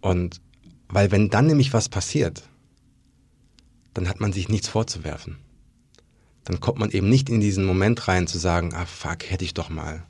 Und 0.00 0.40
weil 0.88 1.10
wenn 1.10 1.30
dann 1.30 1.46
nämlich 1.46 1.72
was 1.72 1.88
passiert, 1.88 2.42
dann 3.94 4.08
hat 4.08 4.20
man 4.20 4.32
sich 4.32 4.48
nichts 4.48 4.68
vorzuwerfen. 4.68 5.38
Dann 6.44 6.60
kommt 6.60 6.78
man 6.78 6.90
eben 6.90 7.08
nicht 7.08 7.28
in 7.28 7.40
diesen 7.40 7.64
Moment 7.64 8.08
rein 8.08 8.26
zu 8.26 8.38
sagen, 8.38 8.74
ah 8.74 8.86
fuck, 8.86 9.28
hätte 9.28 9.44
ich 9.44 9.54
doch 9.54 9.68
mal. 9.68 10.04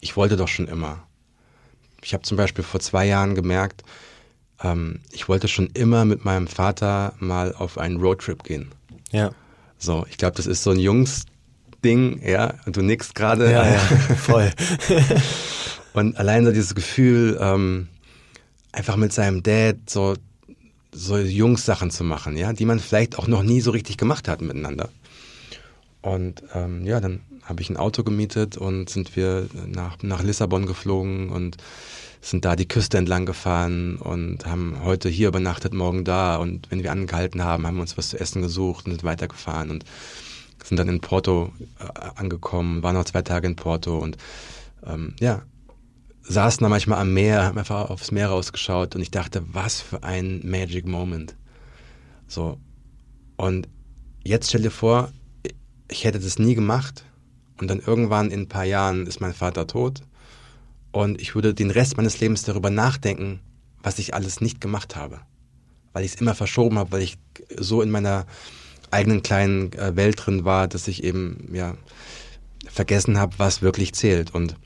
Ich 0.00 0.16
wollte 0.16 0.36
doch 0.36 0.48
schon 0.48 0.68
immer. 0.68 1.06
Ich 2.02 2.14
habe 2.14 2.22
zum 2.22 2.36
Beispiel 2.36 2.64
vor 2.64 2.80
zwei 2.80 3.06
Jahren 3.06 3.34
gemerkt, 3.34 3.82
ähm, 4.62 5.00
ich 5.10 5.28
wollte 5.28 5.48
schon 5.48 5.68
immer 5.74 6.04
mit 6.04 6.24
meinem 6.24 6.46
Vater 6.46 7.14
mal 7.18 7.54
auf 7.54 7.78
einen 7.78 7.96
Roadtrip 7.96 8.44
gehen. 8.44 8.70
Ja. 9.10 9.30
So, 9.78 10.06
ich 10.10 10.18
glaube, 10.18 10.36
das 10.36 10.46
ist 10.46 10.62
so 10.62 10.70
ein 10.70 10.78
Jungsding, 10.78 12.20
ja, 12.24 12.54
und 12.66 12.76
du 12.76 12.82
nickst 12.82 13.14
gerade. 13.14 13.50
Ja, 13.50 13.66
ja, 13.66 13.78
voll. 14.16 14.50
und 15.94 16.16
allein 16.16 16.44
so 16.44 16.52
dieses 16.52 16.74
Gefühl, 16.74 17.38
ähm, 17.40 17.88
einfach 18.72 18.96
mit 18.96 19.12
seinem 19.12 19.42
Dad 19.42 19.76
so, 19.88 20.14
so 20.92 21.16
Jungs-Sachen 21.16 21.90
zu 21.90 22.04
machen, 22.04 22.36
ja, 22.36 22.52
die 22.52 22.66
man 22.66 22.78
vielleicht 22.78 23.18
auch 23.18 23.26
noch 23.26 23.42
nie 23.42 23.60
so 23.60 23.70
richtig 23.70 23.96
gemacht 23.96 24.28
hat 24.28 24.42
miteinander. 24.42 24.90
Und 26.02 26.42
ähm, 26.54 26.84
ja, 26.84 27.00
dann 27.00 27.20
habe 27.44 27.62
ich 27.62 27.70
ein 27.70 27.76
Auto 27.76 28.02
gemietet 28.04 28.56
und 28.56 28.88
sind 28.88 29.16
wir 29.16 29.48
nach, 29.66 30.02
nach 30.02 30.22
Lissabon 30.22 30.66
geflogen 30.66 31.30
und 31.30 31.56
sind 32.20 32.44
da 32.44 32.54
die 32.54 32.68
Küste 32.68 32.98
entlang 32.98 33.24
gefahren 33.24 33.96
und 33.96 34.46
haben 34.46 34.84
heute 34.84 35.08
hier 35.08 35.28
übernachtet, 35.28 35.72
morgen 35.72 36.04
da. 36.04 36.36
Und 36.36 36.70
wenn 36.70 36.82
wir 36.82 36.92
angehalten 36.92 37.42
haben, 37.42 37.66
haben 37.66 37.76
wir 37.76 37.82
uns 37.82 37.96
was 37.96 38.10
zu 38.10 38.20
essen 38.20 38.42
gesucht 38.42 38.86
und 38.86 38.92
sind 38.92 39.04
weitergefahren 39.04 39.70
und 39.70 39.84
sind 40.62 40.76
dann 40.76 40.88
in 40.88 41.00
Porto 41.00 41.52
äh, 41.78 42.10
angekommen, 42.16 42.82
waren 42.82 42.94
noch 42.94 43.06
zwei 43.06 43.22
Tage 43.22 43.46
in 43.46 43.56
Porto 43.56 43.96
und 43.98 44.18
ähm, 44.86 45.14
ja, 45.18 45.42
saßen 46.22 46.62
da 46.62 46.68
manchmal 46.68 47.00
am 47.00 47.14
Meer, 47.14 47.44
haben 47.44 47.58
einfach 47.58 47.88
aufs 47.88 48.12
Meer 48.12 48.28
rausgeschaut 48.28 48.94
und 48.94 49.00
ich 49.00 49.10
dachte, 49.10 49.42
was 49.52 49.80
für 49.80 50.02
ein 50.02 50.42
Magic 50.44 50.86
Moment. 50.86 51.34
So. 52.28 52.58
Und 53.36 53.68
jetzt 54.22 54.48
stell 54.48 54.62
dir 54.62 54.70
vor, 54.70 55.10
ich 55.88 56.04
hätte 56.04 56.20
das 56.20 56.38
nie 56.38 56.54
gemacht 56.54 57.04
und 57.58 57.68
dann 57.68 57.80
irgendwann 57.80 58.30
in 58.30 58.40
ein 58.40 58.48
paar 58.48 58.64
Jahren 58.64 59.06
ist 59.06 59.20
mein 59.20 59.32
Vater 59.32 59.66
tot 59.66 60.02
und 60.92 61.20
ich 61.20 61.34
würde 61.34 61.54
den 61.54 61.70
Rest 61.70 61.96
meines 61.96 62.20
Lebens 62.20 62.42
darüber 62.42 62.70
nachdenken, 62.70 63.40
was 63.82 63.98
ich 63.98 64.14
alles 64.14 64.40
nicht 64.40 64.60
gemacht 64.60 64.96
habe. 64.96 65.20
Weil 65.92 66.04
ich 66.04 66.14
es 66.14 66.20
immer 66.20 66.34
verschoben 66.34 66.78
habe, 66.78 66.92
weil 66.92 67.02
ich 67.02 67.18
so 67.56 67.82
in 67.82 67.90
meiner 67.90 68.26
eigenen 68.90 69.22
kleinen 69.22 69.72
äh, 69.72 69.96
Welt 69.96 70.24
drin 70.24 70.44
war, 70.44 70.68
dass 70.68 70.88
ich 70.88 71.04
eben 71.04 71.48
ja 71.52 71.76
vergessen 72.68 73.18
habe, 73.18 73.34
was 73.38 73.62
wirklich 73.62 73.94
zählt. 73.94 74.34
Und 74.34 74.56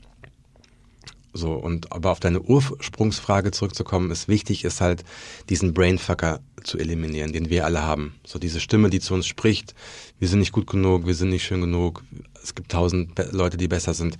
so, 1.33 1.51
und 1.53 1.91
aber 1.91 2.11
auf 2.11 2.19
deine 2.19 2.41
Ursprungsfrage 2.41 3.51
zurückzukommen, 3.51 4.09
ist 4.09 4.27
wichtig, 4.27 4.63
ist 4.63 4.81
halt 4.81 5.03
diesen 5.49 5.73
Brainfucker 5.73 6.39
zu 6.63 6.77
eliminieren, 6.77 7.33
den 7.33 7.49
wir 7.49 7.65
alle 7.65 7.83
haben. 7.83 8.15
So 8.25 8.39
diese 8.39 8.61
Stimme, 8.61 8.89
die 8.89 8.99
zu 8.99 9.13
uns 9.13 9.27
spricht, 9.27 9.75
wir 10.17 10.27
sind 10.27 10.39
nicht 10.39 10.53
gut 10.53 10.67
genug, 10.67 11.05
wir 11.05 11.13
sind 11.13 11.29
nicht 11.29 11.43
schön 11.43 11.61
genug, 11.61 12.03
es 12.41 12.55
gibt 12.55 12.71
tausend 12.71 13.19
Leute, 13.33 13.57
die 13.57 13.67
besser 13.67 13.93
sind 13.93 14.17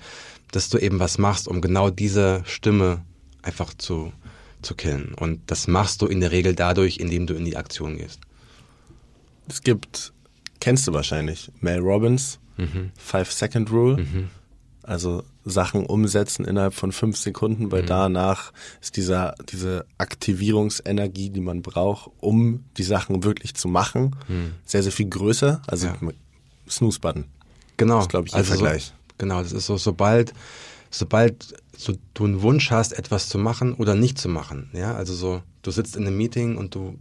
dass 0.52 0.70
du 0.70 0.78
eben 0.78 1.00
was 1.00 1.18
machst, 1.18 1.48
um 1.48 1.62
genau 1.62 1.90
diese 1.90 2.44
Stimme 2.46 3.04
einfach 3.42 3.74
zu, 3.74 4.12
zu 4.62 4.76
killen. 4.76 5.14
Und 5.14 5.42
das 5.48 5.68
machst 5.68 6.02
du 6.02 6.08
in 6.08 6.20
der 6.20 6.32
Regel 6.32 6.56
dadurch, 6.56 6.98
indem 6.98 7.28
du 7.28 7.34
in 7.34 7.46
die 7.46 7.58
Aktion 7.58 7.98
gehst. 7.98 8.20
Es 9.48 9.62
gibt, 9.62 10.14
kennst 10.60 10.88
du 10.88 10.94
wahrscheinlich, 10.94 11.52
Mel 11.62 11.80
Robbins, 11.80 12.40
mhm. 12.58 12.92
Five 12.98 13.32
Second 13.32 13.72
Rule. 13.72 13.98
Mhm. 13.98 14.30
Also 14.82 15.24
Sachen 15.44 15.86
umsetzen 15.86 16.46
innerhalb 16.46 16.76
von 16.76 16.92
fünf 16.92 17.18
Sekunden, 17.18 17.72
weil 17.72 17.84
mhm. 17.84 17.88
danach 17.88 18.54
ist 18.82 18.98
dieser, 18.98 19.34
diese 19.50 19.86
Aktivierungsenergie, 19.98 21.32
die 21.32 21.42
man 21.42 21.64
braucht, 21.64 22.12
um 22.20 22.66
die 22.78 22.84
Sachen 22.84 23.24
wirklich 23.24 23.56
zu 23.56 23.68
machen, 23.68 24.16
mhm. 24.28 24.54
sehr, 24.64 24.84
sehr 24.84 24.92
viel 24.92 25.10
größer. 25.10 25.62
Also 25.66 25.88
ja. 25.88 25.96
Snooze-Button. 26.70 27.26
Genau. 27.78 27.96
Das 27.96 28.06
ist, 28.06 28.10
glaube 28.10 28.28
ich, 28.28 28.34
also 28.36 28.54
Vergleich. 28.54 28.86
So, 28.86 28.94
Genau, 29.18 29.42
das 29.42 29.52
ist 29.52 29.66
so, 29.66 29.78
sobald, 29.78 30.34
sobald 30.90 31.56
so, 31.78 31.94
du 32.14 32.26
einen 32.26 32.42
Wunsch 32.42 32.72
hast, 32.72 32.94
etwas 32.94 33.30
zu 33.30 33.38
machen 33.38 33.74
oder 33.74 33.96
nicht 33.96 34.18
zu 34.18 34.30
machen. 34.30 34.70
Ja, 34.74 34.96
also 34.96 35.14
so, 35.14 35.42
du 35.62 35.72
sitzt 35.72 35.96
in 35.96 36.06
einem 36.06 36.18
Meeting 36.18 36.58
und 36.58 36.76
du, 36.76 36.98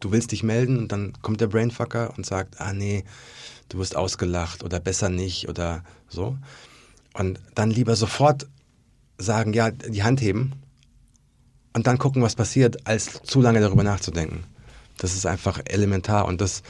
du 0.00 0.12
willst 0.12 0.32
dich 0.32 0.42
melden 0.42 0.78
und 0.78 0.92
dann 0.92 1.12
kommt 1.22 1.40
der 1.40 1.48
Brainfucker 1.48 2.14
und 2.16 2.26
sagt, 2.26 2.60
ah 2.60 2.72
nee, 2.72 3.04
du 3.68 3.78
wirst 3.78 3.96
ausgelacht 3.96 4.62
oder 4.62 4.80
besser 4.80 5.08
nicht 5.08 5.48
oder 5.48 5.82
so. 6.08 6.36
Und 7.14 7.40
dann 7.54 7.70
lieber 7.70 7.96
sofort 7.96 8.46
sagen, 9.18 9.52
ja, 9.52 9.70
die 9.70 10.02
Hand 10.02 10.20
heben 10.20 10.52
und 11.72 11.86
dann 11.86 11.98
gucken, 11.98 12.22
was 12.22 12.34
passiert, 12.34 12.86
als 12.86 13.22
zu 13.22 13.40
lange 13.40 13.60
darüber 13.60 13.82
nachzudenken. 13.82 14.44
Das 14.98 15.14
ist 15.14 15.26
einfach 15.26 15.60
elementar 15.64 16.26
und 16.26 16.40
das, 16.40 16.62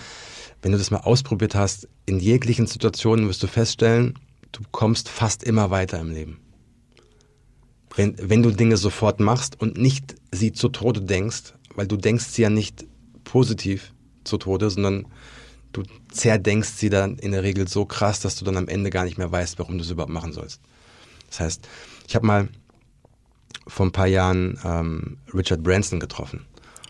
wenn 0.62 0.72
du 0.72 0.78
das 0.78 0.90
mal 0.90 1.00
ausprobiert 1.00 1.54
hast, 1.54 1.88
in 2.06 2.18
jeglichen 2.18 2.66
Situationen 2.66 3.28
wirst 3.28 3.42
du 3.42 3.46
feststellen, 3.46 4.18
du 4.52 4.62
kommst 4.70 5.08
fast 5.08 5.44
immer 5.44 5.70
weiter 5.70 5.98
im 6.00 6.10
Leben. 6.10 6.40
Wenn, 7.94 8.16
wenn 8.18 8.42
du 8.42 8.50
Dinge 8.50 8.76
sofort 8.76 9.20
machst 9.20 9.60
und 9.60 9.78
nicht 9.78 10.16
sie 10.30 10.52
zu 10.52 10.68
Tode 10.68 11.00
denkst, 11.00 11.54
weil 11.74 11.86
du 11.86 11.96
denkst 11.96 12.26
sie 12.26 12.42
ja 12.42 12.50
nicht 12.50 12.84
positiv 13.24 13.92
zu 14.24 14.38
Tode, 14.38 14.70
sondern 14.70 15.06
du 15.72 15.82
zerdenkst 16.10 16.76
sie 16.76 16.90
dann 16.90 17.18
in 17.18 17.32
der 17.32 17.42
Regel 17.42 17.68
so 17.68 17.84
krass, 17.84 18.20
dass 18.20 18.36
du 18.36 18.44
dann 18.44 18.56
am 18.56 18.68
Ende 18.68 18.90
gar 18.90 19.04
nicht 19.04 19.18
mehr 19.18 19.30
weißt, 19.30 19.58
warum 19.58 19.78
du 19.78 19.84
es 19.84 19.90
überhaupt 19.90 20.12
machen 20.12 20.32
sollst. 20.32 20.60
Das 21.28 21.40
heißt, 21.40 21.68
ich 22.06 22.14
habe 22.14 22.26
mal 22.26 22.48
vor 23.66 23.86
ein 23.86 23.92
paar 23.92 24.06
Jahren 24.06 24.58
ähm, 24.64 25.18
Richard 25.34 25.62
Branson 25.62 26.00
getroffen. 26.00 26.46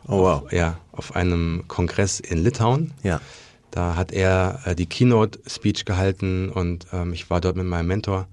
Oh 0.07 0.21
wow. 0.21 0.43
Auf, 0.45 0.53
ja, 0.53 0.79
auf 0.93 1.17
einem 1.17 1.65
Kongress 1.69 2.21
in 2.21 2.39
Litauen. 2.39 2.93
Ja. 3.03 3.21
Da 3.77 3.95
hat 3.95 4.11
er 4.11 4.61
äh, 4.65 4.75
die 4.75 4.87
Keynote-Speech 4.87 5.85
gehalten 5.85 6.49
und 6.49 6.87
ähm, 6.95 7.13
ich 7.13 7.29
war 7.29 7.43
dort 7.43 7.57
mit 7.57 7.67
meinem 7.67 7.89
Mentor 7.89 8.27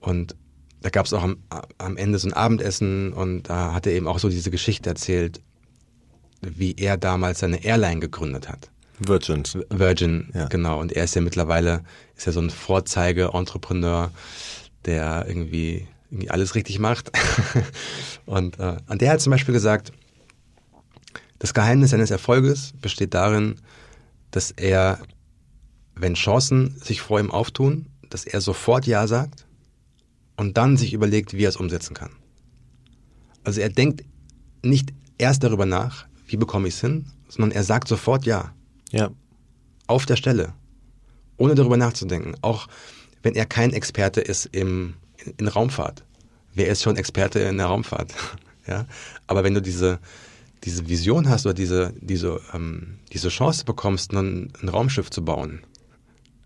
und 0.00 0.34
da 0.82 0.90
gab 0.90 1.06
es 1.06 1.12
auch 1.12 1.22
am, 1.22 1.36
am 1.78 1.96
Ende 1.96 2.18
so 2.18 2.26
ein 2.26 2.32
Abendessen 2.32 3.12
und 3.12 3.44
da 3.44 3.72
hat 3.72 3.86
er 3.86 3.92
eben 3.92 4.08
auch 4.08 4.18
so 4.18 4.28
diese 4.28 4.50
Geschichte 4.50 4.90
erzählt, 4.90 5.40
wie 6.40 6.74
er 6.76 6.96
damals 6.96 7.38
seine 7.38 7.64
Airline 7.64 8.00
gegründet 8.00 8.48
hat. 8.48 8.72
Virgin. 8.98 9.44
Virgin, 9.70 10.30
Ja. 10.34 10.46
genau. 10.46 10.80
Und 10.80 10.90
er 10.90 11.04
ist 11.04 11.14
ja 11.14 11.22
mittlerweile, 11.22 11.84
ist 12.16 12.26
ja 12.26 12.32
so 12.32 12.40
ein 12.40 12.50
Vorzeige-Entrepreneur, 12.50 14.10
der 14.86 15.24
irgendwie, 15.28 15.86
irgendwie 16.10 16.30
alles 16.30 16.56
richtig 16.56 16.80
macht. 16.80 17.12
und, 18.26 18.58
äh, 18.58 18.78
und 18.88 19.00
der 19.00 19.12
hat 19.12 19.20
zum 19.20 19.30
Beispiel 19.30 19.54
gesagt, 19.54 19.92
das 21.38 21.54
Geheimnis 21.54 21.90
seines 21.90 22.10
Erfolges 22.10 22.72
besteht 22.82 23.14
darin, 23.14 23.54
dass 24.34 24.50
er, 24.50 24.98
wenn 25.94 26.14
Chancen 26.14 26.76
sich 26.80 27.00
vor 27.00 27.20
ihm 27.20 27.30
auftun, 27.30 27.86
dass 28.10 28.24
er 28.24 28.40
sofort 28.40 28.84
Ja 28.84 29.06
sagt 29.06 29.46
und 30.36 30.56
dann 30.56 30.76
sich 30.76 30.92
überlegt, 30.92 31.34
wie 31.34 31.44
er 31.44 31.50
es 31.50 31.56
umsetzen 31.56 31.94
kann. 31.94 32.10
Also 33.44 33.60
er 33.60 33.68
denkt 33.68 34.02
nicht 34.64 34.92
erst 35.18 35.44
darüber 35.44 35.66
nach, 35.66 36.06
wie 36.26 36.36
bekomme 36.36 36.66
ich 36.66 36.74
es 36.74 36.80
hin, 36.80 37.06
sondern 37.28 37.52
er 37.52 37.62
sagt 37.62 37.86
sofort 37.86 38.26
Ja 38.26 38.52
Ja. 38.90 39.10
auf 39.86 40.04
der 40.04 40.16
Stelle, 40.16 40.52
ohne 41.36 41.54
darüber 41.54 41.76
nachzudenken. 41.76 42.34
Auch 42.40 42.66
wenn 43.22 43.36
er 43.36 43.46
kein 43.46 43.72
Experte 43.72 44.20
ist 44.20 44.46
im, 44.46 44.94
in, 45.24 45.34
in 45.38 45.46
Raumfahrt. 45.46 46.04
Wer 46.54 46.68
ist 46.68 46.82
schon 46.82 46.96
Experte 46.96 47.38
in 47.38 47.58
der 47.58 47.66
Raumfahrt? 47.66 48.12
ja? 48.66 48.86
Aber 49.28 49.44
wenn 49.44 49.54
du 49.54 49.62
diese, 49.62 50.00
diese 50.64 50.88
Vision 50.88 51.28
hast 51.28 51.46
oder 51.46 51.54
diese, 51.54 51.92
diese, 52.00 52.40
ähm, 52.52 52.98
diese 53.12 53.28
Chance 53.28 53.64
bekommst, 53.64 54.12
ein, 54.12 54.52
ein 54.60 54.68
Raumschiff 54.68 55.10
zu 55.10 55.24
bauen, 55.24 55.60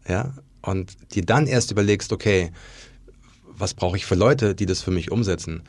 ja, 0.09 0.35
und 0.63 0.97
dir 1.15 1.25
dann 1.25 1.47
erst 1.47 1.71
überlegst, 1.71 2.13
okay, 2.13 2.51
was 3.45 3.75
brauche 3.75 3.97
ich 3.97 4.07
für 4.07 4.15
Leute, 4.15 4.55
die 4.55 4.67
das 4.67 4.83
für 4.83 4.91
mich 4.91 5.11
umsetzen, 5.11 5.63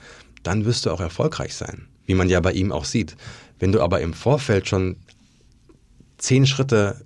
dann 0.44 0.66
wirst 0.66 0.86
du 0.86 0.92
auch 0.92 1.00
erfolgreich 1.00 1.54
sein, 1.54 1.88
wie 2.06 2.16
man 2.16 2.30
ja 2.30 2.40
bei 2.40 2.54
ihm 2.54 2.72
auch 2.72 2.86
sieht. 2.86 3.16
Wenn 3.60 3.72
du 3.72 3.82
aber 3.82 4.02
im 4.02 4.14
Vorfeld 4.14 4.68
schon 4.68 4.98
zehn 6.18 6.46
Schritte 6.46 7.06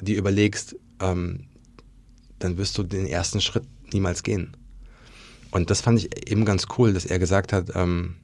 dir 0.00 0.16
überlegst, 0.16 0.76
ähm, 1.00 1.46
dann 2.38 2.56
wirst 2.56 2.78
du 2.78 2.82
den 2.82 3.06
ersten 3.06 3.40
Schritt 3.40 3.64
niemals 3.92 4.22
gehen. 4.22 4.56
Und 5.50 5.70
das 5.70 5.80
fand 5.80 5.98
ich 5.98 6.30
eben 6.30 6.44
ganz 6.44 6.66
cool, 6.78 6.92
dass 6.92 7.06
er 7.06 7.18
gesagt 7.18 7.52
hat, 7.52 7.70
ähm, 7.74 8.16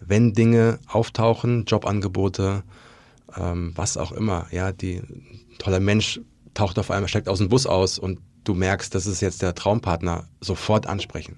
wenn 0.00 0.32
Dinge 0.32 0.78
auftauchen, 0.86 1.64
Jobangebote, 1.66 2.62
ähm, 3.36 3.72
was 3.76 3.96
auch 3.96 4.12
immer, 4.12 4.46
ja, 4.50 4.72
die 4.72 5.02
toller 5.58 5.80
Mensch 5.80 6.20
taucht 6.54 6.78
auf 6.78 6.90
einmal, 6.90 7.08
steigt 7.08 7.28
aus 7.28 7.38
dem 7.38 7.48
Bus 7.48 7.66
aus 7.66 7.98
und 7.98 8.18
du 8.44 8.54
merkst, 8.54 8.94
das 8.94 9.06
ist 9.06 9.20
jetzt 9.20 9.42
der 9.42 9.54
Traumpartner, 9.54 10.26
sofort 10.40 10.86
ansprechen. 10.86 11.36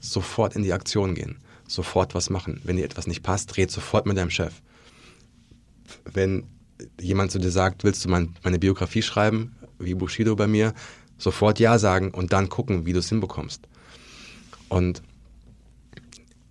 Sofort 0.00 0.56
in 0.56 0.62
die 0.62 0.72
Aktion 0.72 1.14
gehen. 1.14 1.38
Sofort 1.66 2.14
was 2.14 2.30
machen. 2.30 2.60
Wenn 2.64 2.76
dir 2.76 2.84
etwas 2.84 3.06
nicht 3.06 3.22
passt, 3.22 3.56
red 3.56 3.70
sofort 3.70 4.06
mit 4.06 4.16
deinem 4.16 4.30
Chef. 4.30 4.54
Wenn 6.04 6.44
jemand 7.00 7.30
zu 7.30 7.38
dir 7.38 7.50
sagt, 7.50 7.84
willst 7.84 8.04
du 8.04 8.08
mein, 8.08 8.34
meine 8.42 8.58
Biografie 8.58 9.02
schreiben, 9.02 9.56
wie 9.78 9.94
Bushido 9.94 10.36
bei 10.36 10.46
mir, 10.46 10.74
sofort 11.16 11.58
Ja 11.58 11.78
sagen 11.78 12.10
und 12.10 12.32
dann 12.32 12.48
gucken, 12.48 12.86
wie 12.86 12.92
du 12.92 12.98
es 12.98 13.08
hinbekommst. 13.08 13.66
Und 14.68 15.02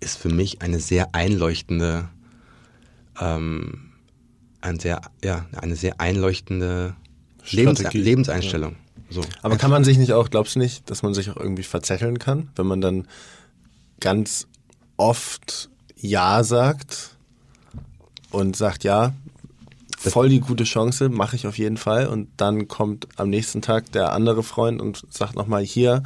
ist 0.04 0.18
für 0.18 0.28
mich 0.28 0.62
eine 0.62 0.78
sehr 0.78 1.14
einleuchtende, 1.14 2.08
ähm, 3.20 3.92
ein 4.60 4.78
sehr, 4.78 5.00
ja, 5.22 5.46
eine 5.60 5.76
sehr 5.76 6.00
einleuchtende 6.00 6.94
Lebens. 7.50 7.82
Lebenseinstellung. 7.92 8.76
So. 9.10 9.22
Aber 9.42 9.56
kann 9.56 9.70
man 9.70 9.84
sich 9.84 9.98
nicht 9.98 10.12
auch, 10.12 10.30
glaubst 10.30 10.56
du 10.56 10.58
nicht, 10.58 10.90
dass 10.90 11.02
man 11.02 11.14
sich 11.14 11.30
auch 11.30 11.36
irgendwie 11.36 11.62
verzetteln 11.62 12.18
kann, 12.18 12.50
wenn 12.56 12.66
man 12.66 12.80
dann 12.80 13.06
ganz 14.00 14.46
oft 14.96 15.70
Ja 15.96 16.42
sagt 16.44 17.16
und 18.30 18.56
sagt, 18.56 18.84
ja, 18.84 19.14
voll 19.96 20.28
die 20.28 20.40
gute 20.40 20.64
Chance, 20.64 21.08
mache 21.08 21.36
ich 21.36 21.46
auf 21.46 21.58
jeden 21.58 21.76
Fall. 21.76 22.08
Und 22.08 22.28
dann 22.36 22.68
kommt 22.68 23.08
am 23.16 23.30
nächsten 23.30 23.62
Tag 23.62 23.92
der 23.92 24.12
andere 24.12 24.42
Freund 24.42 24.80
und 24.80 25.04
sagt 25.10 25.36
nochmal 25.36 25.62
hier, 25.62 26.02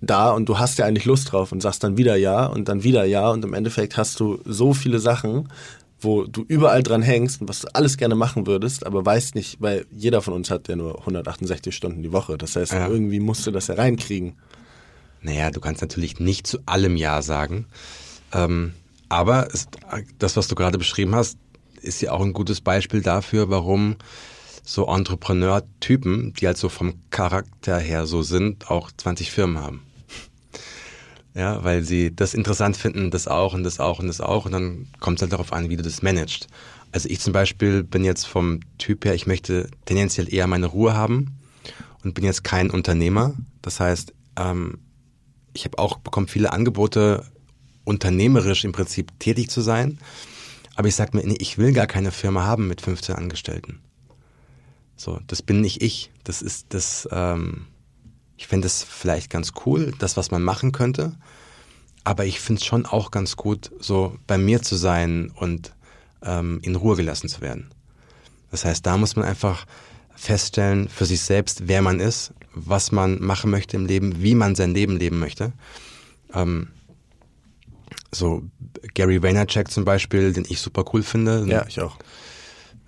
da 0.00 0.30
und 0.30 0.48
du 0.48 0.58
hast 0.58 0.78
ja 0.78 0.84
eigentlich 0.86 1.04
Lust 1.04 1.32
drauf 1.32 1.52
und 1.52 1.60
sagst 1.60 1.82
dann 1.84 1.96
wieder 1.96 2.16
ja 2.16 2.46
und 2.46 2.68
dann 2.68 2.84
wieder 2.84 3.04
ja 3.04 3.30
und 3.30 3.44
im 3.44 3.54
Endeffekt 3.54 3.96
hast 3.96 4.20
du 4.20 4.38
so 4.44 4.72
viele 4.74 4.98
Sachen, 5.00 5.48
wo 6.00 6.24
du 6.24 6.44
überall 6.46 6.82
dran 6.84 7.02
hängst 7.02 7.40
und 7.40 7.48
was 7.48 7.60
du 7.60 7.68
alles 7.74 7.96
gerne 7.96 8.14
machen 8.14 8.46
würdest, 8.46 8.86
aber 8.86 9.04
weißt 9.04 9.34
nicht, 9.34 9.60
weil 9.60 9.86
jeder 9.90 10.22
von 10.22 10.34
uns 10.34 10.50
hat 10.50 10.68
ja 10.68 10.76
nur 10.76 11.00
168 11.00 11.74
Stunden 11.74 12.02
die 12.04 12.12
Woche. 12.12 12.38
Das 12.38 12.54
heißt, 12.54 12.72
Ja. 12.72 12.86
irgendwie 12.88 13.18
musst 13.18 13.44
du 13.46 13.50
das 13.50 13.66
ja 13.66 13.74
reinkriegen. 13.74 14.36
Naja, 15.20 15.50
du 15.50 15.58
kannst 15.60 15.80
natürlich 15.82 16.20
nicht 16.20 16.46
zu 16.46 16.58
allem 16.66 16.96
Ja 16.96 17.20
sagen. 17.22 17.66
Ähm, 18.32 18.74
aber 19.08 19.48
es, 19.52 19.66
das, 20.20 20.36
was 20.36 20.46
du 20.46 20.54
gerade 20.54 20.78
beschrieben 20.78 21.16
hast, 21.16 21.38
ist 21.82 22.00
ja 22.00 22.12
auch 22.12 22.20
ein 22.20 22.32
gutes 22.32 22.60
Beispiel 22.60 23.02
dafür, 23.02 23.50
warum 23.50 23.96
so 24.62 24.86
Entrepreneur-Typen, 24.86 26.34
die 26.34 26.46
halt 26.46 26.58
so 26.58 26.68
vom 26.68 26.94
Charakter 27.10 27.78
her 27.78 28.06
so 28.06 28.22
sind, 28.22 28.70
auch 28.70 28.90
20 28.96 29.30
Firmen 29.32 29.58
haben. 29.58 29.82
Ja, 31.38 31.62
weil 31.62 31.84
sie 31.84 32.12
das 32.14 32.34
interessant 32.34 32.76
finden, 32.76 33.12
das 33.12 33.28
auch 33.28 33.54
und 33.54 33.62
das 33.62 33.78
auch 33.78 34.00
und 34.00 34.08
das 34.08 34.20
auch. 34.20 34.44
Und 34.44 34.50
dann 34.50 34.88
kommt 34.98 35.18
es 35.18 35.22
halt 35.22 35.32
darauf 35.32 35.52
an, 35.52 35.70
wie 35.70 35.76
du 35.76 35.84
das 35.84 36.02
managst. 36.02 36.48
Also 36.90 37.08
ich 37.08 37.20
zum 37.20 37.32
Beispiel 37.32 37.84
bin 37.84 38.02
jetzt 38.02 38.26
vom 38.26 38.58
Typ 38.78 39.04
her, 39.04 39.14
ich 39.14 39.28
möchte 39.28 39.70
tendenziell 39.84 40.34
eher 40.34 40.48
meine 40.48 40.66
Ruhe 40.66 40.94
haben 40.94 41.38
und 42.02 42.14
bin 42.14 42.24
jetzt 42.24 42.42
kein 42.42 42.70
Unternehmer. 42.70 43.34
Das 43.62 43.78
heißt, 43.78 44.12
ähm, 44.36 44.80
ich 45.52 45.64
habe 45.64 45.78
auch 45.78 45.98
bekommen 45.98 46.26
viele 46.26 46.52
Angebote, 46.52 47.24
unternehmerisch 47.84 48.64
im 48.64 48.72
Prinzip 48.72 49.12
tätig 49.20 49.48
zu 49.48 49.60
sein. 49.60 50.00
Aber 50.74 50.88
ich 50.88 50.96
sage 50.96 51.16
mir, 51.16 51.24
nee, 51.24 51.36
ich 51.38 51.56
will 51.56 51.72
gar 51.72 51.86
keine 51.86 52.10
Firma 52.10 52.46
haben 52.46 52.66
mit 52.66 52.80
15 52.80 53.14
Angestellten. 53.14 53.78
So, 54.96 55.20
das 55.28 55.42
bin 55.42 55.60
nicht 55.60 55.82
ich. 55.82 56.10
Das 56.24 56.42
ist 56.42 56.66
das, 56.70 57.08
ähm, 57.12 57.66
ich 58.38 58.46
fände 58.46 58.66
es 58.66 58.84
vielleicht 58.84 59.30
ganz 59.30 59.52
cool, 59.66 59.92
das, 59.98 60.16
was 60.16 60.30
man 60.30 60.42
machen 60.42 60.72
könnte. 60.72 61.12
Aber 62.04 62.24
ich 62.24 62.40
finde 62.40 62.60
es 62.60 62.66
schon 62.66 62.86
auch 62.86 63.10
ganz 63.10 63.36
gut, 63.36 63.72
so 63.80 64.16
bei 64.26 64.38
mir 64.38 64.62
zu 64.62 64.76
sein 64.76 65.30
und 65.34 65.74
ähm, 66.22 66.60
in 66.62 66.76
Ruhe 66.76 66.96
gelassen 66.96 67.28
zu 67.28 67.40
werden. 67.40 67.68
Das 68.50 68.64
heißt, 68.64 68.86
da 68.86 68.96
muss 68.96 69.16
man 69.16 69.26
einfach 69.26 69.66
feststellen 70.14 70.88
für 70.88 71.04
sich 71.04 71.20
selbst, 71.20 71.66
wer 71.66 71.82
man 71.82 72.00
ist, 72.00 72.32
was 72.54 72.92
man 72.92 73.20
machen 73.22 73.50
möchte 73.50 73.76
im 73.76 73.86
Leben, 73.86 74.22
wie 74.22 74.34
man 74.34 74.54
sein 74.54 74.72
Leben 74.72 74.96
leben 74.96 75.18
möchte. 75.18 75.52
Ähm, 76.32 76.68
so 78.12 78.42
Gary 78.94 79.22
Vaynerchuk 79.22 79.70
zum 79.70 79.84
Beispiel, 79.84 80.32
den 80.32 80.46
ich 80.48 80.60
super 80.60 80.84
cool 80.92 81.02
finde. 81.02 81.44
Ja, 81.48 81.66
ich 81.66 81.80
auch. 81.80 81.98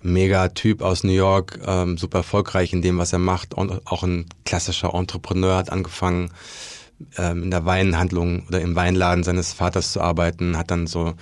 Mega 0.03 0.49
Typ 0.49 0.81
aus 0.81 1.03
New 1.03 1.11
York, 1.11 1.59
ähm, 1.65 1.97
super 1.97 2.19
erfolgreich 2.19 2.73
in 2.73 2.81
dem, 2.81 2.97
was 2.97 3.13
er 3.13 3.19
macht. 3.19 3.53
Und 3.53 3.85
auch 3.85 4.03
ein 4.03 4.25
klassischer 4.45 4.93
Entrepreneur 4.93 5.57
hat 5.57 5.71
angefangen, 5.71 6.31
ähm, 7.17 7.43
in 7.43 7.51
der 7.51 7.65
Weinhandlung 7.65 8.47
oder 8.47 8.61
im 8.61 8.75
Weinladen 8.75 9.23
seines 9.23 9.53
Vaters 9.53 9.91
zu 9.91 10.01
arbeiten, 10.01 10.57
hat 10.57 10.71
dann 10.71 10.87
so, 10.87 11.13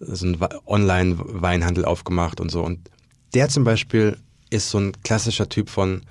so 0.00 0.26
einen 0.26 0.38
Online-Weinhandel 0.66 1.84
aufgemacht 1.84 2.40
und 2.40 2.50
so. 2.50 2.62
Und 2.62 2.90
der 3.34 3.48
zum 3.48 3.64
Beispiel 3.64 4.18
ist 4.50 4.70
so 4.70 4.78
ein 4.78 4.92
klassischer 5.02 5.48
Typ 5.48 5.70
von, 5.70 6.02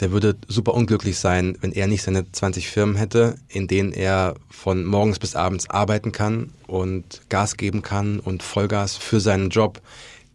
der 0.00 0.10
würde 0.10 0.36
super 0.48 0.74
unglücklich 0.74 1.18
sein, 1.18 1.56
wenn 1.60 1.72
er 1.72 1.86
nicht 1.86 2.02
seine 2.02 2.30
20 2.30 2.68
Firmen 2.68 2.96
hätte, 2.96 3.36
in 3.48 3.68
denen 3.68 3.92
er 3.92 4.34
von 4.50 4.84
morgens 4.84 5.18
bis 5.18 5.36
abends 5.36 5.70
arbeiten 5.70 6.12
kann 6.12 6.52
und 6.66 7.22
Gas 7.28 7.56
geben 7.56 7.82
kann 7.82 8.18
und 8.18 8.42
Vollgas 8.42 8.96
für 8.96 9.20
seinen 9.20 9.50
Job. 9.50 9.80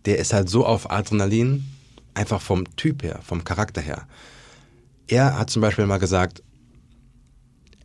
Der 0.07 0.17
ist 0.17 0.33
halt 0.33 0.49
so 0.49 0.65
auf 0.65 0.89
Adrenalin, 0.89 1.65
einfach 2.15 2.41
vom 2.41 2.63
Typ 2.77 3.03
her, 3.03 3.19
vom 3.23 3.43
Charakter 3.43 3.81
her. 3.81 4.07
Er 5.07 5.37
hat 5.37 5.51
zum 5.51 5.61
Beispiel 5.61 5.85
mal 5.85 5.99
gesagt, 5.99 6.41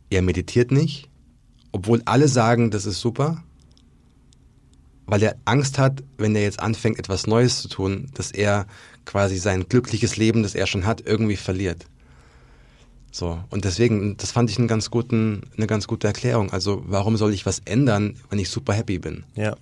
er 0.09 0.23
meditiert 0.23 0.71
nicht, 0.71 1.09
obwohl 1.71 2.01
alle 2.05 2.27
sagen, 2.27 2.71
das 2.71 2.85
ist 2.85 2.99
super. 3.01 3.43
weil 5.05 5.21
er 5.23 5.35
Angst 5.45 5.77
hat, 5.79 6.03
wenn 6.17 6.35
er 6.35 6.43
jetzt 6.43 6.59
anfängt, 6.59 6.99
etwas 6.99 7.27
Neues 7.27 7.61
zu 7.61 7.67
tun, 7.67 8.09
dass 8.13 8.31
er 8.31 8.67
quasi 9.05 9.37
sein 9.37 9.67
glückliches 9.67 10.17
Leben, 10.17 10.43
das 10.43 10.55
er 10.55 10.67
schon 10.67 10.85
hat, 10.85 11.01
irgendwie 11.05 11.35
verliert. 11.35 11.85
So. 13.11 13.43
Und 13.49 13.65
deswegen, 13.65 14.17
das 14.17 14.31
fand 14.31 14.49
ich 14.49 14.57
einen 14.57 14.67
ganz 14.67 14.89
guten, 14.89 15.43
eine 15.57 15.67
ganz 15.67 15.87
gute 15.87 16.07
Erklärung. 16.07 16.51
Also, 16.51 16.83
warum 16.87 17.17
soll 17.17 17.33
ich 17.33 17.45
was 17.45 17.59
ändern, 17.65 18.15
wenn 18.29 18.39
ich 18.39 18.49
super 18.49 18.73
happy 18.73 18.97
bin? 18.99 19.25
Ja. 19.35 19.55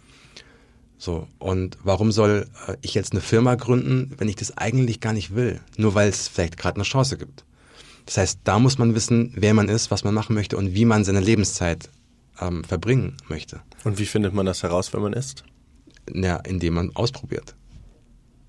So. 1.02 1.28
Und 1.39 1.80
warum 1.84 2.12
soll 2.12 2.47
äh, 2.68 2.78
ich 2.84 2.93
jetzt 2.93 3.14
eine 3.14 3.22
Firma 3.22 3.56
gründen, 3.56 4.14
wenn 4.20 4.30
ich 4.30 4.36
das 4.36 4.56
eigentlich 4.56 4.99
gar 4.99 5.14
nicht 5.14 5.34
will? 5.34 5.60
Nur 5.76 5.95
weil 5.95 6.08
es 6.08 6.28
vielleicht 6.28 6.58
gerade 6.58 6.76
eine 6.76 6.84
Chance 6.84 7.18
gibt. 7.18 7.43
Das 8.06 8.18
heißt, 8.18 8.41
da 8.43 8.60
muss 8.60 8.78
man 8.78 8.93
wissen, 8.93 9.34
wer 9.36 9.56
man 9.56 9.68
ist, 9.68 9.89
was 9.89 10.04
man 10.04 10.14
machen 10.14 10.36
möchte 10.36 10.58
und 10.58 10.76
wie 10.76 10.86
man 10.86 11.04
seine 11.04 11.20
Lebenszeit 11.20 11.89
ähm, 12.39 12.64
verbringen 12.64 13.18
möchte. 13.30 13.62
Und 13.84 13.97
wie 13.97 14.06
findet 14.06 14.36
man 14.36 14.45
das 14.45 14.62
heraus, 14.62 14.93
wenn 14.93 15.02
man 15.02 15.14
ist? 15.14 15.43
Ja, 16.14 16.36
indem 16.36 16.76
man 16.76 16.95
ausprobiert. 16.95 17.56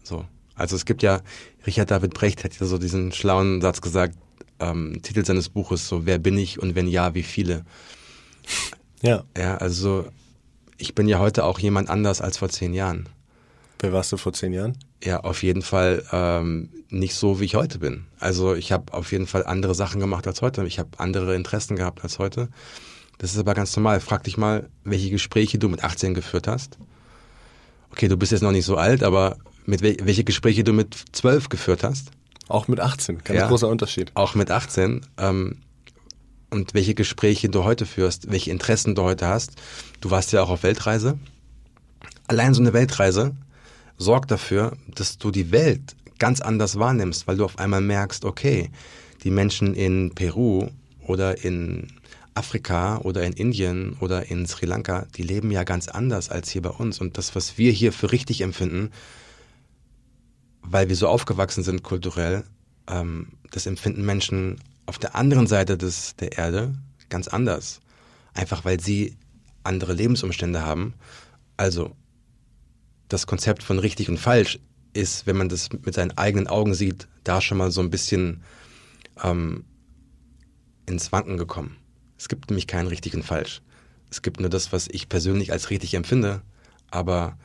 So. 0.03 0.27
Also 0.55 0.77
es 0.77 0.85
gibt 0.85 1.03
ja, 1.03 1.23
Richard 1.67 1.91
David 1.91 2.13
Brecht 2.13 2.45
hat 2.45 2.61
ja 2.61 2.67
so 2.67 2.77
diesen 2.77 3.13
schlauen 3.13 3.63
Satz 3.63 3.81
gesagt, 3.81 4.19
ähm, 4.61 5.01
Titel 5.01 5.25
seines 5.25 5.49
Buches, 5.49 5.89
so 5.89 6.05
Wer 6.05 6.19
bin 6.19 6.37
ich 6.37 6.61
und 6.61 6.75
wenn 6.75 6.87
ja, 6.87 7.15
wie 7.15 7.23
viele? 7.23 7.65
Ja. 9.01 9.25
Ja, 9.39 9.57
also 9.57 10.05
ich 10.83 10.95
bin 10.95 11.09
ja 11.09 11.19
heute 11.21 11.45
auch 11.45 11.59
jemand 11.59 11.89
anders 11.89 12.21
als 12.21 12.39
vor 12.39 12.49
zehn 12.49 12.75
Jahren. 12.75 13.09
Wer 13.79 13.93
warst 13.93 14.13
du 14.13 14.17
vor 14.17 14.33
zehn 14.33 14.53
Jahren? 14.53 14.77
Ja, 15.03 15.21
auf 15.21 15.43
jeden 15.43 15.63
Fall 15.63 16.05
ähm, 16.13 16.71
nicht 16.89 17.15
so, 17.15 17.41
wie 17.41 17.45
ich 17.45 17.55
heute 17.55 17.79
bin. 17.79 18.05
Also 18.21 18.55
ich 18.55 18.71
habe 18.73 18.93
auf 18.93 19.11
jeden 19.13 19.27
Fall 19.27 19.45
andere 19.47 19.75
Sachen 19.75 20.01
gemacht 20.01 20.27
als 20.27 20.43
heute. 20.43 20.65
Ich 20.67 20.79
habe 20.79 20.91
andere 20.99 21.35
Interessen 21.35 21.77
gehabt 21.77 22.03
als 22.05 22.19
heute. 22.19 22.49
Das 23.19 23.33
ist 23.33 23.39
aber 23.39 23.55
ganz 23.55 23.75
normal. 23.77 24.01
Frag 24.01 24.25
dich 24.25 24.37
mal, 24.37 24.69
welche 24.85 25.11
Gespräche 25.11 25.59
du 25.59 25.69
mit 25.69 25.83
18 25.85 26.15
geführt 26.15 26.47
hast. 26.47 26.79
Okay, 27.91 28.09
du 28.09 28.17
bist 28.17 28.33
jetzt 28.33 28.43
noch 28.43 28.53
nicht 28.53 28.65
so 28.65 28.77
alt, 28.77 29.03
aber 29.03 29.37
mit 29.67 29.83
wel 29.83 29.97
welche 30.03 30.25
Gespräche 30.25 30.65
du 30.65 30.73
mit 30.73 30.95
12 31.13 31.49
geführt 31.49 31.85
hast. 31.85 32.11
Auch 32.49 32.69
mit 32.69 32.81
18, 32.81 33.19
ganz 33.23 33.39
Ja. 33.39 33.49
großer 33.49 33.69
Unterschied. 33.69 34.11
Auch 34.15 34.35
mit 34.35 34.51
18. 34.51 35.03
Ähm, 35.19 35.59
und 36.53 36.75
welche 36.75 36.95
Gespräche 36.95 37.49
du 37.49 37.65
heute 37.65 37.87
führst, 37.87 38.31
welche 38.31 38.51
Interessen 38.51 38.95
du 38.95 39.03
heute 39.03 39.27
hast. 39.27 39.53
Du 40.01 40.11
warst 40.11 40.33
ja 40.33 40.43
auch 40.43 40.51
auf 40.51 40.63
Weltreise. 40.63 41.19
Allein 42.27 42.53
so 42.53 42.61
eine 42.61 42.75
Weltreise 42.75 43.35
sorgt 43.97 44.31
dafür, 44.31 44.77
dass 44.95 45.17
du 45.17 45.31
die 45.31 45.51
Welt 45.51 45.97
ganz 46.19 46.41
anders 46.41 46.79
wahrnimmst, 46.79 47.27
weil 47.27 47.39
du 47.39 47.45
auf 47.45 47.59
einmal 47.59 47.81
merkst, 47.81 48.27
okay, 48.27 48.71
die 49.25 49.31
Menschen 49.31 49.75
in 49.75 50.15
Peru 50.15 50.69
oder 51.07 51.43
in 51.43 51.89
Afrika 52.35 52.99
oder 52.99 53.23
in 53.23 53.33
Indien 53.33 53.97
oder 54.01 54.31
in 54.31 54.47
Sri 54.47 54.67
Lanka, 54.67 55.07
die 55.17 55.23
leben 55.23 55.51
ja 55.51 55.65
ganz 55.65 55.89
anders 55.89 56.29
als 56.29 56.51
hier 56.51 56.63
bei 56.63 56.71
uns. 56.71 57.01
Und 57.01 57.17
das, 57.17 57.35
was 57.35 57.57
wir 57.57 57.73
hier 57.73 57.93
für 57.93 58.13
richtig 58.13 58.43
empfinden, 58.43 58.91
weil 60.61 60.89
wir 60.91 60.97
so 60.97 61.09
aufgewachsen 61.09 61.63
sind 61.63 61.83
kulturell, 61.83 62.45
ähm, 62.89 63.29
das 63.51 63.67
empfinden 63.67 64.05
Menschen 64.05 64.59
auf 64.87 64.99
der 64.99 65.15
anderen 65.15 65.47
Seite 65.47 65.77
des, 65.79 66.17
der 66.17 66.39
Erde 66.39 66.75
ganz 67.09 67.29
anders. 67.29 67.81
Einfach 68.35 68.65
weil 68.65 68.81
sie 68.81 69.17
andere 69.65 69.93
Lebensumstände 69.93 70.65
haben. 70.65 70.95
Also 71.57 71.95
das 73.09 73.27
Konzept 73.27 73.63
von 73.63 73.79
richtig 73.79 74.09
und 74.09 74.19
falsch 74.19 74.59
ist, 74.95 75.27
wenn 75.27 75.37
man 75.37 75.49
das 75.49 75.71
mit 75.73 75.95
seinen 75.95 76.17
eigenen 76.19 76.47
Augen 76.47 76.75
sieht, 76.75 77.09
da 77.25 77.41
schon 77.41 77.59
mal 77.59 77.71
so 77.71 77.81
ein 77.81 77.91
bisschen 77.91 78.43
ähm, 79.23 79.65
ins 80.87 81.13
Wanken 81.13 81.37
gekommen. 81.37 81.77
Es 82.19 82.29
gibt 82.29 82.51
nämlich 82.51 82.67
kein 82.67 82.87
richtig 82.87 83.15
und 83.15 83.25
falsch. 83.25 83.63
Es 84.11 84.23
gibt 84.23 84.41
nur 84.41 84.51
das, 84.51 84.73
was 84.73 84.89
ich 84.89 85.09
persönlich 85.09 85.53
als 85.53 85.71
richtig 85.71 85.95
empfinde. 85.95 86.43
Aber 86.91 87.39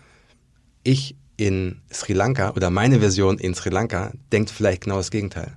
ich 0.83 1.15
in 1.37 1.81
Sri 1.91 2.13
Lanka 2.13 2.51
oder 2.51 2.69
meine 2.69 2.99
Version 2.99 3.37
in 3.37 3.53
Sri 3.53 3.69
Lanka 3.69 4.11
denkt 4.31 4.49
vielleicht 4.49 4.83
genau 4.83 4.97
das 4.97 5.11
Gegenteil. 5.11 5.55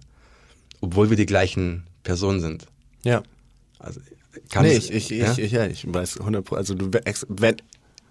Obwohl 0.80 1.10
wir 1.10 1.16
die 1.16 1.26
gleichen 1.26 1.84
Personen 2.02 2.40
sind. 2.40 2.66
Ja. 3.04 3.22
Also, 3.78 4.00
kann 4.50 4.64
nee, 4.64 4.74
ich, 4.76 4.92
ich, 4.92 5.10
ja? 5.10 5.32
ich, 5.32 5.38
ich, 5.38 5.52
ja, 5.52 5.66
ich 5.66 5.92
weiß 5.92 6.20
100 6.20 6.44
Pro- 6.44 6.56
Also 6.56 6.74
du 6.74 6.90
wenn, 7.28 7.56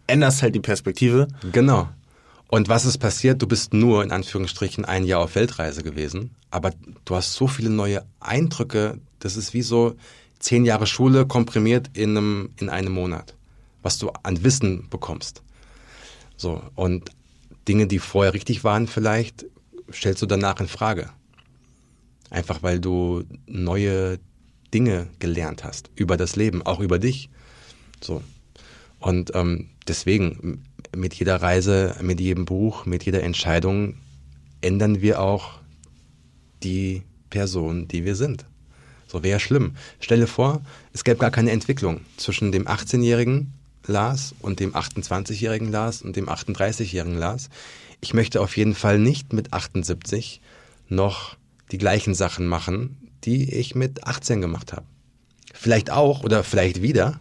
änderst 0.07 0.41
halt 0.41 0.55
die 0.55 0.59
Perspektive. 0.59 1.27
Genau. 1.51 1.87
Und 2.47 2.67
was 2.67 2.85
ist 2.85 2.97
passiert? 2.97 3.41
Du 3.41 3.47
bist 3.47 3.73
nur 3.73 4.03
in 4.03 4.11
Anführungsstrichen 4.11 4.83
ein 4.83 5.05
Jahr 5.05 5.21
auf 5.21 5.35
Weltreise 5.35 5.83
gewesen, 5.83 6.31
aber 6.49 6.71
du 7.05 7.15
hast 7.15 7.33
so 7.33 7.47
viele 7.47 7.69
neue 7.69 8.03
Eindrücke. 8.19 8.99
Das 9.19 9.37
ist 9.37 9.53
wie 9.53 9.61
so 9.61 9.95
zehn 10.39 10.65
Jahre 10.65 10.87
Schule 10.87 11.27
komprimiert 11.27 11.91
in 11.93 12.17
einem, 12.17 12.49
in 12.59 12.69
einem 12.69 12.91
Monat, 12.93 13.35
was 13.83 13.99
du 13.99 14.09
an 14.23 14.43
Wissen 14.43 14.87
bekommst. 14.89 15.43
So. 16.37 16.61
Und 16.75 17.11
Dinge, 17.67 17.85
die 17.85 17.99
vorher 17.99 18.33
richtig 18.33 18.63
waren, 18.63 18.87
vielleicht 18.87 19.45
stellst 19.93 20.21
du 20.23 20.25
danach 20.25 20.59
in 20.59 20.67
Frage. 20.67 21.09
Einfach 22.29 22.61
weil 22.63 22.79
du 22.79 23.23
neue 23.47 24.19
Dinge 24.73 25.07
gelernt 25.19 25.63
hast 25.63 25.89
über 25.95 26.17
das 26.17 26.35
Leben, 26.35 26.61
auch 26.61 26.79
über 26.79 26.99
dich. 26.99 27.29
So. 28.01 28.21
Und 28.99 29.31
ähm, 29.35 29.69
deswegen, 29.87 30.63
mit 30.95 31.13
jeder 31.15 31.41
Reise, 31.41 31.95
mit 32.01 32.19
jedem 32.19 32.45
Buch, 32.45 32.85
mit 32.85 33.03
jeder 33.05 33.23
Entscheidung 33.23 33.95
ändern 34.61 35.01
wir 35.01 35.21
auch 35.21 35.59
die 36.63 37.03
Person, 37.29 37.87
die 37.87 38.05
wir 38.05 38.15
sind. 38.15 38.45
So 39.07 39.23
wäre 39.23 39.39
schlimm. 39.39 39.75
Stell 39.99 40.19
dir 40.19 40.27
vor, 40.27 40.61
es 40.93 41.03
gäbe 41.03 41.17
gar 41.17 41.31
keine 41.31 41.51
Entwicklung 41.51 42.01
zwischen 42.17 42.51
dem 42.51 42.67
18-jährigen 42.67 43.53
Lars 43.87 44.35
und 44.39 44.59
dem 44.59 44.75
28-jährigen 44.75 45.71
Lars 45.71 46.01
und 46.01 46.15
dem 46.15 46.29
38-jährigen 46.29 47.17
Lars. 47.17 47.49
Ich 48.01 48.13
möchte 48.13 48.41
auf 48.41 48.55
jeden 48.55 48.75
Fall 48.75 48.99
nicht 48.99 49.33
mit 49.33 49.53
78 49.53 50.41
noch 50.89 51.37
die 51.71 51.77
gleichen 51.77 52.13
Sachen 52.13 52.47
machen, 52.47 53.09
die 53.23 53.53
ich 53.53 53.75
mit 53.75 54.05
18 54.05 54.41
gemacht 54.41 54.73
habe. 54.73 54.85
Vielleicht 55.53 55.91
auch 55.91 56.23
oder 56.23 56.43
vielleicht 56.43 56.81
wieder. 56.81 57.19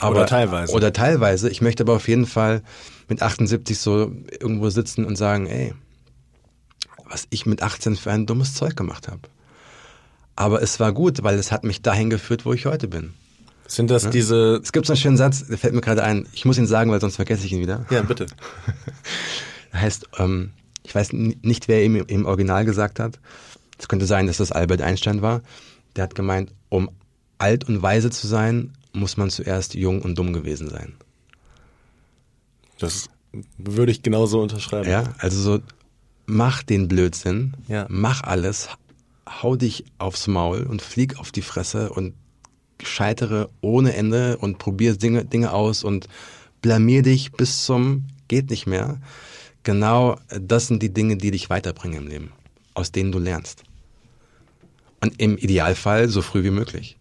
Aber, 0.00 0.16
Oder 0.16 0.26
teilweise. 0.26 0.72
Oder 0.72 0.92
teilweise. 0.92 1.50
Ich 1.50 1.60
möchte 1.60 1.82
aber 1.82 1.94
auf 1.94 2.06
jeden 2.06 2.26
Fall 2.26 2.62
mit 3.08 3.20
78 3.20 3.78
so 3.78 4.12
irgendwo 4.40 4.70
sitzen 4.70 5.04
und 5.04 5.16
sagen, 5.16 5.46
ey, 5.46 5.74
was 7.08 7.26
ich 7.30 7.46
mit 7.46 7.62
18 7.62 7.96
für 7.96 8.12
ein 8.12 8.26
dummes 8.26 8.54
Zeug 8.54 8.76
gemacht 8.76 9.08
habe. 9.08 9.22
Aber 10.36 10.62
es 10.62 10.78
war 10.78 10.92
gut, 10.92 11.24
weil 11.24 11.36
es 11.36 11.50
hat 11.50 11.64
mich 11.64 11.82
dahin 11.82 12.10
geführt, 12.10 12.44
wo 12.44 12.52
ich 12.52 12.66
heute 12.66 12.86
bin. 12.86 13.14
Sind 13.66 13.90
das 13.90 14.08
diese. 14.08 14.60
Es 14.62 14.72
gibt 14.72 14.86
so 14.86 14.92
einen 14.92 15.00
schönen 15.00 15.16
Satz, 15.16 15.46
der 15.46 15.58
fällt 15.58 15.74
mir 15.74 15.80
gerade 15.80 16.02
ein. 16.04 16.26
Ich 16.32 16.44
muss 16.44 16.58
ihn 16.58 16.66
sagen, 16.66 16.90
weil 16.90 17.00
sonst 17.00 17.16
vergesse 17.16 17.44
ich 17.44 17.52
ihn 17.52 17.60
wieder. 17.60 17.84
Ja, 17.90 18.02
bitte. 18.02 18.26
Heißt, 19.72 20.08
ähm, 20.18 20.52
ich 20.88 20.94
weiß 20.94 21.12
nicht, 21.12 21.68
wer 21.68 21.84
ihm 21.84 21.96
im 21.96 22.24
Original 22.24 22.64
gesagt 22.64 22.98
hat. 22.98 23.20
Es 23.78 23.88
könnte 23.88 24.06
sein, 24.06 24.26
dass 24.26 24.38
das 24.38 24.52
Albert 24.52 24.80
Einstein 24.80 25.20
war. 25.20 25.42
Der 25.96 26.04
hat 26.04 26.14
gemeint, 26.14 26.54
um 26.70 26.88
alt 27.36 27.68
und 27.68 27.82
weise 27.82 28.08
zu 28.10 28.26
sein, 28.26 28.72
muss 28.94 29.18
man 29.18 29.28
zuerst 29.28 29.74
jung 29.74 30.00
und 30.00 30.16
dumm 30.16 30.32
gewesen 30.32 30.70
sein. 30.70 30.94
Das 32.78 33.10
würde 33.58 33.92
ich 33.92 34.02
genauso 34.02 34.40
unterschreiben. 34.40 34.88
Ja, 34.88 35.12
also 35.18 35.40
so, 35.40 35.58
mach 36.24 36.62
den 36.62 36.88
Blödsinn, 36.88 37.52
Ja. 37.68 37.84
mach 37.90 38.22
alles, 38.22 38.70
hau 39.28 39.56
dich 39.56 39.84
aufs 39.98 40.26
Maul 40.26 40.62
und 40.62 40.80
flieg 40.80 41.18
auf 41.18 41.32
die 41.32 41.42
Fresse 41.42 41.90
und 41.90 42.14
scheitere 42.82 43.50
ohne 43.60 43.94
Ende 43.94 44.38
und 44.38 44.58
probier 44.58 44.96
Dinge, 44.96 45.26
Dinge 45.26 45.52
aus 45.52 45.84
und 45.84 46.08
blamier 46.62 47.02
dich 47.02 47.32
bis 47.32 47.64
zum 47.66 48.04
geht 48.28 48.48
nicht 48.48 48.66
mehr. 48.66 49.00
Genau 49.62 50.18
das 50.28 50.68
sind 50.68 50.82
die 50.82 50.92
Dinge, 50.92 51.16
die 51.16 51.30
dich 51.30 51.50
weiterbringen 51.50 52.02
im 52.02 52.08
Leben, 52.08 52.32
aus 52.74 52.92
denen 52.92 53.12
du 53.12 53.18
lernst. 53.18 53.64
Und 55.00 55.20
im 55.20 55.36
Idealfall 55.36 56.08
so 56.08 56.22
früh 56.22 56.42
wie 56.42 56.50
möglich. 56.50 56.96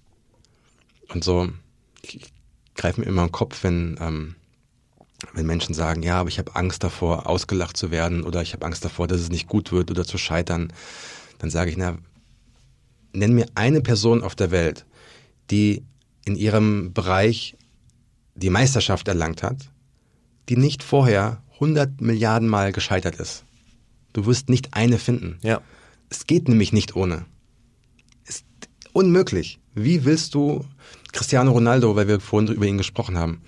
Und 1.09 1.23
so, 1.23 1.49
ich, 2.01 2.33
greife 2.75 3.01
mir 3.01 3.07
immer 3.07 3.23
im 3.23 3.31
Kopf, 3.31 3.63
wenn, 3.63 3.97
ähm, 3.99 4.35
wenn 5.33 5.45
Menschen 5.45 5.73
sagen, 5.73 6.03
ja, 6.03 6.19
aber 6.19 6.29
ich 6.29 6.39
habe 6.39 6.55
Angst 6.55 6.83
davor, 6.83 7.27
ausgelacht 7.27 7.75
zu 7.75 7.91
werden 7.91 8.23
oder 8.23 8.41
ich 8.41 8.53
habe 8.53 8.65
Angst 8.65 8.85
davor, 8.85 9.07
dass 9.07 9.19
es 9.19 9.29
nicht 9.29 9.47
gut 9.47 9.71
wird 9.71 9.91
oder 9.91 10.05
zu 10.05 10.17
scheitern, 10.17 10.71
dann 11.39 11.49
sage 11.49 11.71
ich, 11.71 11.77
na, 11.77 11.97
nenn 13.13 13.33
mir 13.33 13.47
eine 13.55 13.81
Person 13.81 14.23
auf 14.23 14.35
der 14.35 14.51
Welt, 14.51 14.85
die 15.49 15.83
in 16.25 16.35
ihrem 16.35 16.93
Bereich 16.93 17.57
die 18.35 18.49
Meisterschaft 18.49 19.07
erlangt 19.07 19.43
hat, 19.43 19.69
die 20.49 20.57
nicht 20.57 20.83
vorher 20.83 21.41
100 21.57 22.01
Milliarden 22.01 22.47
Mal 22.47 22.71
gescheitert 22.71 23.15
ist. 23.15 23.43
Du 24.13 24.25
wirst 24.25 24.49
nicht 24.49 24.73
eine 24.73 24.97
finden. 24.97 25.39
Ja. 25.41 25.61
Es 26.09 26.25
geht 26.25 26.47
nämlich 26.47 26.73
nicht 26.73 26.95
ohne. 26.95 27.25
Ist 28.25 28.45
unmöglich. 28.93 29.59
Wie 29.75 30.05
willst 30.05 30.33
du 30.33 30.65
Cristiano 31.11 31.51
Ronaldo, 31.51 31.95
weil 31.95 32.07
wir 32.07 32.19
vorhin 32.19 32.51
über 32.51 32.65
ihn 32.65 32.77
gesprochen 32.77 33.17
haben, 33.17 33.41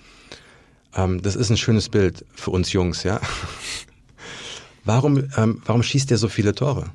ähm, 0.94 1.22
das 1.22 1.36
ist 1.36 1.50
ein 1.50 1.56
schönes 1.56 1.88
Bild 1.88 2.24
für 2.34 2.50
uns 2.50 2.72
Jungs, 2.72 3.02
ja? 3.02 3.20
Warum, 4.84 5.28
ähm, 5.36 5.60
warum 5.66 5.82
schießt 5.82 6.10
der 6.10 6.16
so 6.16 6.28
viele 6.28 6.54
Tore? 6.54 6.86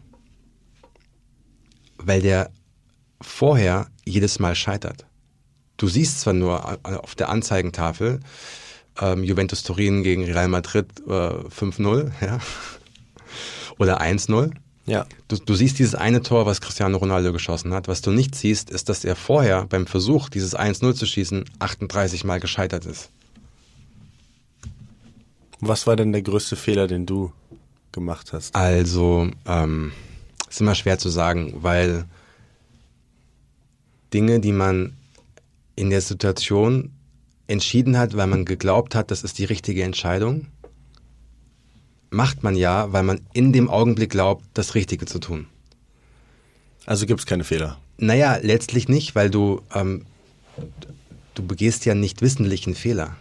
Weil 1.97 2.22
der 2.22 2.51
vorher 3.22 3.88
jedes 4.05 4.39
Mal 4.39 4.55
scheitert. 4.55 5.05
Du 5.78 5.88
siehst 5.88 6.22
zwar 6.22 6.34
nur 6.34 6.80
auf 6.84 7.16
der 7.16 7.30
Anzeigentafel, 7.30 8.22
ähm, 9.02 9.24
Juventus 9.24 9.64
Turin 9.64 10.04
gegen 10.04 10.24
Real 10.26 10.48
Madrid 10.48 10.88
äh, 11.08 11.10
5-0, 11.10 12.12
ja. 12.22 12.39
Oder 13.78 14.02
1-0. 14.02 14.52
Ja. 14.86 15.06
Du, 15.28 15.38
du 15.38 15.56
siehst 15.56 15.80
dieses 15.80 15.96
eine 15.96 16.22
Tor, 16.22 16.46
was 16.46 16.62
Cristiano 16.62 16.98
Ronaldo 16.98 17.34
geschossen 17.34 17.74
hat. 17.74 17.88
Was 17.88 18.02
du 18.02 18.12
nicht 18.12 18.36
siehst, 18.36 18.70
ist, 18.70 18.88
dass 18.88 19.04
er 19.04 19.16
vorher 19.16 19.66
beim 19.66 19.88
Versuch, 19.88 20.30
dieses 20.30 20.56
1-0 20.56 20.93
zu 20.93 21.06
schießen, 21.06 21.46
38 21.60 22.24
Mal 22.24 22.39
gescheitert 22.39 22.86
ist. 22.86 23.10
Was 25.60 25.88
war 25.88 25.96
denn 25.96 26.12
der 26.12 26.22
größte 26.22 26.56
Fehler, 26.56 26.88
den 26.88 27.06
du 27.06 27.32
gemacht 27.91 28.34
hast? 28.34 28.54
Also, 28.56 29.30
ähm, 29.46 29.91
ist 30.50 30.62
immer 30.62 30.76
schwer 30.76 31.00
zu 31.00 31.10
sagen, 31.10 31.56
weil 31.58 32.06
Dinge, 34.14 34.39
die 34.39 34.52
man 34.52 34.96
in 35.76 35.89
der 35.89 36.02
Situation 36.02 36.95
entschieden 37.48 37.98
hat, 37.98 38.16
weil 38.16 38.28
man 38.28 38.46
geglaubt 38.46 38.96
hat, 38.96 39.12
das 39.12 39.24
ist 39.24 39.38
die 39.38 39.46
richtige 39.46 39.84
Entscheidung, 39.84 40.48
macht 42.10 42.43
man 42.43 42.56
ja, 42.56 42.91
weil 42.91 43.04
man 43.04 43.22
in 43.34 43.54
dem 43.54 43.70
Augenblick 43.70 44.10
glaubt, 44.12 44.46
das 44.54 44.76
Richtige 44.76 45.06
zu 45.06 45.20
tun. 45.20 45.48
Also 46.86 47.06
gibt 47.06 47.20
es 47.20 47.26
keine 47.26 47.43
Fehler? 47.43 47.80
Naja, 47.98 48.38
letztlich 48.41 48.88
nicht, 48.88 49.16
weil 49.16 49.30
du, 49.30 49.62
ähm, 49.74 50.06
du 51.34 51.46
begehst 51.46 51.86
ja 51.86 51.96
nicht 51.96 52.22
wissentlich 52.22 52.66
einen 52.66 52.76
Fehler, 52.76 53.16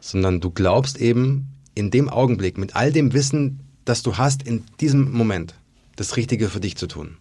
sondern 0.00 0.40
du 0.40 0.50
glaubst 0.50 0.98
eben 0.98 1.48
in 1.74 1.90
dem 1.90 2.08
Augenblick, 2.08 2.56
mit 2.56 2.76
all 2.76 2.92
dem 2.92 3.12
Wissen, 3.12 3.60
das 3.84 4.02
du 4.02 4.16
hast 4.16 4.42
in 4.42 4.64
diesem 4.80 5.12
Moment, 5.12 5.54
das 5.96 6.16
Richtige 6.16 6.48
für 6.48 6.60
dich 6.60 6.76
zu 6.76 6.86
tun. 6.86 7.16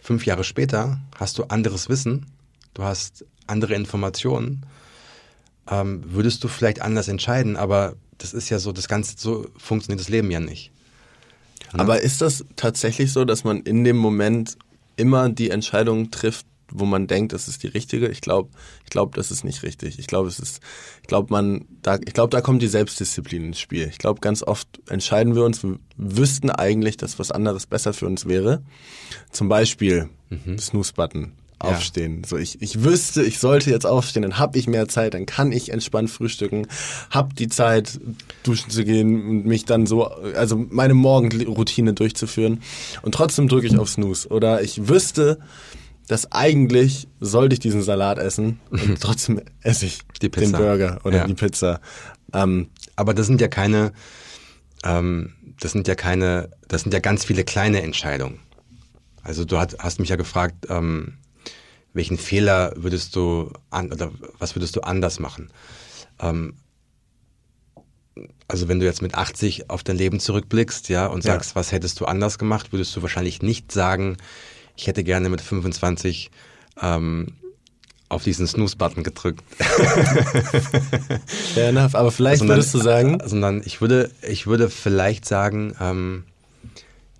Fünf 0.00 0.26
Jahre 0.26 0.44
später 0.44 1.00
hast 1.16 1.38
du 1.38 1.44
anderes 1.44 1.88
Wissen, 1.88 2.26
du 2.74 2.82
hast 2.82 3.24
andere 3.46 3.74
Informationen, 3.74 4.64
ähm, 5.70 6.02
würdest 6.06 6.42
du 6.44 6.48
vielleicht 6.48 6.82
anders 6.82 7.08
entscheiden, 7.08 7.56
aber 7.56 7.94
das 8.18 8.32
ist 8.32 8.48
ja 8.48 8.58
so, 8.58 8.72
das 8.72 8.88
Ganze, 8.88 9.14
so 9.18 9.46
funktioniert 9.56 10.00
das 10.00 10.08
Leben 10.08 10.30
ja 10.30 10.40
nicht. 10.40 10.72
Ne? 11.72 11.80
Aber 11.80 12.00
ist 12.00 12.20
das 12.20 12.44
tatsächlich 12.56 13.12
so, 13.12 13.24
dass 13.24 13.44
man 13.44 13.60
in 13.62 13.84
dem 13.84 13.96
Moment 13.96 14.56
immer 14.96 15.28
die 15.28 15.50
Entscheidung 15.50 16.10
trifft, 16.10 16.46
wo 16.70 16.84
man 16.84 17.06
denkt, 17.06 17.32
das 17.32 17.46
ist 17.48 17.62
die 17.62 17.68
richtige? 17.68 18.08
Ich 18.08 18.20
glaube, 18.20 18.50
ich 18.84 18.90
glaube, 18.90 19.16
das 19.16 19.30
ist 19.30 19.44
nicht 19.44 19.62
richtig. 19.62 19.98
Ich 19.98 20.06
glaube, 20.06 20.28
es 20.28 20.40
ist, 20.40 20.60
ich 21.02 21.06
glaube, 21.06 21.32
man, 21.32 21.66
da, 21.82 21.96
ich 22.04 22.12
glaube, 22.12 22.30
da 22.30 22.40
kommt 22.40 22.60
die 22.62 22.68
Selbstdisziplin 22.68 23.44
ins 23.44 23.60
Spiel. 23.60 23.86
Ich 23.88 23.98
glaube, 23.98 24.20
ganz 24.20 24.42
oft 24.42 24.68
entscheiden 24.88 25.36
wir 25.36 25.44
uns, 25.44 25.62
wir 25.62 25.78
wüssten 25.96 26.50
eigentlich, 26.50 26.96
dass 26.96 27.18
was 27.18 27.30
anderes 27.30 27.66
besser 27.66 27.92
für 27.92 28.06
uns 28.06 28.26
wäre. 28.26 28.62
Zum 29.30 29.48
Beispiel 29.48 30.08
mhm. 30.30 30.58
Snooze-Button 30.58 31.32
aufstehen. 31.58 32.22
Ja. 32.22 32.28
So 32.28 32.36
ich, 32.36 32.60
ich 32.60 32.84
wüsste, 32.84 33.22
ich 33.22 33.38
sollte 33.38 33.70
jetzt 33.70 33.86
aufstehen, 33.86 34.22
dann 34.22 34.38
habe 34.38 34.58
ich 34.58 34.66
mehr 34.66 34.88
Zeit, 34.88 35.14
dann 35.14 35.26
kann 35.26 35.52
ich 35.52 35.72
entspannt 35.72 36.10
frühstücken, 36.10 36.66
hab 37.10 37.34
die 37.34 37.48
Zeit, 37.48 37.98
duschen 38.42 38.70
zu 38.70 38.84
gehen 38.84 39.26
und 39.26 39.46
mich 39.46 39.64
dann 39.64 39.86
so, 39.86 40.04
also 40.04 40.56
meine 40.70 40.94
Morgenroutine 40.94 41.94
durchzuführen. 41.94 42.62
Und 43.02 43.12
trotzdem 43.14 43.48
drücke 43.48 43.66
ich 43.66 43.78
auf 43.78 43.88
Snooze. 43.88 44.28
Oder 44.28 44.62
ich 44.62 44.88
wüsste, 44.88 45.38
dass 46.08 46.30
eigentlich 46.30 47.08
sollte 47.20 47.54
ich 47.54 47.60
diesen 47.60 47.82
Salat 47.82 48.18
essen 48.18 48.60
und 48.70 49.00
trotzdem 49.00 49.40
esse 49.62 49.86
ich 49.86 50.00
den 50.22 50.52
Burger 50.52 51.00
oder 51.04 51.18
ja. 51.18 51.26
die 51.26 51.34
Pizza. 51.34 51.80
Ähm, 52.32 52.68
Aber 52.96 53.14
das 53.14 53.26
sind 53.26 53.40
ja 53.40 53.48
keine, 53.48 53.92
ähm, 54.84 55.32
das 55.58 55.72
sind 55.72 55.88
ja 55.88 55.94
keine, 55.94 56.50
das 56.68 56.82
sind 56.82 56.92
ja 56.92 57.00
ganz 57.00 57.24
viele 57.24 57.44
kleine 57.44 57.82
Entscheidungen. 57.82 58.40
Also 59.22 59.44
du 59.44 59.58
hast, 59.58 59.78
hast 59.78 59.98
mich 59.98 60.10
ja 60.10 60.16
gefragt, 60.16 60.66
ähm, 60.68 61.14
welchen 61.96 62.18
Fehler 62.18 62.72
würdest 62.76 63.16
du 63.16 63.50
an, 63.70 63.90
oder 63.90 64.12
was 64.38 64.54
würdest 64.54 64.76
du 64.76 64.82
anders 64.82 65.18
machen? 65.18 65.50
Ähm, 66.20 66.54
also 68.48 68.68
wenn 68.68 68.78
du 68.78 68.86
jetzt 68.86 69.02
mit 69.02 69.14
80 69.14 69.70
auf 69.70 69.82
dein 69.82 69.96
Leben 69.96 70.20
zurückblickst, 70.20 70.88
ja, 70.88 71.06
und 71.06 71.22
sagst, 71.22 71.50
ja. 71.50 71.56
was 71.56 71.72
hättest 71.72 71.98
du 72.00 72.04
anders 72.04 72.38
gemacht, 72.38 72.72
würdest 72.72 72.94
du 72.94 73.02
wahrscheinlich 73.02 73.42
nicht 73.42 73.72
sagen, 73.72 74.18
ich 74.76 74.86
hätte 74.86 75.04
gerne 75.04 75.30
mit 75.30 75.40
25 75.40 76.30
ähm, 76.82 77.32
auf 78.08 78.22
diesen 78.22 78.46
Snooze-Button 78.46 79.02
gedrückt. 79.02 79.42
Fair 81.54 81.70
enough, 81.70 81.94
aber 81.94 82.12
vielleicht 82.12 82.38
sondern, 82.38 82.58
würdest 82.58 82.74
du 82.74 82.78
sagen. 82.78 83.18
Sondern 83.24 83.62
ich 83.64 83.80
würde, 83.80 84.10
ich 84.22 84.46
würde 84.46 84.70
vielleicht 84.70 85.24
sagen, 85.24 85.74
ähm, 85.80 86.24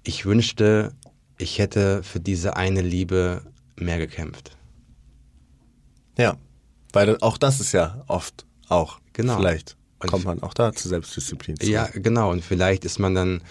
ich 0.04 0.26
wünschte, 0.26 0.92
ich 1.38 1.58
hätte 1.58 2.02
für 2.02 2.20
diese 2.20 2.56
eine 2.56 2.82
Liebe 2.82 3.42
mehr 3.74 3.98
gekämpft. 3.98 4.55
Ja, 6.16 6.36
weil 6.92 7.18
auch 7.20 7.38
das 7.38 7.60
ist 7.60 7.72
ja 7.72 8.04
oft 8.06 8.46
auch. 8.68 8.98
Genau. 9.12 9.36
Vielleicht 9.36 9.76
kommt 9.98 10.24
man 10.24 10.42
auch 10.42 10.54
da 10.54 10.72
zur 10.72 10.90
Selbstdisziplin. 10.90 11.58
Zu. 11.58 11.70
Ja, 11.70 11.88
genau. 11.92 12.30
Und 12.30 12.44
vielleicht 12.44 12.84
ist 12.84 12.98
man 12.98 13.14
dann 13.14 13.42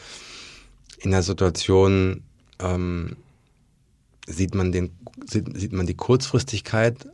in 1.00 1.12
der 1.12 1.24
Situation, 1.24 2.24
ähm, 2.60 3.18
sieht 4.28 4.56
man 4.56 4.72
den, 4.72 4.92
sieht, 5.26 5.58
sieht 5.58 5.74
man 5.74 5.86
die 5.86 5.96
Kurzfristigkeit 5.96 7.08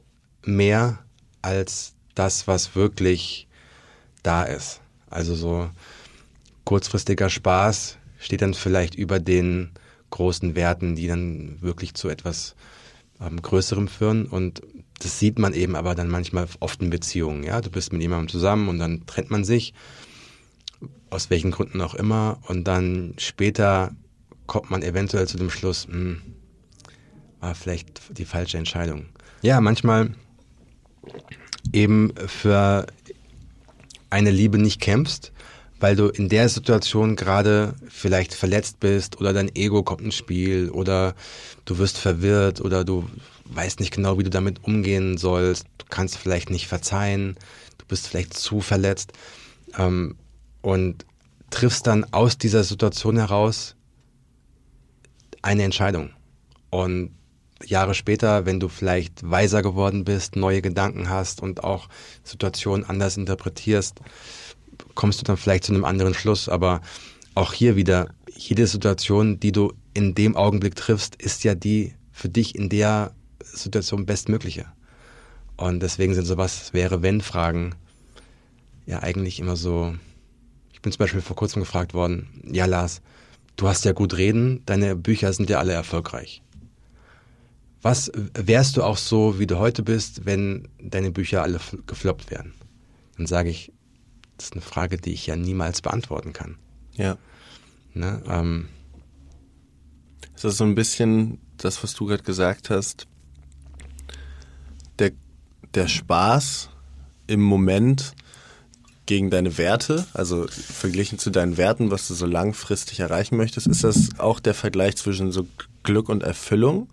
mehr 0.44 1.00
als 1.42 1.94
das, 2.16 2.48
was 2.48 2.76
wirklich 2.76 3.48
da 4.24 4.44
ist. 4.44 4.82
Also 5.10 5.36
so 5.36 5.70
kurzfristiger 6.66 7.30
Spaß 7.30 7.98
steht 8.20 8.42
dann 8.42 8.54
vielleicht 8.54 8.96
über 8.96 9.20
den 9.20 9.72
großen 10.10 10.56
Werten, 10.56 10.96
die 10.96 11.08
dann 11.08 11.62
wirklich 11.62 11.94
zu 11.96 12.10
etwas 12.10 12.56
ähm, 13.20 13.42
Größerem 13.42 13.88
führen. 13.88 14.26
Und 14.26 14.62
das 15.04 15.20
sieht 15.20 15.40
man 15.40 15.54
eben 15.54 15.76
aber 15.76 15.96
dann 15.96 16.10
manchmal 16.10 16.48
oft 16.60 16.82
in 16.82 16.90
Beziehungen. 16.90 17.44
Ja, 17.44 17.62
du 17.62 17.70
bist 17.70 17.92
mit 17.92 18.02
jemandem 18.02 18.30
zusammen 18.30 18.70
und 18.70 18.80
dann 18.80 19.06
trennt 19.06 19.32
man 19.32 19.44
sich, 19.44 19.74
aus 21.10 21.30
welchen 21.30 21.52
Gründen 21.52 21.82
auch 21.82 21.96
immer, 21.96 22.40
und 22.48 22.66
dann 22.66 23.16
später 23.18 23.92
kommt 24.48 24.70
man 24.70 24.84
eventuell 24.84 25.28
zu 25.28 25.38
dem 25.38 25.50
Schluss, 25.50 25.88
mh, 25.88 25.94
hm, 25.94 26.22
war 27.40 27.56
vielleicht 27.56 28.18
die 28.18 28.26
falsche 28.26 28.58
Entscheidung. 28.58 29.08
Ja, 29.42 29.60
manchmal 29.62 30.14
eben 31.74 32.14
für 32.28 32.86
eine 34.12 34.30
Liebe 34.30 34.60
nicht 34.60 34.80
kämpfst, 34.80 35.32
weil 35.80 35.96
du 35.96 36.10
in 36.10 36.30
der 36.30 36.48
Situation 36.50 37.16
gerade 37.16 37.74
vielleicht 37.90 38.36
verletzt 38.36 38.80
bist 38.80 39.20
oder 39.20 39.34
dein 39.34 39.56
Ego 39.56 39.82
kommt 39.82 40.02
ins 40.02 40.16
Spiel 40.16 40.70
oder 40.70 41.16
du 41.66 41.80
wirst 41.80 41.98
verwirrt 41.98 42.62
oder 42.62 42.84
du 42.84 43.10
weißt 43.54 43.80
nicht 43.80 43.94
genau, 43.94 44.18
wie 44.18 44.24
du 44.24 44.30
damit 44.30 44.64
umgehen 44.64 45.18
sollst, 45.18 45.66
du 45.78 45.86
kannst 45.90 46.18
vielleicht 46.18 46.50
nicht 46.50 46.68
verzeihen, 46.68 47.36
du 47.78 47.86
bist 47.86 48.08
vielleicht 48.08 48.34
zu 48.34 48.62
verletzt 48.62 49.14
ähm, 49.78 50.16
und 50.62 51.06
triffst 51.50 51.88
dann 51.88 52.06
aus 52.12 52.38
dieser 52.38 52.64
Situation 52.64 53.18
heraus 53.18 53.76
eine 55.42 55.64
Entscheidung. 55.64 56.12
Und 56.70 57.12
Jahre 57.66 57.94
später, 57.94 58.46
wenn 58.46 58.60
du 58.60 58.70
vielleicht 58.70 59.30
weiser 59.30 59.62
geworden 59.62 60.04
bist, 60.04 60.36
neue 60.36 60.62
Gedanken 60.62 61.10
hast 61.10 61.42
und 61.42 61.64
auch 61.64 61.90
Situationen 62.24 62.86
anders 62.86 63.18
interpretierst, 63.18 64.00
kommst 64.96 65.20
du 65.20 65.24
dann 65.24 65.38
vielleicht 65.38 65.66
zu 65.66 65.74
einem 65.74 65.86
anderen 65.86 66.14
Schluss. 66.14 66.50
Aber 66.50 66.82
auch 67.36 67.54
hier 67.54 67.76
wieder, 67.76 68.10
jede 68.36 68.66
Situation, 68.68 69.40
die 69.40 69.52
du 69.52 69.74
in 69.94 70.16
dem 70.16 70.36
Augenblick 70.36 70.76
triffst, 70.76 71.22
ist 71.22 71.44
ja 71.44 71.54
die 71.54 71.94
für 72.12 72.30
dich 72.30 72.56
in 72.56 72.70
der 72.70 73.14
Situation 73.52 74.06
bestmögliche. 74.06 74.66
Und 75.58 75.82
deswegen 75.82 76.14
sind 76.14 76.26
sowas 76.26 76.74
wäre 76.74 77.02
wenn 77.02 77.22
Fragen 77.22 77.76
ja 78.86 79.04
eigentlich 79.04 79.40
immer 79.40 79.56
so. 79.56 79.96
Ich 80.74 80.82
bin 80.82 80.92
zum 80.92 81.00
Beispiel 81.00 81.22
vor 81.22 81.36
kurzem 81.36 81.62
gefragt 81.62 81.94
worden, 81.94 82.28
ja 82.52 82.66
Lars, 82.66 83.02
du 83.56 83.68
hast 83.68 83.86
ja 83.86 83.92
gut 83.92 84.18
reden, 84.18 84.64
deine 84.66 84.96
Bücher 84.96 85.32
sind 85.32 85.50
ja 85.50 85.60
alle 85.60 85.74
erfolgreich. 85.74 86.42
Was 87.84 88.12
wärst 88.16 88.78
du 88.78 88.84
auch 88.84 88.98
so, 88.98 89.40
wie 89.40 89.48
du 89.48 89.58
heute 89.58 89.84
bist, 89.84 90.26
wenn 90.26 90.68
deine 90.80 91.12
Bücher 91.12 91.44
alle 91.44 91.60
gefloppt 91.88 92.32
wären? 92.32 92.54
Dann 93.18 93.28
sage 93.28 93.50
ich, 93.50 93.72
das 94.38 94.48
ist 94.48 94.54
eine 94.54 94.62
Frage, 94.62 94.98
die 94.98 95.14
ich 95.14 95.28
ja 95.28 95.36
niemals 95.36 95.82
beantworten 95.82 96.34
kann. 96.34 96.58
Ja. 96.94 97.18
Ne, 97.94 98.24
ähm, 98.28 98.70
ist 100.36 100.46
das 100.46 100.58
so 100.58 100.64
ein 100.64 100.76
bisschen 100.76 101.40
das, 101.58 101.84
was 101.84 101.94
du 101.94 102.06
gerade 102.06 102.24
gesagt 102.24 102.70
hast? 102.70 103.08
Der, 105.74 105.88
Spaß 105.88 106.70
im 107.28 107.42
Moment 107.42 108.14
gegen 109.06 109.30
deine 109.30 109.58
Werte, 109.58 110.06
also 110.14 110.48
verglichen 110.48 111.18
zu 111.18 111.30
deinen 111.30 111.58
Werten, 111.58 111.92
was 111.92 112.08
du 112.08 112.14
so 112.14 112.26
langfristig 112.26 113.00
erreichen 113.00 113.38
möchtest, 113.38 113.68
ist 113.68 113.84
das 113.84 114.20
auch 114.20 114.40
der 114.40 114.54
Vergleich 114.54 114.96
zwischen 114.98 115.32
so 115.32 115.48
Glück 115.84 116.10
und 116.10 116.24
Erfüllung? 116.24 116.90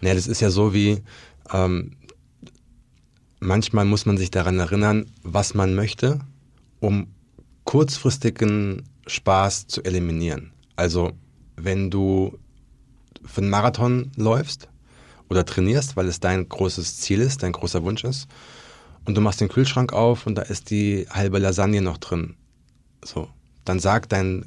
Naja, 0.00 0.14
das 0.14 0.26
ist 0.26 0.40
ja 0.40 0.50
so 0.50 0.74
wie, 0.74 1.02
ähm, 1.52 1.92
manchmal 3.40 3.84
muss 3.84 4.06
man 4.06 4.16
sich 4.16 4.30
daran 4.30 4.58
erinnern, 4.58 5.06
was 5.22 5.54
man 5.54 5.74
möchte 5.74 6.20
um 6.82 7.06
kurzfristigen 7.64 8.82
Spaß 9.06 9.68
zu 9.68 9.84
eliminieren. 9.84 10.52
Also 10.74 11.12
wenn 11.56 11.90
du 11.90 12.38
für 13.24 13.40
einen 13.40 13.50
Marathon 13.50 14.10
läufst 14.16 14.68
oder 15.32 15.46
trainierst, 15.46 15.96
weil 15.96 16.06
es 16.08 16.20
dein 16.20 16.46
großes 16.48 16.98
Ziel 16.98 17.20
ist, 17.20 17.42
dein 17.42 17.52
großer 17.52 17.82
Wunsch 17.82 18.04
ist, 18.04 18.28
und 19.04 19.16
du 19.16 19.20
machst 19.20 19.40
den 19.40 19.48
Kühlschrank 19.48 19.92
auf 19.92 20.26
und 20.26 20.36
da 20.36 20.42
ist 20.42 20.70
die 20.70 21.06
halbe 21.10 21.38
Lasagne 21.38 21.80
noch 21.80 21.98
drin. 21.98 22.36
So, 23.04 23.28
dann 23.64 23.80
sagt 23.80 24.12
dein, 24.12 24.46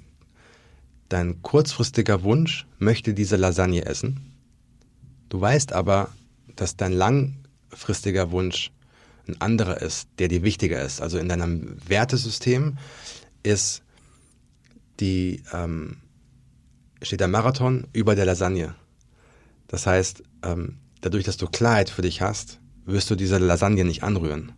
dein 1.09 1.41
kurzfristiger 1.41 2.23
Wunsch 2.23 2.65
möchte 2.77 3.13
diese 3.13 3.35
Lasagne 3.35 3.85
essen. 3.85 4.31
Du 5.27 5.41
weißt 5.41 5.73
aber, 5.73 6.09
dass 6.55 6.77
dein 6.77 6.93
langfristiger 6.93 8.31
Wunsch 8.31 8.71
ein 9.27 9.41
anderer 9.41 9.81
ist, 9.81 10.07
der 10.19 10.27
dir 10.27 10.43
wichtiger 10.43 10.81
ist. 10.83 11.01
Also 11.01 11.17
in 11.17 11.27
deinem 11.27 11.77
Wertesystem 11.87 12.77
ist 13.43 13.81
die, 14.99 15.41
ähm, 15.51 15.97
steht 17.01 17.19
der 17.19 17.27
Marathon 17.27 17.87
über 17.91 18.15
der 18.15 18.25
Lasagne. 18.25 18.75
Das 19.67 19.87
heißt, 19.87 20.23
ähm, 20.43 20.77
dadurch, 21.01 21.23
dass 21.23 21.37
du 21.37 21.47
Klarheit 21.47 21.89
für 21.89 22.01
dich 22.01 22.21
hast, 22.21 22.59
wirst 22.85 23.09
du 23.09 23.15
diese 23.15 23.37
Lasagne 23.37 23.83
nicht 23.83 24.03
anrühren. 24.03 24.51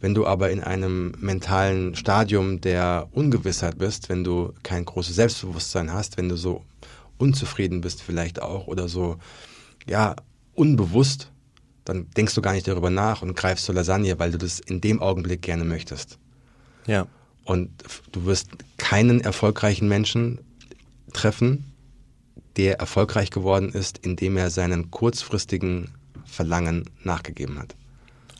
Wenn 0.00 0.14
du 0.14 0.26
aber 0.26 0.50
in 0.50 0.62
einem 0.62 1.12
mentalen 1.18 1.94
Stadium 1.94 2.60
der 2.60 3.08
Ungewissheit 3.12 3.78
bist, 3.78 4.08
wenn 4.08 4.24
du 4.24 4.54
kein 4.62 4.84
großes 4.84 5.14
Selbstbewusstsein 5.14 5.92
hast, 5.92 6.16
wenn 6.16 6.28
du 6.28 6.36
so 6.36 6.64
unzufrieden 7.18 7.82
bist 7.82 8.02
vielleicht 8.02 8.40
auch 8.40 8.66
oder 8.66 8.88
so, 8.88 9.18
ja, 9.86 10.16
unbewusst, 10.54 11.30
dann 11.84 12.08
denkst 12.16 12.34
du 12.34 12.40
gar 12.40 12.52
nicht 12.52 12.66
darüber 12.66 12.90
nach 12.90 13.20
und 13.22 13.36
greifst 13.36 13.66
zur 13.66 13.74
Lasagne, 13.74 14.18
weil 14.18 14.30
du 14.30 14.38
das 14.38 14.60
in 14.60 14.80
dem 14.80 15.02
Augenblick 15.02 15.42
gerne 15.42 15.64
möchtest. 15.64 16.18
Ja. 16.86 17.06
Und 17.44 17.70
du 18.12 18.24
wirst 18.24 18.48
keinen 18.78 19.20
erfolgreichen 19.20 19.88
Menschen 19.88 20.40
treffen, 21.12 21.69
der 22.56 22.80
erfolgreich 22.80 23.30
geworden 23.30 23.70
ist, 23.70 23.98
indem 23.98 24.36
er 24.36 24.50
seinen 24.50 24.90
kurzfristigen 24.90 25.92
Verlangen 26.24 26.84
nachgegeben 27.04 27.58
hat. 27.58 27.76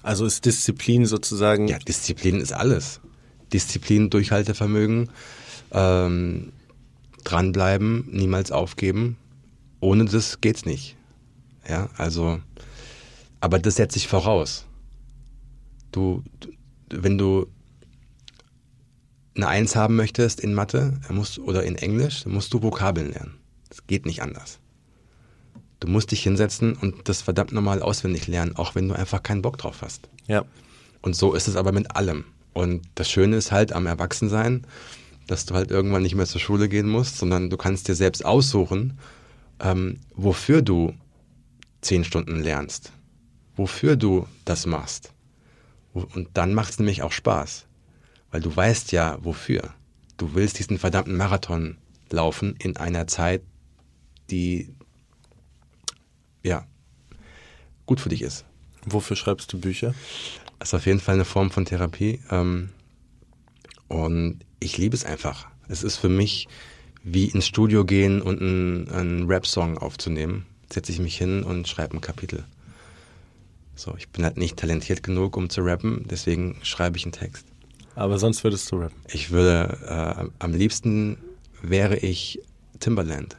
Also 0.03 0.25
ist 0.25 0.45
Disziplin 0.45 1.07
sozusagen. 1.07 1.69
Ja, 1.69 1.79
Disziplin 1.79 2.41
ist 2.41 2.53
alles. 2.53 3.01
Disziplin, 3.53 4.11
Durchhaltevermögen, 4.11 5.11
ähm, 5.73 6.53
dranbleiben, 7.25 8.09
niemals 8.11 8.51
aufgeben. 8.53 9.17
Ohne 9.81 10.05
das 10.05 10.41
geht's 10.41 10.65
nicht. 10.65 10.97
Ja, 11.69 11.91
also, 11.97 12.41
aber 13.41 13.59
das 13.59 13.77
setzt 13.77 13.95
sich 13.95 14.09
voraus. 14.09 14.67
Du, 15.93 16.23
wenn 16.89 17.19
du 17.19 17.47
eine 19.35 19.49
Eins 19.49 19.77
haben 19.77 19.97
möchtest 19.97 20.41
in 20.41 20.55
Mathe 20.55 21.01
musst, 21.11 21.39
oder 21.39 21.65
in 21.65 21.77
Englisch, 21.77 22.25
dann 22.25 22.33
musst 22.33 22.53
du 22.53 22.63
Vokabeln 22.63 23.13
lernen. 23.13 23.40
Das 23.71 23.87
geht 23.87 24.05
nicht 24.05 24.23
anders. 24.23 24.59
Du 25.81 25.89
musst 25.89 26.11
dich 26.11 26.23
hinsetzen 26.23 26.75
und 26.75 27.09
das 27.09 27.23
verdammt 27.23 27.53
normal 27.53 27.81
auswendig 27.81 28.27
lernen, 28.27 28.55
auch 28.57 28.75
wenn 28.75 28.89
du 28.89 28.95
einfach 28.95 29.23
keinen 29.23 29.41
Bock 29.41 29.57
drauf 29.57 29.81
hast. 29.81 30.11
Ja. 30.27 30.45
Und 31.01 31.17
so 31.17 31.33
ist 31.33 31.49
es 31.49 31.57
aber 31.57 31.73
mit 31.73 31.97
allem. 31.97 32.25
Und 32.53 32.83
das 32.95 33.11
Schöne 33.11 33.37
ist 33.37 33.51
halt 33.51 33.73
am 33.73 33.87
Erwachsensein, 33.87 34.67
dass 35.27 35.47
du 35.47 35.55
halt 35.55 35.71
irgendwann 35.71 36.03
nicht 36.03 36.15
mehr 36.15 36.27
zur 36.27 36.41
Schule 36.41 36.69
gehen 36.69 36.89
musst, 36.89 37.17
sondern 37.17 37.49
du 37.49 37.57
kannst 37.57 37.89
dir 37.89 37.95
selbst 37.95 38.25
aussuchen, 38.25 38.99
ähm, 39.61 40.01
wofür 40.15 40.61
du 40.61 40.93
zehn 41.81 42.05
Stunden 42.05 42.43
lernst, 42.43 42.93
wofür 43.57 43.97
du 43.97 44.27
das 44.45 44.67
machst. 44.67 45.13
Und 45.93 46.29
dann 46.35 46.53
macht 46.53 46.71
es 46.71 46.79
nämlich 46.79 47.03
auch 47.03 47.13
Spaß, 47.13 47.67
weil 48.31 48.41
du 48.41 48.55
weißt 48.55 48.93
ja, 48.93 49.19
wofür. 49.23 49.75
Du 50.19 50.35
willst 50.35 50.59
diesen 50.59 50.79
verdammten 50.79 51.17
Marathon 51.17 51.79
laufen 52.11 52.55
in 52.59 52.77
einer 52.77 53.07
Zeit, 53.07 53.43
die 54.31 54.75
ja 56.43 56.67
gut 57.87 58.01
für 58.01 58.09
dich 58.09 58.23
ist. 58.23 58.45
Wofür 58.87 59.17
schreibst 59.17 59.53
du 59.53 59.61
Bücher? 59.61 59.95
Das 60.59 60.71
ist 60.71 60.75
auf 60.75 60.87
jeden 60.87 61.01
Fall 61.01 61.15
eine 61.15 61.25
Form 61.25 61.51
von 61.51 61.65
Therapie. 61.65 62.21
Ähm, 62.31 62.71
und 63.89 64.41
ich 64.61 64.79
liebe 64.79 64.95
es 64.95 65.05
einfach. 65.05 65.49
Es 65.69 65.83
ist 65.83 65.97
für 65.97 66.09
mich 66.09 66.49
wie 67.03 67.27
ins 67.27 67.47
Studio 67.47 67.85
gehen 67.85 68.23
und 68.23 68.41
einen, 68.41 68.89
einen 68.91 69.27
Rap-Song 69.27 69.79
aufzunehmen. 69.79 70.47
Setze 70.73 70.93
ich 70.93 71.01
mich 71.01 71.17
hin 71.17 71.43
und 71.43 71.67
schreibe 71.67 71.97
ein 71.97 72.01
Kapitel. 72.01 72.45
So, 73.75 73.95
ich 73.97 74.09
bin 74.11 74.25
halt 74.25 74.37
nicht 74.37 74.59
talentiert 74.59 75.03
genug, 75.03 75.37
um 75.37 75.49
zu 75.49 75.63
rappen, 75.63 76.05
deswegen 76.09 76.59
schreibe 76.63 76.99
ich 76.99 77.05
einen 77.05 77.13
Text. 77.13 77.47
Aber 77.95 78.19
sonst 78.19 78.45
würdest 78.45 78.71
du 78.71 78.77
rappen? 78.77 78.99
Ich 79.09 79.31
würde, 79.31 79.79
äh, 79.87 80.29
am 80.39 80.53
liebsten 80.53 81.17
wäre 81.63 81.97
ich 81.97 82.41
Timberland. 82.79 83.37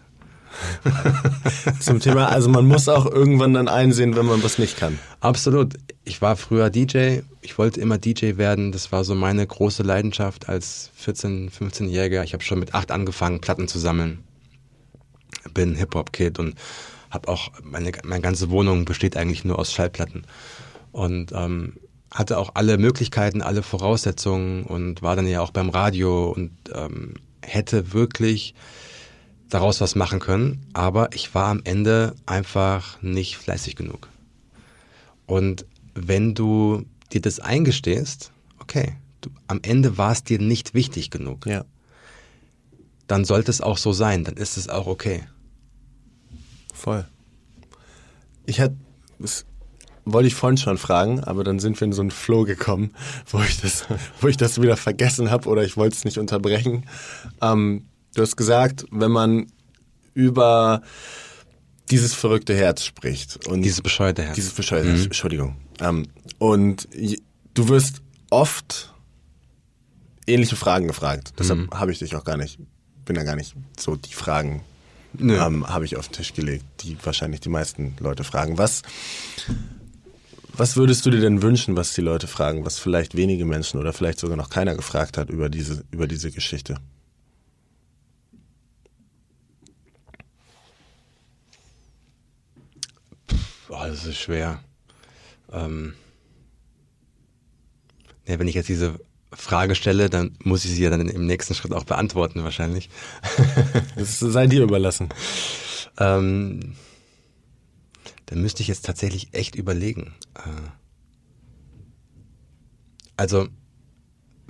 Zum 1.79 1.99
Thema, 1.99 2.27
also 2.27 2.49
man 2.49 2.65
muss 2.65 2.87
auch 2.89 3.05
irgendwann 3.05 3.53
dann 3.53 3.67
einsehen, 3.67 4.15
wenn 4.15 4.25
man 4.25 4.43
was 4.43 4.57
nicht 4.57 4.77
kann. 4.77 4.99
Absolut. 5.19 5.75
Ich 6.03 6.21
war 6.21 6.35
früher 6.35 6.69
DJ. 6.69 7.19
Ich 7.41 7.57
wollte 7.57 7.79
immer 7.79 7.97
DJ 7.97 8.37
werden. 8.37 8.71
Das 8.71 8.91
war 8.91 9.03
so 9.03 9.15
meine 9.15 9.45
große 9.45 9.83
Leidenschaft 9.83 10.49
als 10.49 10.91
14-, 11.03 11.51
15-Jähriger. 11.51 12.23
Ich 12.23 12.33
habe 12.33 12.43
schon 12.43 12.59
mit 12.59 12.73
acht 12.73 12.91
angefangen, 12.91 13.41
Platten 13.41 13.67
zu 13.67 13.79
sammeln. 13.79 14.23
Bin 15.53 15.75
Hip-Hop-Kid 15.75 16.39
und 16.39 16.55
habe 17.09 17.27
auch, 17.27 17.51
meine, 17.63 17.91
meine 18.03 18.21
ganze 18.21 18.49
Wohnung 18.49 18.85
besteht 18.85 19.17
eigentlich 19.17 19.43
nur 19.43 19.59
aus 19.59 19.71
Schallplatten. 19.71 20.23
Und 20.91 21.31
ähm, 21.33 21.73
hatte 22.11 22.37
auch 22.37 22.51
alle 22.55 22.77
Möglichkeiten, 22.77 23.41
alle 23.41 23.63
Voraussetzungen 23.63 24.63
und 24.63 25.01
war 25.01 25.15
dann 25.15 25.27
ja 25.27 25.41
auch 25.41 25.51
beim 25.51 25.69
Radio 25.69 26.29
und 26.29 26.51
ähm, 26.73 27.13
hätte 27.41 27.93
wirklich 27.93 28.53
daraus 29.51 29.81
was 29.81 29.95
machen 29.95 30.19
können, 30.19 30.65
aber 30.73 31.13
ich 31.13 31.35
war 31.35 31.49
am 31.49 31.61
Ende 31.63 32.15
einfach 32.25 33.01
nicht 33.01 33.37
fleißig 33.37 33.75
genug. 33.75 34.07
Und 35.27 35.65
wenn 35.93 36.33
du 36.33 36.85
dir 37.11 37.21
das 37.21 37.39
eingestehst, 37.39 38.31
okay, 38.59 38.95
du, 39.19 39.29
am 39.47 39.59
Ende 39.61 39.97
war 39.97 40.13
es 40.13 40.23
dir 40.23 40.39
nicht 40.39 40.73
wichtig 40.73 41.11
genug. 41.11 41.45
Ja. 41.45 41.65
Dann 43.07 43.25
sollte 43.25 43.51
es 43.51 43.61
auch 43.61 43.77
so 43.77 43.91
sein, 43.91 44.23
dann 44.23 44.37
ist 44.37 44.57
es 44.57 44.69
auch 44.69 44.87
okay. 44.87 45.23
Voll. 46.73 47.05
Ich 48.45 48.61
hatte, 48.61 48.77
das 49.19 49.45
wollte 50.05 50.27
ich 50.27 50.35
vorhin 50.35 50.57
schon 50.57 50.77
fragen, 50.77 51.21
aber 51.23 51.43
dann 51.43 51.59
sind 51.59 51.79
wir 51.79 51.85
in 51.85 51.93
so 51.93 52.01
einen 52.01 52.11
Flow 52.11 52.43
gekommen, 52.45 52.93
wo 53.27 53.41
ich 53.41 53.59
das, 53.59 53.85
wo 54.21 54.27
ich 54.27 54.37
das 54.37 54.61
wieder 54.61 54.77
vergessen 54.77 55.29
habe 55.29 55.49
oder 55.49 55.63
ich 55.63 55.75
wollte 55.75 55.97
es 55.97 56.05
nicht 56.05 56.17
unterbrechen. 56.17 56.85
Ähm, 57.41 57.85
Du 58.13 58.21
hast 58.21 58.35
gesagt, 58.35 58.85
wenn 58.91 59.11
man 59.11 59.47
über 60.13 60.81
dieses 61.89 62.13
verrückte 62.13 62.55
Herz 62.55 62.83
spricht 62.83 63.47
und 63.47 63.61
dieses 63.61 63.81
bescheuerte 63.81 64.23
Herz. 64.23 64.35
Dieses 64.35 64.53
bescheuerte 64.53 64.89
Herz, 64.89 64.99
mhm. 64.99 65.05
Entschuldigung. 65.05 65.57
Ähm, 65.79 66.07
und 66.39 66.87
du 67.53 67.69
wirst 67.69 68.01
oft 68.29 68.93
ähnliche 70.27 70.55
Fragen 70.55 70.87
gefragt. 70.87 71.33
Deshalb 71.39 71.59
mhm. 71.59 71.71
habe 71.71 71.91
ich 71.91 71.99
dich 71.99 72.15
auch 72.15 72.23
gar 72.23 72.37
nicht, 72.37 72.59
bin 73.05 73.15
da 73.15 73.23
gar 73.23 73.35
nicht 73.35 73.55
so 73.77 73.95
die 73.95 74.13
Fragen 74.13 74.63
ähm, 75.19 75.67
habe 75.67 75.85
ich 75.85 75.97
auf 75.97 76.07
den 76.07 76.13
Tisch 76.13 76.33
gelegt, 76.33 76.63
die 76.81 76.97
wahrscheinlich 77.03 77.41
die 77.41 77.49
meisten 77.49 77.95
Leute 77.99 78.23
fragen. 78.23 78.57
Was, 78.57 78.81
was 80.53 80.77
würdest 80.77 81.05
du 81.05 81.09
dir 81.09 81.21
denn 81.21 81.41
wünschen, 81.41 81.75
was 81.75 81.93
die 81.93 82.01
Leute 82.01 82.27
fragen, 82.27 82.65
was 82.65 82.79
vielleicht 82.79 83.15
wenige 83.15 83.45
Menschen 83.45 83.79
oder 83.79 83.93
vielleicht 83.93 84.19
sogar 84.19 84.37
noch 84.37 84.49
keiner 84.49 84.75
gefragt 84.75 85.17
hat 85.17 85.29
über 85.29 85.49
diese, 85.49 85.83
über 85.91 86.07
diese 86.07 86.31
Geschichte? 86.31 86.77
Boah, 93.71 93.87
das 93.87 94.03
ist 94.03 94.17
schwer. 94.17 94.59
Ähm, 95.49 95.93
ja, 98.27 98.37
wenn 98.37 98.49
ich 98.49 98.55
jetzt 98.55 98.67
diese 98.67 98.99
Frage 99.31 99.75
stelle, 99.75 100.09
dann 100.09 100.37
muss 100.43 100.65
ich 100.65 100.71
sie 100.71 100.83
ja 100.83 100.89
dann 100.89 101.07
im 101.07 101.25
nächsten 101.25 101.55
Schritt 101.55 101.71
auch 101.71 101.85
beantworten 101.85 102.43
wahrscheinlich. 102.43 102.89
Das 103.95 104.19
sei 104.19 104.47
dir 104.47 104.63
überlassen. 104.63 105.07
ähm, 105.97 106.75
dann 108.25 108.41
müsste 108.41 108.61
ich 108.61 108.67
jetzt 108.67 108.85
tatsächlich 108.85 109.33
echt 109.33 109.55
überlegen. 109.55 110.15
Äh, 110.35 110.69
also, 113.15 113.47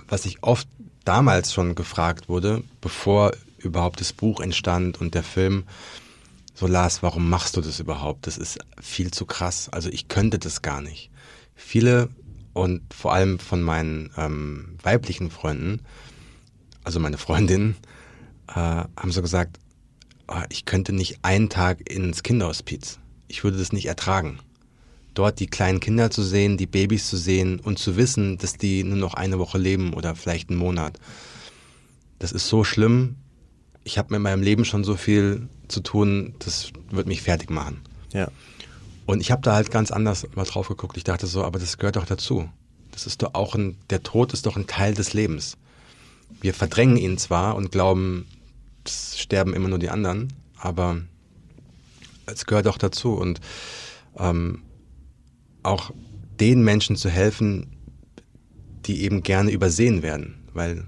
was 0.08 0.26
ich 0.26 0.42
oft 0.42 0.66
damals 1.04 1.52
schon 1.52 1.76
gefragt 1.76 2.28
wurde, 2.28 2.64
bevor 2.80 3.30
überhaupt 3.58 4.00
das 4.00 4.12
Buch 4.12 4.40
entstand 4.40 5.00
und 5.00 5.14
der 5.14 5.22
Film, 5.22 5.62
so 6.54 6.66
Lars, 6.66 7.02
warum 7.02 7.28
machst 7.28 7.56
du 7.56 7.60
das 7.60 7.80
überhaupt? 7.80 8.26
Das 8.26 8.38
ist 8.38 8.58
viel 8.80 9.10
zu 9.10 9.26
krass. 9.26 9.68
Also 9.70 9.88
ich 9.88 10.08
könnte 10.08 10.38
das 10.38 10.62
gar 10.62 10.82
nicht. 10.82 11.10
Viele 11.54 12.10
und 12.52 12.82
vor 12.92 13.12
allem 13.12 13.38
von 13.38 13.62
meinen 13.62 14.10
ähm, 14.16 14.76
weiblichen 14.82 15.30
Freunden, 15.30 15.80
also 16.84 17.00
meine 17.00 17.18
Freundinnen, 17.18 17.76
äh, 18.48 18.54
haben 18.54 19.12
so 19.12 19.22
gesagt, 19.22 19.58
oh, 20.28 20.42
ich 20.50 20.64
könnte 20.64 20.92
nicht 20.92 21.20
einen 21.22 21.48
Tag 21.48 21.90
ins 21.90 22.22
Kinderhospiz. 22.22 22.98
Ich 23.28 23.44
würde 23.44 23.58
das 23.58 23.72
nicht 23.72 23.86
ertragen. 23.86 24.38
Dort 25.14 25.40
die 25.40 25.46
kleinen 25.46 25.80
Kinder 25.80 26.10
zu 26.10 26.22
sehen, 26.22 26.56
die 26.56 26.66
Babys 26.66 27.08
zu 27.08 27.16
sehen 27.16 27.60
und 27.60 27.78
zu 27.78 27.96
wissen, 27.96 28.38
dass 28.38 28.54
die 28.54 28.82
nur 28.82 28.96
noch 28.96 29.14
eine 29.14 29.38
Woche 29.38 29.58
leben 29.58 29.92
oder 29.94 30.14
vielleicht 30.14 30.50
einen 30.50 30.58
Monat. 30.58 30.98
Das 32.18 32.32
ist 32.32 32.48
so 32.48 32.64
schlimm. 32.64 33.16
Ich 33.84 33.98
habe 33.98 34.14
mit 34.14 34.22
meinem 34.22 34.42
Leben 34.42 34.64
schon 34.64 34.84
so 34.84 34.96
viel 34.96 35.48
zu 35.68 35.80
tun, 35.80 36.34
das 36.38 36.72
wird 36.90 37.06
mich 37.06 37.22
fertig 37.22 37.50
machen. 37.50 37.80
Ja. 38.12 38.28
Und 39.06 39.20
ich 39.20 39.30
habe 39.30 39.42
da 39.42 39.54
halt 39.54 39.70
ganz 39.70 39.90
anders 39.90 40.26
mal 40.34 40.44
drauf 40.44 40.68
geguckt. 40.68 40.96
Ich 40.96 41.04
dachte 41.04 41.26
so, 41.26 41.44
aber 41.44 41.58
das 41.58 41.78
gehört 41.78 41.96
doch 41.96 42.06
dazu. 42.06 42.48
Das 42.92 43.06
ist 43.06 43.22
doch 43.22 43.34
auch 43.34 43.54
ein, 43.54 43.76
der 43.90 44.02
Tod 44.02 44.32
ist 44.32 44.46
doch 44.46 44.56
ein 44.56 44.66
Teil 44.66 44.94
des 44.94 45.12
Lebens. 45.12 45.56
Wir 46.40 46.54
verdrängen 46.54 46.96
ihn 46.96 47.18
zwar 47.18 47.56
und 47.56 47.72
glauben, 47.72 48.26
es 48.84 49.18
sterben 49.18 49.54
immer 49.54 49.68
nur 49.68 49.78
die 49.78 49.90
anderen, 49.90 50.32
aber 50.56 51.00
es 52.26 52.46
gehört 52.46 52.68
auch 52.68 52.78
dazu 52.78 53.14
und 53.14 53.40
ähm, 54.18 54.62
auch 55.62 55.92
den 56.40 56.62
Menschen 56.62 56.96
zu 56.96 57.08
helfen, 57.08 57.76
die 58.86 59.02
eben 59.02 59.22
gerne 59.22 59.50
übersehen 59.50 60.02
werden, 60.02 60.48
weil 60.52 60.84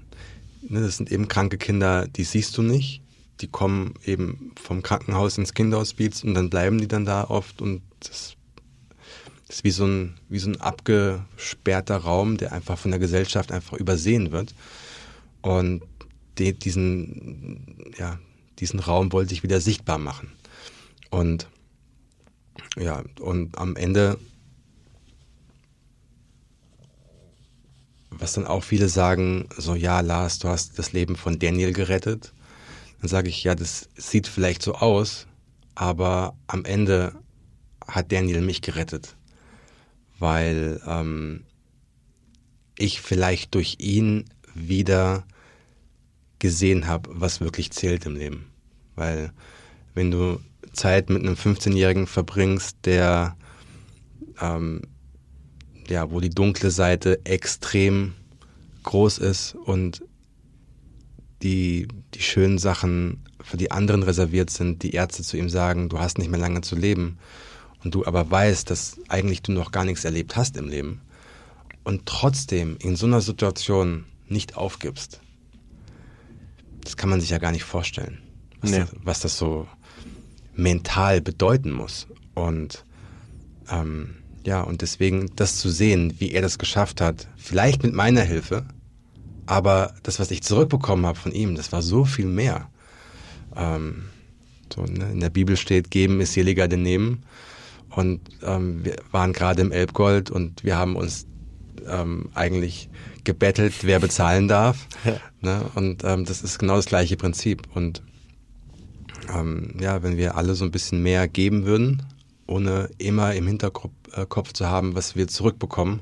das 0.69 0.97
sind 0.97 1.11
eben 1.11 1.27
kranke 1.27 1.57
Kinder, 1.57 2.07
die 2.07 2.23
siehst 2.23 2.57
du 2.57 2.61
nicht, 2.61 3.01
die 3.41 3.47
kommen 3.47 3.93
eben 4.05 4.51
vom 4.61 4.81
Krankenhaus 4.81 5.37
ins 5.37 5.53
Kinderhospiz 5.53 6.23
und 6.23 6.33
dann 6.33 6.49
bleiben 6.49 6.79
die 6.79 6.87
dann 6.87 7.05
da 7.05 7.25
oft 7.25 7.61
und 7.61 7.81
das, 7.99 8.35
das 9.47 9.57
ist 9.57 9.63
wie 9.63 9.71
so 9.71 9.85
ein 9.85 10.15
wie 10.29 10.39
so 10.39 10.49
ein 10.49 10.61
abgesperrter 10.61 11.97
Raum, 11.97 12.37
der 12.37 12.53
einfach 12.53 12.77
von 12.77 12.91
der 12.91 12.99
Gesellschaft 12.99 13.51
einfach 13.51 13.77
übersehen 13.77 14.31
wird. 14.31 14.55
Und 15.41 15.83
die, 16.37 16.53
diesen 16.53 17.93
ja 17.97 18.19
diesen 18.59 18.79
Raum 18.79 19.11
wollte 19.11 19.33
ich 19.33 19.43
wieder 19.43 19.61
sichtbar 19.61 19.97
machen. 19.97 20.31
Und 21.11 21.47
ja 22.77 23.03
und 23.19 23.57
am 23.57 23.75
Ende 23.75 24.17
was 28.19 28.33
dann 28.33 28.47
auch 28.47 28.63
viele 28.63 28.89
sagen, 28.89 29.49
so 29.57 29.75
ja, 29.75 29.99
Lars, 30.01 30.39
du 30.39 30.47
hast 30.47 30.77
das 30.79 30.93
Leben 30.93 31.15
von 31.15 31.39
Daniel 31.39 31.73
gerettet. 31.73 32.33
Dann 33.01 33.09
sage 33.09 33.29
ich, 33.29 33.43
ja, 33.43 33.55
das 33.55 33.89
sieht 33.95 34.27
vielleicht 34.27 34.61
so 34.61 34.75
aus, 34.75 35.27
aber 35.75 36.35
am 36.47 36.65
Ende 36.65 37.13
hat 37.87 38.11
Daniel 38.11 38.41
mich 38.41 38.61
gerettet, 38.61 39.15
weil 40.17 40.81
ähm, 40.87 41.43
ich 42.77 43.01
vielleicht 43.01 43.53
durch 43.53 43.75
ihn 43.79 44.25
wieder 44.53 45.23
gesehen 46.39 46.87
habe, 46.87 47.09
was 47.13 47.41
wirklich 47.41 47.71
zählt 47.71 48.05
im 48.05 48.15
Leben. 48.15 48.47
Weil 48.95 49.31
wenn 49.93 50.11
du 50.11 50.39
Zeit 50.73 51.09
mit 51.09 51.21
einem 51.21 51.35
15-Jährigen 51.35 52.07
verbringst, 52.07 52.77
der 52.85 53.37
ähm, 54.41 54.81
ja, 55.89 56.11
wo 56.11 56.19
die 56.19 56.29
dunkle 56.29 56.71
Seite 56.71 57.25
extrem 57.25 58.13
groß 58.83 59.17
ist 59.19 59.55
und 59.55 60.03
die, 61.41 61.87
die 62.13 62.21
schönen 62.21 62.57
Sachen 62.57 63.23
für 63.41 63.57
die 63.57 63.71
anderen 63.71 64.03
reserviert 64.03 64.49
sind, 64.49 64.83
die 64.83 64.91
Ärzte 64.91 65.23
zu 65.23 65.37
ihm 65.37 65.49
sagen, 65.49 65.89
du 65.89 65.99
hast 65.99 66.17
nicht 66.17 66.29
mehr 66.31 66.39
lange 66.39 66.61
zu 66.61 66.75
leben 66.75 67.17
und 67.83 67.93
du 67.93 68.05
aber 68.05 68.29
weißt, 68.29 68.69
dass 68.69 68.99
eigentlich 69.09 69.41
du 69.41 69.51
noch 69.51 69.71
gar 69.71 69.85
nichts 69.85 70.05
erlebt 70.05 70.35
hast 70.35 70.57
im 70.57 70.67
Leben 70.67 71.01
und 71.83 72.05
trotzdem 72.05 72.77
in 72.79 72.95
so 72.95 73.05
einer 73.05 73.21
Situation 73.21 74.05
nicht 74.27 74.57
aufgibst, 74.57 75.21
das 76.81 76.97
kann 76.97 77.09
man 77.09 77.21
sich 77.21 77.29
ja 77.29 77.37
gar 77.37 77.51
nicht 77.51 77.63
vorstellen, 77.63 78.21
was, 78.61 78.71
nee. 78.71 78.79
das, 78.79 78.95
was 79.03 79.19
das 79.19 79.37
so 79.37 79.67
mental 80.55 81.21
bedeuten 81.21 81.71
muss. 81.71 82.07
Und 82.33 82.85
ähm, 83.69 84.15
ja, 84.45 84.61
und 84.61 84.81
deswegen 84.81 85.31
das 85.35 85.57
zu 85.57 85.69
sehen, 85.69 86.15
wie 86.19 86.31
er 86.31 86.41
das 86.41 86.57
geschafft 86.59 87.01
hat, 87.01 87.27
vielleicht 87.37 87.83
mit 87.83 87.93
meiner 87.93 88.21
Hilfe, 88.21 88.65
aber 89.45 89.93
das, 90.03 90.19
was 90.19 90.31
ich 90.31 90.43
zurückbekommen 90.43 91.05
habe 91.05 91.17
von 91.17 91.31
ihm, 91.31 91.55
das 91.55 91.71
war 91.71 91.81
so 91.81 92.05
viel 92.05 92.25
mehr. 92.25 92.69
Ähm, 93.55 94.05
so, 94.73 94.83
ne? 94.83 95.11
In 95.11 95.19
der 95.19 95.29
Bibel 95.29 95.57
steht, 95.57 95.91
geben 95.91 96.21
ist 96.21 96.33
seliger 96.33 96.67
denn 96.67 96.81
nehmen. 96.81 97.23
Und 97.89 98.21
ähm, 98.43 98.83
wir 98.83 98.95
waren 99.11 99.33
gerade 99.33 99.61
im 99.61 99.71
Elbgold 99.71 100.29
und 100.29 100.63
wir 100.63 100.77
haben 100.77 100.95
uns 100.95 101.27
ähm, 101.87 102.29
eigentlich 102.33 102.89
gebettelt, 103.23 103.73
wer 103.81 103.99
bezahlen 103.99 104.47
darf. 104.47 104.87
Ja. 105.05 105.19
Ne? 105.41 105.65
Und 105.75 106.03
ähm, 106.03 106.25
das 106.25 106.41
ist 106.41 106.57
genau 106.57 106.77
das 106.77 106.87
gleiche 106.87 107.17
Prinzip. 107.17 107.67
Und 107.75 108.01
ähm, 109.31 109.75
ja, 109.79 110.01
wenn 110.01 110.17
wir 110.17 110.35
alle 110.35 110.55
so 110.55 110.65
ein 110.65 110.71
bisschen 110.71 111.03
mehr 111.03 111.27
geben 111.27 111.65
würden, 111.65 112.01
ohne 112.47 112.89
immer 112.97 113.33
im 113.33 113.47
Hinterkopf 113.47 113.91
äh, 114.13 114.53
zu 114.53 114.67
haben, 114.67 114.95
was 114.95 115.15
wir 115.15 115.27
zurückbekommen. 115.27 116.01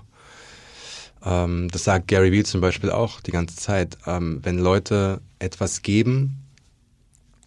Ähm, 1.24 1.70
das 1.72 1.84
sagt 1.84 2.08
Gary 2.08 2.32
Vee 2.32 2.44
zum 2.44 2.62
Beispiel 2.62 2.92
auch 2.92 3.22
die 3.22 3.32
ganze 3.32 3.56
Zeit. 3.56 3.98
Ähm, 4.06 4.40
wenn 4.44 4.58
Leute 4.58 5.22
etwas 5.40 5.82
geben 5.82 6.44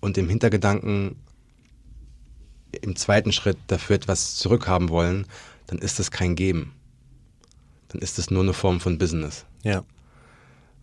und 0.00 0.18
im 0.18 0.28
Hintergedanken 0.28 1.16
im 2.82 2.96
zweiten 2.96 3.32
Schritt 3.32 3.58
dafür 3.68 3.96
etwas 3.96 4.36
zurückhaben 4.36 4.88
wollen, 4.88 5.26
dann 5.66 5.78
ist 5.78 5.98
das 5.98 6.10
kein 6.10 6.36
Geben. 6.36 6.72
Dann 7.88 8.00
ist 8.02 8.18
das 8.18 8.30
nur 8.30 8.42
eine 8.42 8.52
Form 8.52 8.80
von 8.80 8.98
Business. 8.98 9.46
Ja. 9.62 9.84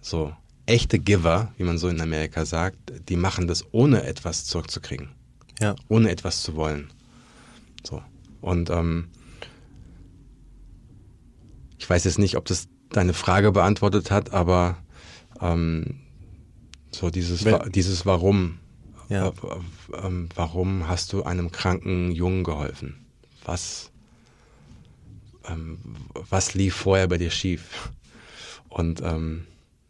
So. 0.02 0.34
Echte 0.66 0.98
Giver, 0.98 1.52
wie 1.58 1.64
man 1.64 1.78
so 1.78 1.90
in 1.90 2.00
Amerika 2.00 2.46
sagt, 2.46 2.78
die 3.10 3.18
machen 3.18 3.48
das 3.48 3.66
ohne 3.74 4.04
etwas 4.04 4.46
zurückzukriegen. 4.46 5.10
Ja. 5.60 5.76
Ohne 5.90 6.10
etwas 6.10 6.42
zu 6.42 6.56
wollen. 6.56 6.90
So. 7.86 8.02
Und 8.42 8.70
ähm, 8.70 9.10
ich 11.78 11.90
weiß 11.90 12.04
jetzt 12.06 12.20
nicht, 12.20 12.38
ob 12.38 12.46
das 12.46 12.68
deine 12.90 13.14
Frage 13.14 13.52
beantwortet 13.52 14.12
hat, 14.12 14.34
aber 14.34 14.78
ähm, 15.42 16.00
so 16.92 17.10
dieses, 17.10 17.44
Wenn, 17.44 17.72
dieses 17.72 18.06
Warum. 18.06 18.60
Ja. 19.10 19.28
Äh, 19.28 19.30
äh, 19.30 20.28
warum 20.36 20.88
hast 20.88 21.12
du 21.14 21.24
einem 21.24 21.52
kranken 21.52 22.12
Jungen 22.12 22.44
geholfen? 22.44 23.06
Was, 23.44 23.92
ähm, 25.46 25.80
was 26.30 26.54
lief 26.54 26.76
vorher 26.76 27.08
bei 27.08 27.18
dir 27.18 27.32
schief? 27.32 27.92
Und 28.70 29.02
ähm, 29.02 29.46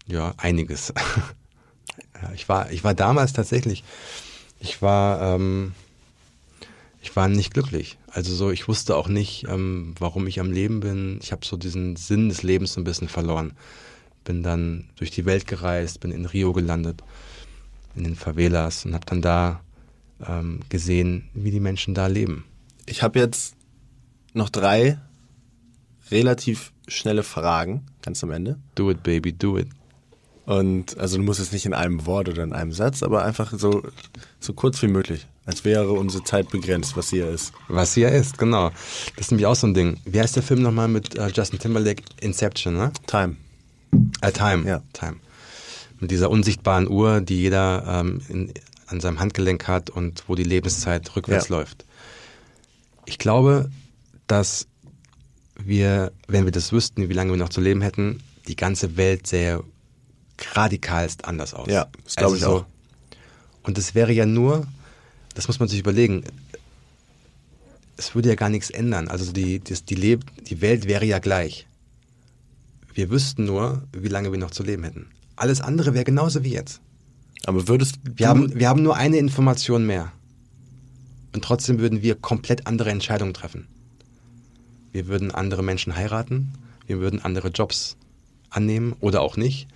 ja, 0.08 0.34
einiges. 0.38 0.94
ich 2.34 2.50
war, 2.50 2.72
ich 2.72 2.84
war 2.84 2.94
damals 2.94 3.34
tatsächlich, 3.34 3.84
ich 4.60 4.82
war, 4.82 5.36
ähm, 5.36 5.74
ich 7.04 7.14
war 7.18 7.28
nicht 7.28 7.54
glücklich. 7.54 7.98
Also 8.08 8.34
so, 8.34 8.50
ich 8.50 8.70
wusste 8.70 8.96
auch 8.96 9.10
nicht, 9.10 9.46
ähm, 9.50 9.94
warum 10.00 10.26
ich 10.26 10.40
am 10.40 10.52
Leben 10.52 10.80
bin. 10.80 11.20
Ich 11.22 11.34
habe 11.34 11.46
so 11.46 11.58
diesen 11.58 11.98
Sinn 11.98 12.30
des 12.30 12.44
Lebens 12.44 12.74
so 12.74 12.82
ein 12.82 12.86
bisschen 12.86 13.10
verloren. 13.10 13.52
Bin 14.24 14.42
dann 14.42 14.86
durch 14.96 15.12
die 15.12 15.26
Welt 15.26 15.46
gereist, 15.46 16.00
bin 16.00 16.12
in 16.12 16.26
Rio 16.26 16.54
gelandet, 16.54 17.04
in 17.94 18.06
den 18.06 18.16
Favelas 18.16 18.86
und 18.86 18.94
habe 18.94 19.06
dann 19.06 19.22
da 19.22 19.60
ähm, 20.26 20.62
gesehen, 20.70 21.30
wie 21.34 21.52
die 21.52 21.60
Menschen 21.60 21.94
da 21.94 22.08
leben. 22.08 22.46
Ich 22.86 23.04
habe 23.04 23.20
jetzt 23.20 23.58
noch 24.34 24.50
drei 24.50 24.98
relativ 26.10 26.72
schnelle 26.88 27.24
Fragen, 27.24 27.86
ganz 28.02 28.24
am 28.24 28.32
Ende. 28.32 28.58
Do 28.76 28.90
it, 28.90 29.04
baby, 29.04 29.34
do 29.34 29.58
it. 29.58 29.68
Und 30.46 30.98
also 30.98 31.18
du 31.18 31.24
musst 31.24 31.42
es 31.42 31.52
nicht 31.52 31.66
in 31.66 31.74
einem 31.74 32.06
Wort 32.06 32.30
oder 32.30 32.44
in 32.44 32.54
einem 32.54 32.72
Satz, 32.72 33.04
aber 33.04 33.26
einfach 33.26 33.52
so, 33.58 33.84
so 34.40 34.54
kurz 34.54 34.82
wie 34.82 34.88
möglich. 34.88 35.28
Als 35.46 35.66
wäre 35.66 35.92
unsere 35.92 36.24
Zeit 36.24 36.50
begrenzt, 36.50 36.96
was 36.96 37.10
sie 37.10 37.18
ja 37.18 37.30
ist. 37.30 37.52
Was 37.68 37.94
sie 37.94 38.02
ja 38.02 38.10
ist, 38.10 38.38
genau. 38.38 38.70
Das 39.16 39.28
ist 39.28 39.32
nämlich 39.32 39.46
auch 39.46 39.56
so 39.56 39.68
ein 39.68 39.74
Ding. 39.74 40.00
Wie 40.06 40.20
heißt 40.22 40.36
der 40.36 40.44
Film 40.44 40.62
nochmal 40.62 40.88
mit 40.88 41.20
uh, 41.20 41.28
Justin 41.28 41.60
Timberlake? 41.60 42.04
Inception, 42.22 42.76
ne? 42.76 42.94
Time. 43.08 43.36
Äh, 44.22 44.32
Time. 44.32 44.68
Ja. 44.68 44.82
Time. 44.94 45.18
Mit 46.00 46.12
dieser 46.12 46.30
unsichtbaren 46.30 46.90
Uhr, 46.90 47.20
die 47.20 47.42
jeder 47.42 47.84
ähm, 47.88 48.22
in, 48.30 48.54
an 48.88 49.02
seinem 49.02 49.20
Handgelenk 49.20 49.68
hat 49.68 49.90
und 49.90 50.24
wo 50.28 50.36
die 50.36 50.44
Lebenszeit 50.44 51.14
rückwärts 51.16 51.50
ja. 51.50 51.58
läuft. 51.58 51.86
Ich 53.06 53.18
glaube, 53.18 53.70
dass 54.28 54.68
wir, 55.58 56.14
wenn 56.28 56.46
wir 56.46 56.52
das 56.52 56.72
wüssten, 56.72 57.10
wie 57.10 57.14
lange 57.14 57.32
wir 57.32 57.38
noch 57.38 57.50
zu 57.50 57.62
leben 57.62 57.82
hätten, 57.82 58.24
die 58.48 58.56
ganze 58.56 58.98
Welt 58.98 59.28
sähe 59.28 59.64
radikalst 60.54 61.26
anders 61.26 61.54
aus. 61.54 61.68
Ja, 61.68 61.88
das 62.04 62.16
glaube 62.16 62.34
also 62.34 62.46
ich 62.46 62.64
auch. 62.64 62.66
und 63.68 63.78
es 63.78 63.96
wäre 63.96 64.12
ja 64.12 64.26
nur, 64.26 64.68
das 65.34 65.48
muss 65.48 65.60
man 65.60 65.70
sich 65.70 65.80
überlegen. 65.80 66.24
Es 67.98 68.16
würde 68.16 68.30
ja 68.30 68.36
gar 68.36 68.50
nichts 68.50 68.70
ändern. 68.70 69.08
Also 69.08 69.32
die, 69.32 69.60
das, 69.60 69.86
die, 69.86 69.96
Leb 69.96 70.26
die 70.48 70.62
Welt 70.62 70.88
wäre 70.88 71.06
ja 71.06 71.20
gleich. 71.20 71.68
Wir 72.94 73.10
wüssten 73.10 73.46
nur, 73.46 73.84
wie 73.92 74.08
lange 74.08 74.32
wir 74.32 74.40
noch 74.40 74.52
zu 74.52 74.64
leben 74.64 74.84
hätten. 74.84 75.08
Alles 75.36 75.62
andere 75.62 75.94
wäre 75.94 76.04
genauso 76.04 76.44
wie 76.44 76.52
jetzt. 76.52 76.82
Aber 77.46 77.68
würdest 77.68 78.00
wir 78.04 78.28
haben, 78.28 78.56
wir 78.56 78.70
haben 78.70 78.84
nur 78.84 78.96
eine 78.96 79.18
Information 79.18 79.86
mehr. 79.86 80.12
Und 81.34 81.44
trotzdem 81.44 81.80
würden 81.80 82.02
wir 82.02 82.16
komplett 82.16 82.68
andere 82.68 82.92
Entscheidungen 82.92 83.34
treffen. 83.34 83.68
Wir 84.92 85.08
würden 85.08 85.32
andere 85.32 85.64
Menschen 85.64 85.96
heiraten, 85.96 86.54
wir 86.86 87.00
würden 87.00 87.20
andere 87.20 87.48
Jobs 87.50 87.98
annehmen 88.52 88.96
oder 89.00 89.22
auch 89.22 89.38
nicht. 89.38 89.68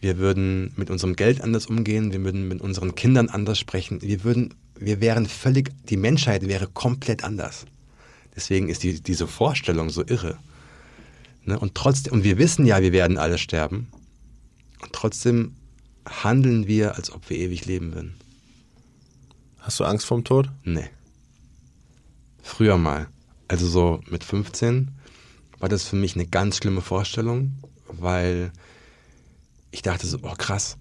Wir 0.00 0.18
würden 0.18 0.72
mit 0.76 0.90
unserem 0.90 1.16
Geld 1.16 1.40
anders 1.40 1.66
umgehen, 1.66 2.12
wir 2.12 2.22
würden 2.24 2.48
mit 2.48 2.60
unseren 2.60 2.94
Kindern 2.94 3.28
anders 3.28 3.58
sprechen, 3.58 4.02
wir 4.02 4.22
würden 4.24 4.54
wir 4.80 5.00
wären 5.00 5.26
völlig, 5.26 5.70
die 5.88 5.96
Menschheit 5.96 6.46
wäre 6.46 6.66
komplett 6.66 7.24
anders. 7.24 7.66
Deswegen 8.34 8.68
ist 8.68 8.82
die, 8.82 9.00
diese 9.00 9.26
Vorstellung 9.26 9.90
so 9.90 10.04
irre. 10.06 10.38
Ne? 11.44 11.58
Und 11.58 11.74
trotzdem, 11.74 12.12
und 12.12 12.24
wir 12.24 12.38
wissen 12.38 12.66
ja, 12.66 12.80
wir 12.82 12.92
werden 12.92 13.18
alle 13.18 13.38
sterben. 13.38 13.88
Und 14.80 14.92
trotzdem 14.92 15.56
handeln 16.06 16.66
wir, 16.66 16.96
als 16.96 17.10
ob 17.10 17.28
wir 17.28 17.36
ewig 17.36 17.66
leben 17.66 17.94
würden. 17.94 18.14
Hast 19.58 19.80
du 19.80 19.84
Angst 19.84 20.06
vorm 20.06 20.24
Tod? 20.24 20.50
Nee. 20.64 20.88
Früher 22.42 22.78
mal. 22.78 23.08
Also 23.48 23.66
so 23.66 24.00
mit 24.08 24.24
15 24.24 24.92
war 25.58 25.68
das 25.68 25.84
für 25.84 25.96
mich 25.96 26.14
eine 26.14 26.26
ganz 26.26 26.58
schlimme 26.58 26.80
Vorstellung, 26.80 27.56
weil 27.88 28.52
ich 29.70 29.82
dachte 29.82 30.06
so, 30.06 30.18
oh 30.22 30.34
krass, 30.38 30.76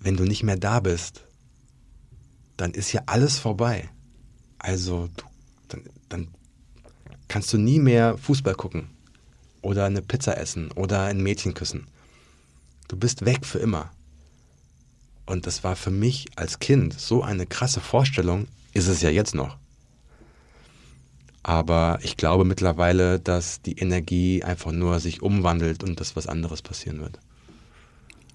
wenn 0.00 0.16
du 0.16 0.24
nicht 0.24 0.42
mehr 0.42 0.56
da 0.56 0.80
bist, 0.80 1.24
dann 2.62 2.74
ist 2.74 2.92
ja 2.92 3.02
alles 3.06 3.40
vorbei. 3.40 3.90
Also 4.56 5.08
du, 5.16 5.24
dann, 5.66 5.82
dann 6.08 6.28
kannst 7.26 7.52
du 7.52 7.58
nie 7.58 7.80
mehr 7.80 8.16
Fußball 8.16 8.54
gucken 8.54 8.88
oder 9.62 9.84
eine 9.84 10.00
Pizza 10.00 10.38
essen 10.38 10.70
oder 10.70 11.02
ein 11.02 11.20
Mädchen 11.20 11.54
küssen. 11.54 11.88
Du 12.86 12.96
bist 12.96 13.24
weg 13.24 13.44
für 13.44 13.58
immer. 13.58 13.90
Und 15.26 15.48
das 15.48 15.64
war 15.64 15.74
für 15.74 15.90
mich 15.90 16.26
als 16.36 16.60
Kind 16.60 16.98
so 17.00 17.24
eine 17.24 17.46
krasse 17.46 17.80
Vorstellung, 17.80 18.46
ist 18.74 18.86
es 18.86 19.02
ja 19.02 19.10
jetzt 19.10 19.34
noch. 19.34 19.56
Aber 21.42 21.98
ich 22.02 22.16
glaube 22.16 22.44
mittlerweile, 22.44 23.18
dass 23.18 23.60
die 23.60 23.76
Energie 23.76 24.44
einfach 24.44 24.70
nur 24.70 25.00
sich 25.00 25.20
umwandelt 25.20 25.82
und 25.82 25.98
dass 25.98 26.14
was 26.14 26.28
anderes 26.28 26.62
passieren 26.62 27.00
wird. 27.00 27.18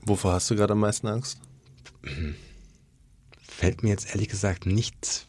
Wovor 0.01 0.34
hast 0.34 0.49
du 0.49 0.55
gerade 0.57 0.73
am 0.73 0.82
meisten 0.82 1.07
Angst? 1.07 1.39
Fällt 3.57 3.81
mir 3.81 3.89
jetzt 3.89 4.11
ehrlich 4.11 4.29
gesagt 4.29 4.67
nicht 4.67 5.25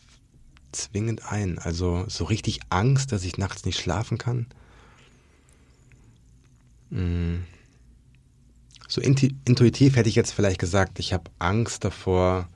zwingend 0.73 1.33
ein. 1.33 1.59
Also 1.59 2.05
so 2.09 2.25
richtig 2.25 2.61
Angst, 2.69 3.11
dass 3.11 3.25
ich 3.25 3.39
nachts 3.39 3.65
nicht 3.65 3.81
schlafen 3.81 4.19
kann. 4.19 4.45
Hm. 6.91 7.45
So 8.87 9.01
intuitiv 9.01 9.97
hätte 9.97 10.11
ich 10.11 10.15
jetzt 10.15 10.33
vielleicht 10.33 10.59
gesagt, 10.61 10.99
ich 10.99 11.15
habe 11.15 11.31
Angst 11.39 11.87
davor, 11.87 12.51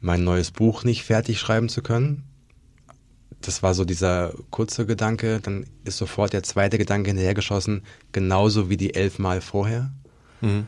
mein 0.00 0.24
neues 0.24 0.52
Buch 0.52 0.84
nicht 0.84 1.04
fertig 1.04 1.38
schreiben 1.38 1.68
zu 1.68 1.82
können. 1.82 2.24
Das 3.42 3.62
war 3.62 3.74
so 3.74 3.84
dieser 3.84 4.32
kurze 4.48 4.86
Gedanke. 4.86 5.40
Dann 5.42 5.66
ist 5.84 5.98
sofort 5.98 6.32
der 6.32 6.42
zweite 6.42 6.78
Gedanke 6.78 7.10
hinterhergeschossen, 7.10 7.82
genauso 8.12 8.70
wie 8.70 8.78
die 8.78 8.94
elfmal 8.94 9.42
vorher. 9.42 9.92
Mhm. 10.40 10.66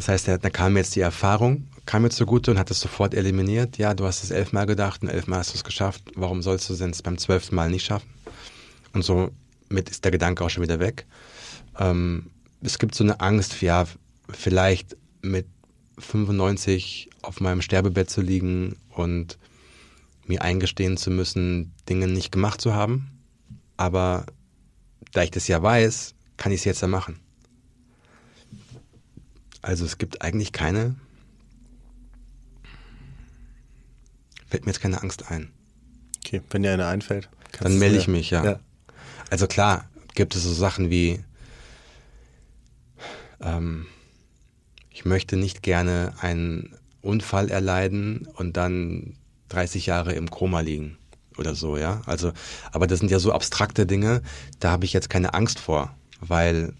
Das 0.00 0.08
heißt, 0.08 0.28
da 0.28 0.38
kam 0.48 0.78
jetzt 0.78 0.96
die 0.96 1.00
Erfahrung, 1.00 1.68
kam 1.84 2.00
mir 2.00 2.08
zugute 2.08 2.50
und 2.50 2.58
hat 2.58 2.70
es 2.70 2.80
sofort 2.80 3.12
eliminiert. 3.12 3.76
Ja, 3.76 3.92
du 3.92 4.06
hast 4.06 4.24
es 4.24 4.30
elfmal 4.30 4.64
gedacht 4.64 5.02
und 5.02 5.10
elfmal 5.10 5.40
hast 5.40 5.52
du 5.52 5.58
es 5.58 5.62
geschafft. 5.62 6.02
Warum 6.14 6.40
sollst 6.40 6.70
du 6.70 6.72
es 6.72 7.02
beim 7.02 7.18
zwölften 7.18 7.54
Mal 7.54 7.68
nicht 7.68 7.84
schaffen? 7.84 8.08
Und 8.94 9.02
somit 9.02 9.90
ist 9.90 10.02
der 10.02 10.10
Gedanke 10.10 10.42
auch 10.42 10.48
schon 10.48 10.62
wieder 10.62 10.80
weg. 10.80 11.04
Ähm, 11.78 12.30
es 12.62 12.78
gibt 12.78 12.94
so 12.94 13.04
eine 13.04 13.20
Angst, 13.20 13.60
ja, 13.60 13.84
vielleicht 14.30 14.96
mit 15.20 15.46
95 15.98 17.10
auf 17.20 17.42
meinem 17.42 17.60
Sterbebett 17.60 18.08
zu 18.08 18.22
liegen 18.22 18.76
und 18.88 19.36
mir 20.24 20.40
eingestehen 20.40 20.96
zu 20.96 21.10
müssen, 21.10 21.74
Dinge 21.90 22.08
nicht 22.08 22.32
gemacht 22.32 22.62
zu 22.62 22.72
haben. 22.72 23.10
Aber 23.76 24.24
da 25.12 25.24
ich 25.24 25.30
das 25.30 25.46
ja 25.46 25.62
weiß, 25.62 26.14
kann 26.38 26.52
ich 26.52 26.60
es 26.60 26.64
jetzt 26.64 26.80
ja 26.80 26.88
machen. 26.88 27.20
Also 29.62 29.84
es 29.84 29.98
gibt 29.98 30.22
eigentlich 30.22 30.52
keine, 30.52 30.96
fällt 34.48 34.64
mir 34.64 34.72
jetzt 34.72 34.80
keine 34.80 35.02
Angst 35.02 35.30
ein. 35.30 35.50
Okay, 36.24 36.42
wenn 36.50 36.62
dir 36.62 36.72
eine 36.72 36.86
einfällt. 36.86 37.28
Dann 37.60 37.78
melde 37.78 37.98
ich 37.98 38.08
mich, 38.08 38.30
ja. 38.30 38.44
ja. 38.44 38.60
Also 39.30 39.46
klar, 39.46 39.88
gibt 40.14 40.34
es 40.34 40.44
so 40.44 40.52
Sachen 40.52 40.90
wie, 40.90 41.22
ähm, 43.40 43.86
ich 44.90 45.04
möchte 45.04 45.36
nicht 45.36 45.62
gerne 45.62 46.14
einen 46.20 46.76
Unfall 47.02 47.50
erleiden 47.50 48.28
und 48.34 48.56
dann 48.56 49.16
30 49.48 49.86
Jahre 49.86 50.12
im 50.12 50.30
Koma 50.30 50.60
liegen 50.60 50.98
oder 51.38 51.54
so, 51.54 51.76
ja. 51.76 52.02
Also, 52.06 52.32
aber 52.72 52.86
das 52.86 53.00
sind 53.00 53.10
ja 53.10 53.18
so 53.18 53.32
abstrakte 53.32 53.86
Dinge, 53.86 54.22
da 54.58 54.70
habe 54.70 54.84
ich 54.84 54.92
jetzt 54.92 55.10
keine 55.10 55.34
Angst 55.34 55.58
vor, 55.58 55.94
weil 56.20 56.74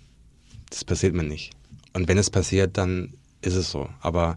das 0.71 0.85
passiert 0.85 1.15
mir 1.15 1.23
nicht. 1.25 1.53
Und 1.93 2.09
wenn 2.09 2.19
es 2.19 2.31
passiert, 2.31 2.77
dann 2.79 3.15
ist 3.43 3.55
es 3.55 3.71
so. 3.71 3.89
Aber 4.01 4.37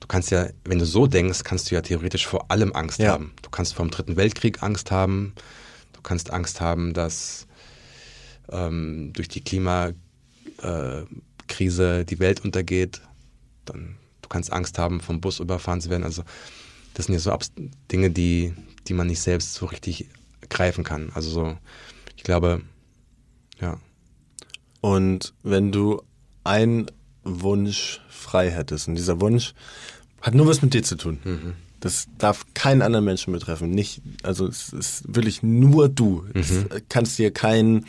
du 0.00 0.06
kannst 0.06 0.30
ja, 0.30 0.48
wenn 0.64 0.78
du 0.78 0.86
so 0.86 1.06
denkst, 1.06 1.44
kannst 1.44 1.70
du 1.70 1.74
ja 1.74 1.80
theoretisch 1.80 2.26
vor 2.26 2.50
allem 2.50 2.72
Angst 2.72 2.98
ja. 2.98 3.12
haben. 3.12 3.32
Du 3.42 3.50
kannst 3.50 3.74
vor 3.74 3.86
dem 3.86 3.90
Dritten 3.90 4.16
Weltkrieg 4.16 4.62
Angst 4.62 4.90
haben. 4.90 5.34
Du 5.92 6.00
kannst 6.02 6.30
Angst 6.30 6.60
haben, 6.60 6.94
dass 6.94 7.46
ähm, 8.50 9.12
durch 9.12 9.28
die 9.28 9.42
Klimakrise 9.42 9.96
äh, 12.00 12.04
die 12.04 12.18
Welt 12.18 12.44
untergeht. 12.44 13.00
Dann, 13.64 13.96
du 14.20 14.28
kannst 14.28 14.52
Angst 14.52 14.78
haben, 14.78 15.00
vom 15.00 15.20
Bus 15.20 15.40
überfahren 15.40 15.80
zu 15.80 15.90
werden. 15.90 16.04
Also 16.04 16.22
das 16.94 17.06
sind 17.06 17.14
ja 17.14 17.20
so 17.20 17.36
Dinge, 17.90 18.10
die, 18.10 18.54
die 18.86 18.94
man 18.94 19.06
nicht 19.06 19.20
selbst 19.20 19.54
so 19.54 19.66
richtig 19.66 20.08
greifen 20.48 20.84
kann. 20.84 21.10
Also 21.14 21.30
so, 21.30 21.56
ich 22.16 22.22
glaube, 22.22 22.62
ja. 23.60 23.78
Und 24.80 25.32
wenn 25.42 25.70
du 25.72 26.02
einen 26.44 26.86
Wunsch 27.24 28.00
frei 28.08 28.50
hättest. 28.50 28.88
Und 28.88 28.94
dieser 28.94 29.20
Wunsch 29.20 29.54
hat 30.20 30.34
nur 30.34 30.46
was 30.46 30.62
mit 30.62 30.74
dir 30.74 30.82
zu 30.82 30.96
tun. 30.96 31.18
Mhm. 31.24 31.52
Das 31.80 32.06
darf 32.16 32.46
keinen 32.54 32.80
anderen 32.80 33.04
Menschen 33.04 33.32
betreffen. 33.32 33.70
Nicht, 33.70 34.02
also 34.22 34.46
es 34.46 34.72
ist 34.72 35.02
wirklich 35.14 35.42
nur 35.42 35.88
du. 35.88 36.24
Mhm. 36.32 36.68
Du 36.68 36.82
kannst 36.88 37.18
dir 37.18 37.32
keinen 37.32 37.86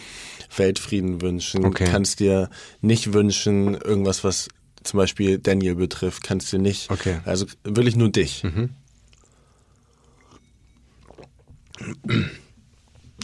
Weltfrieden 0.58 1.22
wünschen, 1.22 1.64
okay. 1.64 1.86
kannst 1.86 2.20
dir 2.20 2.50
nicht 2.82 3.14
wünschen, 3.14 3.76
irgendwas, 3.76 4.24
was 4.24 4.50
zum 4.84 4.98
Beispiel 4.98 5.38
Daniel 5.38 5.76
betrifft, 5.76 6.24
kannst 6.24 6.52
dir 6.52 6.60
nicht. 6.60 6.90
Okay. 6.90 7.20
Also 7.26 7.46
wirklich 7.64 7.96
nur 7.96 8.10
dich. 8.10 8.44
Mhm. 8.44 8.72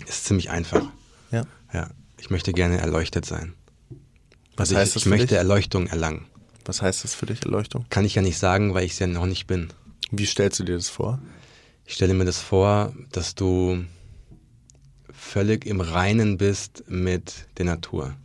Ist 0.08 0.26
ziemlich 0.26 0.50
einfach. 0.50 0.86
Ja. 1.32 1.46
Ja. 1.74 1.90
Ich 2.20 2.30
möchte 2.30 2.54
gerne 2.54 2.78
erleuchtet 2.78 3.26
sein. 3.26 3.54
Was 4.60 4.72
also 4.72 4.80
heißt 4.82 4.90
ich, 4.90 4.94
das 4.96 5.04
ich 5.04 5.10
möchte 5.10 5.28
dich? 5.28 5.38
Erleuchtung 5.38 5.88
erlangen. 5.88 6.26
Was 6.66 6.82
heißt 6.82 7.06
das 7.06 7.16
für 7.16 7.26
dich, 7.26 7.44
Erleuchtung? 7.46 7.86
Kann 7.90 8.04
ich 8.04 8.16
ja 8.16 8.22
nicht 8.22 8.38
sagen, 8.38 8.74
weil 8.74 8.84
ich 8.84 8.92
es 8.92 9.00
ja 9.00 9.08
noch 9.08 9.26
nicht 9.26 9.48
bin. 9.48 9.70
Wie 10.12 10.26
stellst 10.26 10.60
du 10.60 10.66
dir 10.66 10.76
das 10.76 10.90
vor? 10.90 11.22
Ich 11.86 11.94
stelle 11.94 12.14
mir 12.14 12.26
das 12.26 12.40
vor, 12.40 12.94
dass 13.14 13.36
du 13.36 13.86
völlig 15.12 15.66
im 15.66 15.80
Reinen 15.80 16.38
bist 16.38 16.84
mit 16.88 17.48
der 17.58 17.66
Natur. 17.66 18.18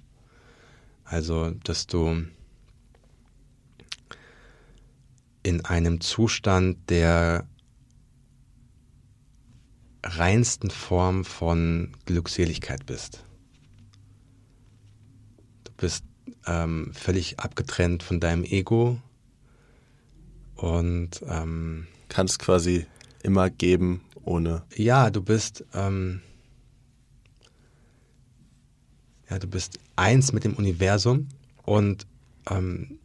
Also, 1.05 1.53
dass 1.62 1.87
du 1.87 2.24
in 5.45 5.64
einem 5.64 6.01
Zustand 6.01 6.91
der 6.91 7.47
reinsten 10.03 10.70
Form 10.70 11.24
von 11.24 11.97
Glückseligkeit 12.07 12.87
bist. 12.87 13.24
Du 15.62 15.72
bist 15.76 16.03
ähm, 16.47 16.92
völlig 16.95 17.38
abgetrennt 17.38 18.03
von 18.03 18.20
deinem 18.20 18.45
Ego 18.45 19.01
und 20.57 21.22
ähm, 21.28 21.86
kannst 22.09 22.38
quasi 22.38 22.86
immer 23.22 23.51
geben 23.51 24.03
ohne. 24.22 24.62
Ja, 24.74 25.11
du 25.11 25.22
bist 25.22 25.64
ähm, 25.74 26.20
ja, 29.28 29.38
du 29.38 29.47
bist 29.47 29.78
eins 29.97 30.32
mit 30.32 30.45
dem 30.45 30.55
Universum 30.55 31.28
und 31.64 32.07
ähm, 32.51 32.99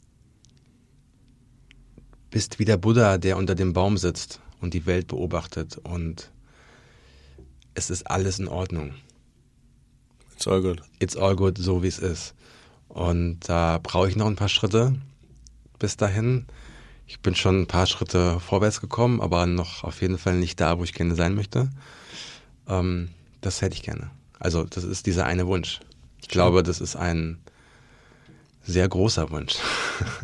bist 2.30 2.60
wie 2.60 2.66
der 2.66 2.78
Buddha, 2.78 3.18
der 3.18 3.38
unter 3.38 3.56
dem 3.56 3.74
Baum 3.74 3.98
sitzt 3.98 4.40
und 4.62 4.74
die 4.74 4.86
Welt 4.86 5.08
beobachtet 5.08 5.78
und 5.78 6.32
es 7.74 7.90
ist 7.90 8.04
alles 8.08 8.40
in 8.40 8.48
Ordnung. 8.48 8.94
It's 10.36 10.48
all 10.48 10.62
good. 10.62 10.82
It's 11.00 11.18
all 11.18 11.36
good, 11.36 11.58
so 11.58 11.82
wie 11.84 11.88
es 11.88 12.00
ist. 12.00 12.34
Und 12.90 13.42
da 13.48 13.80
brauche 13.82 14.10
ich 14.10 14.16
noch 14.16 14.28
ein 14.28 14.36
paar 14.36 14.50
Schritte 14.50 14.96
bis 15.78 15.96
dahin. 15.96 16.46
Ich 17.08 17.22
bin 17.22 17.36
schon 17.36 17.62
ein 17.62 17.68
paar 17.68 17.86
Schritte 17.86 18.40
vorwärts 18.40 18.82
gekommen, 18.82 19.22
aber 19.22 19.46
noch 19.46 19.84
auf 19.84 20.02
jeden 20.02 20.18
Fall 20.18 20.36
nicht 20.36 20.60
da, 20.60 20.78
wo 20.78 20.84
ich 20.84 20.94
gerne 20.94 21.16
sein 21.16 21.34
möchte. 21.36 21.70
Ähm, 22.68 23.10
das 23.42 23.62
hätte 23.62 23.76
ich 23.76 23.84
gerne. 23.84 24.12
Also 24.40 24.64
das 24.64 24.84
ist 24.84 25.06
dieser 25.06 25.26
eine 25.26 25.48
Wunsch. 25.48 25.80
Ich 26.22 26.28
glaube, 26.28 26.62
das 26.64 26.82
ist 26.82 26.96
ein 26.96 27.40
sehr 28.64 28.88
großer 28.88 29.32
Wunsch. 29.32 29.56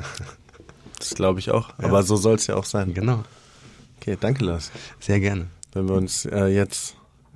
das 1.00 1.16
glaube 1.16 1.40
ich 1.40 1.52
auch. 1.52 1.70
Ja. 1.80 1.86
Aber 1.86 2.04
so 2.04 2.16
soll 2.16 2.36
es 2.36 2.48
ja 2.48 2.56
auch 2.56 2.66
sein. 2.66 2.94
Genau. 2.94 3.24
Okay, 3.98 4.18
danke 4.20 4.44
Lars. 4.44 4.72
Sehr 5.00 5.20
gerne. 5.20 5.48
Wenn 5.74 5.88
wir 5.88 5.96
uns 5.96 6.26
äh, 6.26 6.48
jetzt 6.48 6.96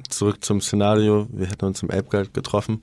zurück 0.09 0.43
zum 0.43 0.61
Szenario, 0.61 1.27
wir 1.31 1.47
hätten 1.47 1.65
uns 1.65 1.81
im 1.81 1.89
Elbgeld 1.89 2.33
getroffen 2.33 2.81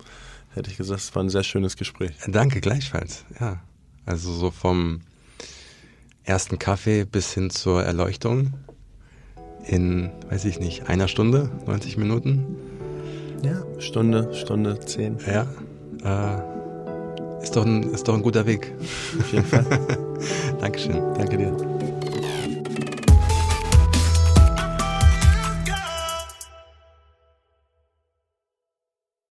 hätte 0.56 0.70
ich 0.70 0.76
gesagt, 0.76 1.00
es 1.00 1.14
war 1.14 1.22
ein 1.22 1.28
sehr 1.28 1.44
schönes 1.44 1.76
Gespräch. 1.76 2.12
Danke, 2.26 2.60
gleichfalls. 2.60 3.24
Ja. 3.38 3.60
Also 4.04 4.32
so 4.32 4.50
vom 4.50 5.02
ersten 6.24 6.58
Kaffee 6.58 7.04
bis 7.04 7.32
hin 7.32 7.50
zur 7.50 7.84
Erleuchtung 7.84 8.54
in, 9.66 10.10
weiß 10.28 10.44
ich 10.44 10.58
nicht, 10.58 10.88
einer 10.88 11.08
Stunde, 11.08 11.50
90 11.66 11.96
Minuten. 11.96 12.56
Ja, 13.42 13.62
Stunde, 13.80 14.32
Stunde, 14.34 14.78
zehn. 14.80 15.18
Ja. 15.26 15.46
Äh, 16.04 17.42
ist, 17.42 17.56
doch 17.56 17.66
ein, 17.66 17.82
ist 17.92 18.08
doch 18.08 18.14
ein 18.14 18.22
guter 18.22 18.46
Weg. 18.46 18.72
Auf 19.18 19.32
jeden 19.32 19.44
Fall. 19.44 19.66
Dankeschön. 20.60 21.00
Danke 21.16 21.36
dir. 21.36 21.75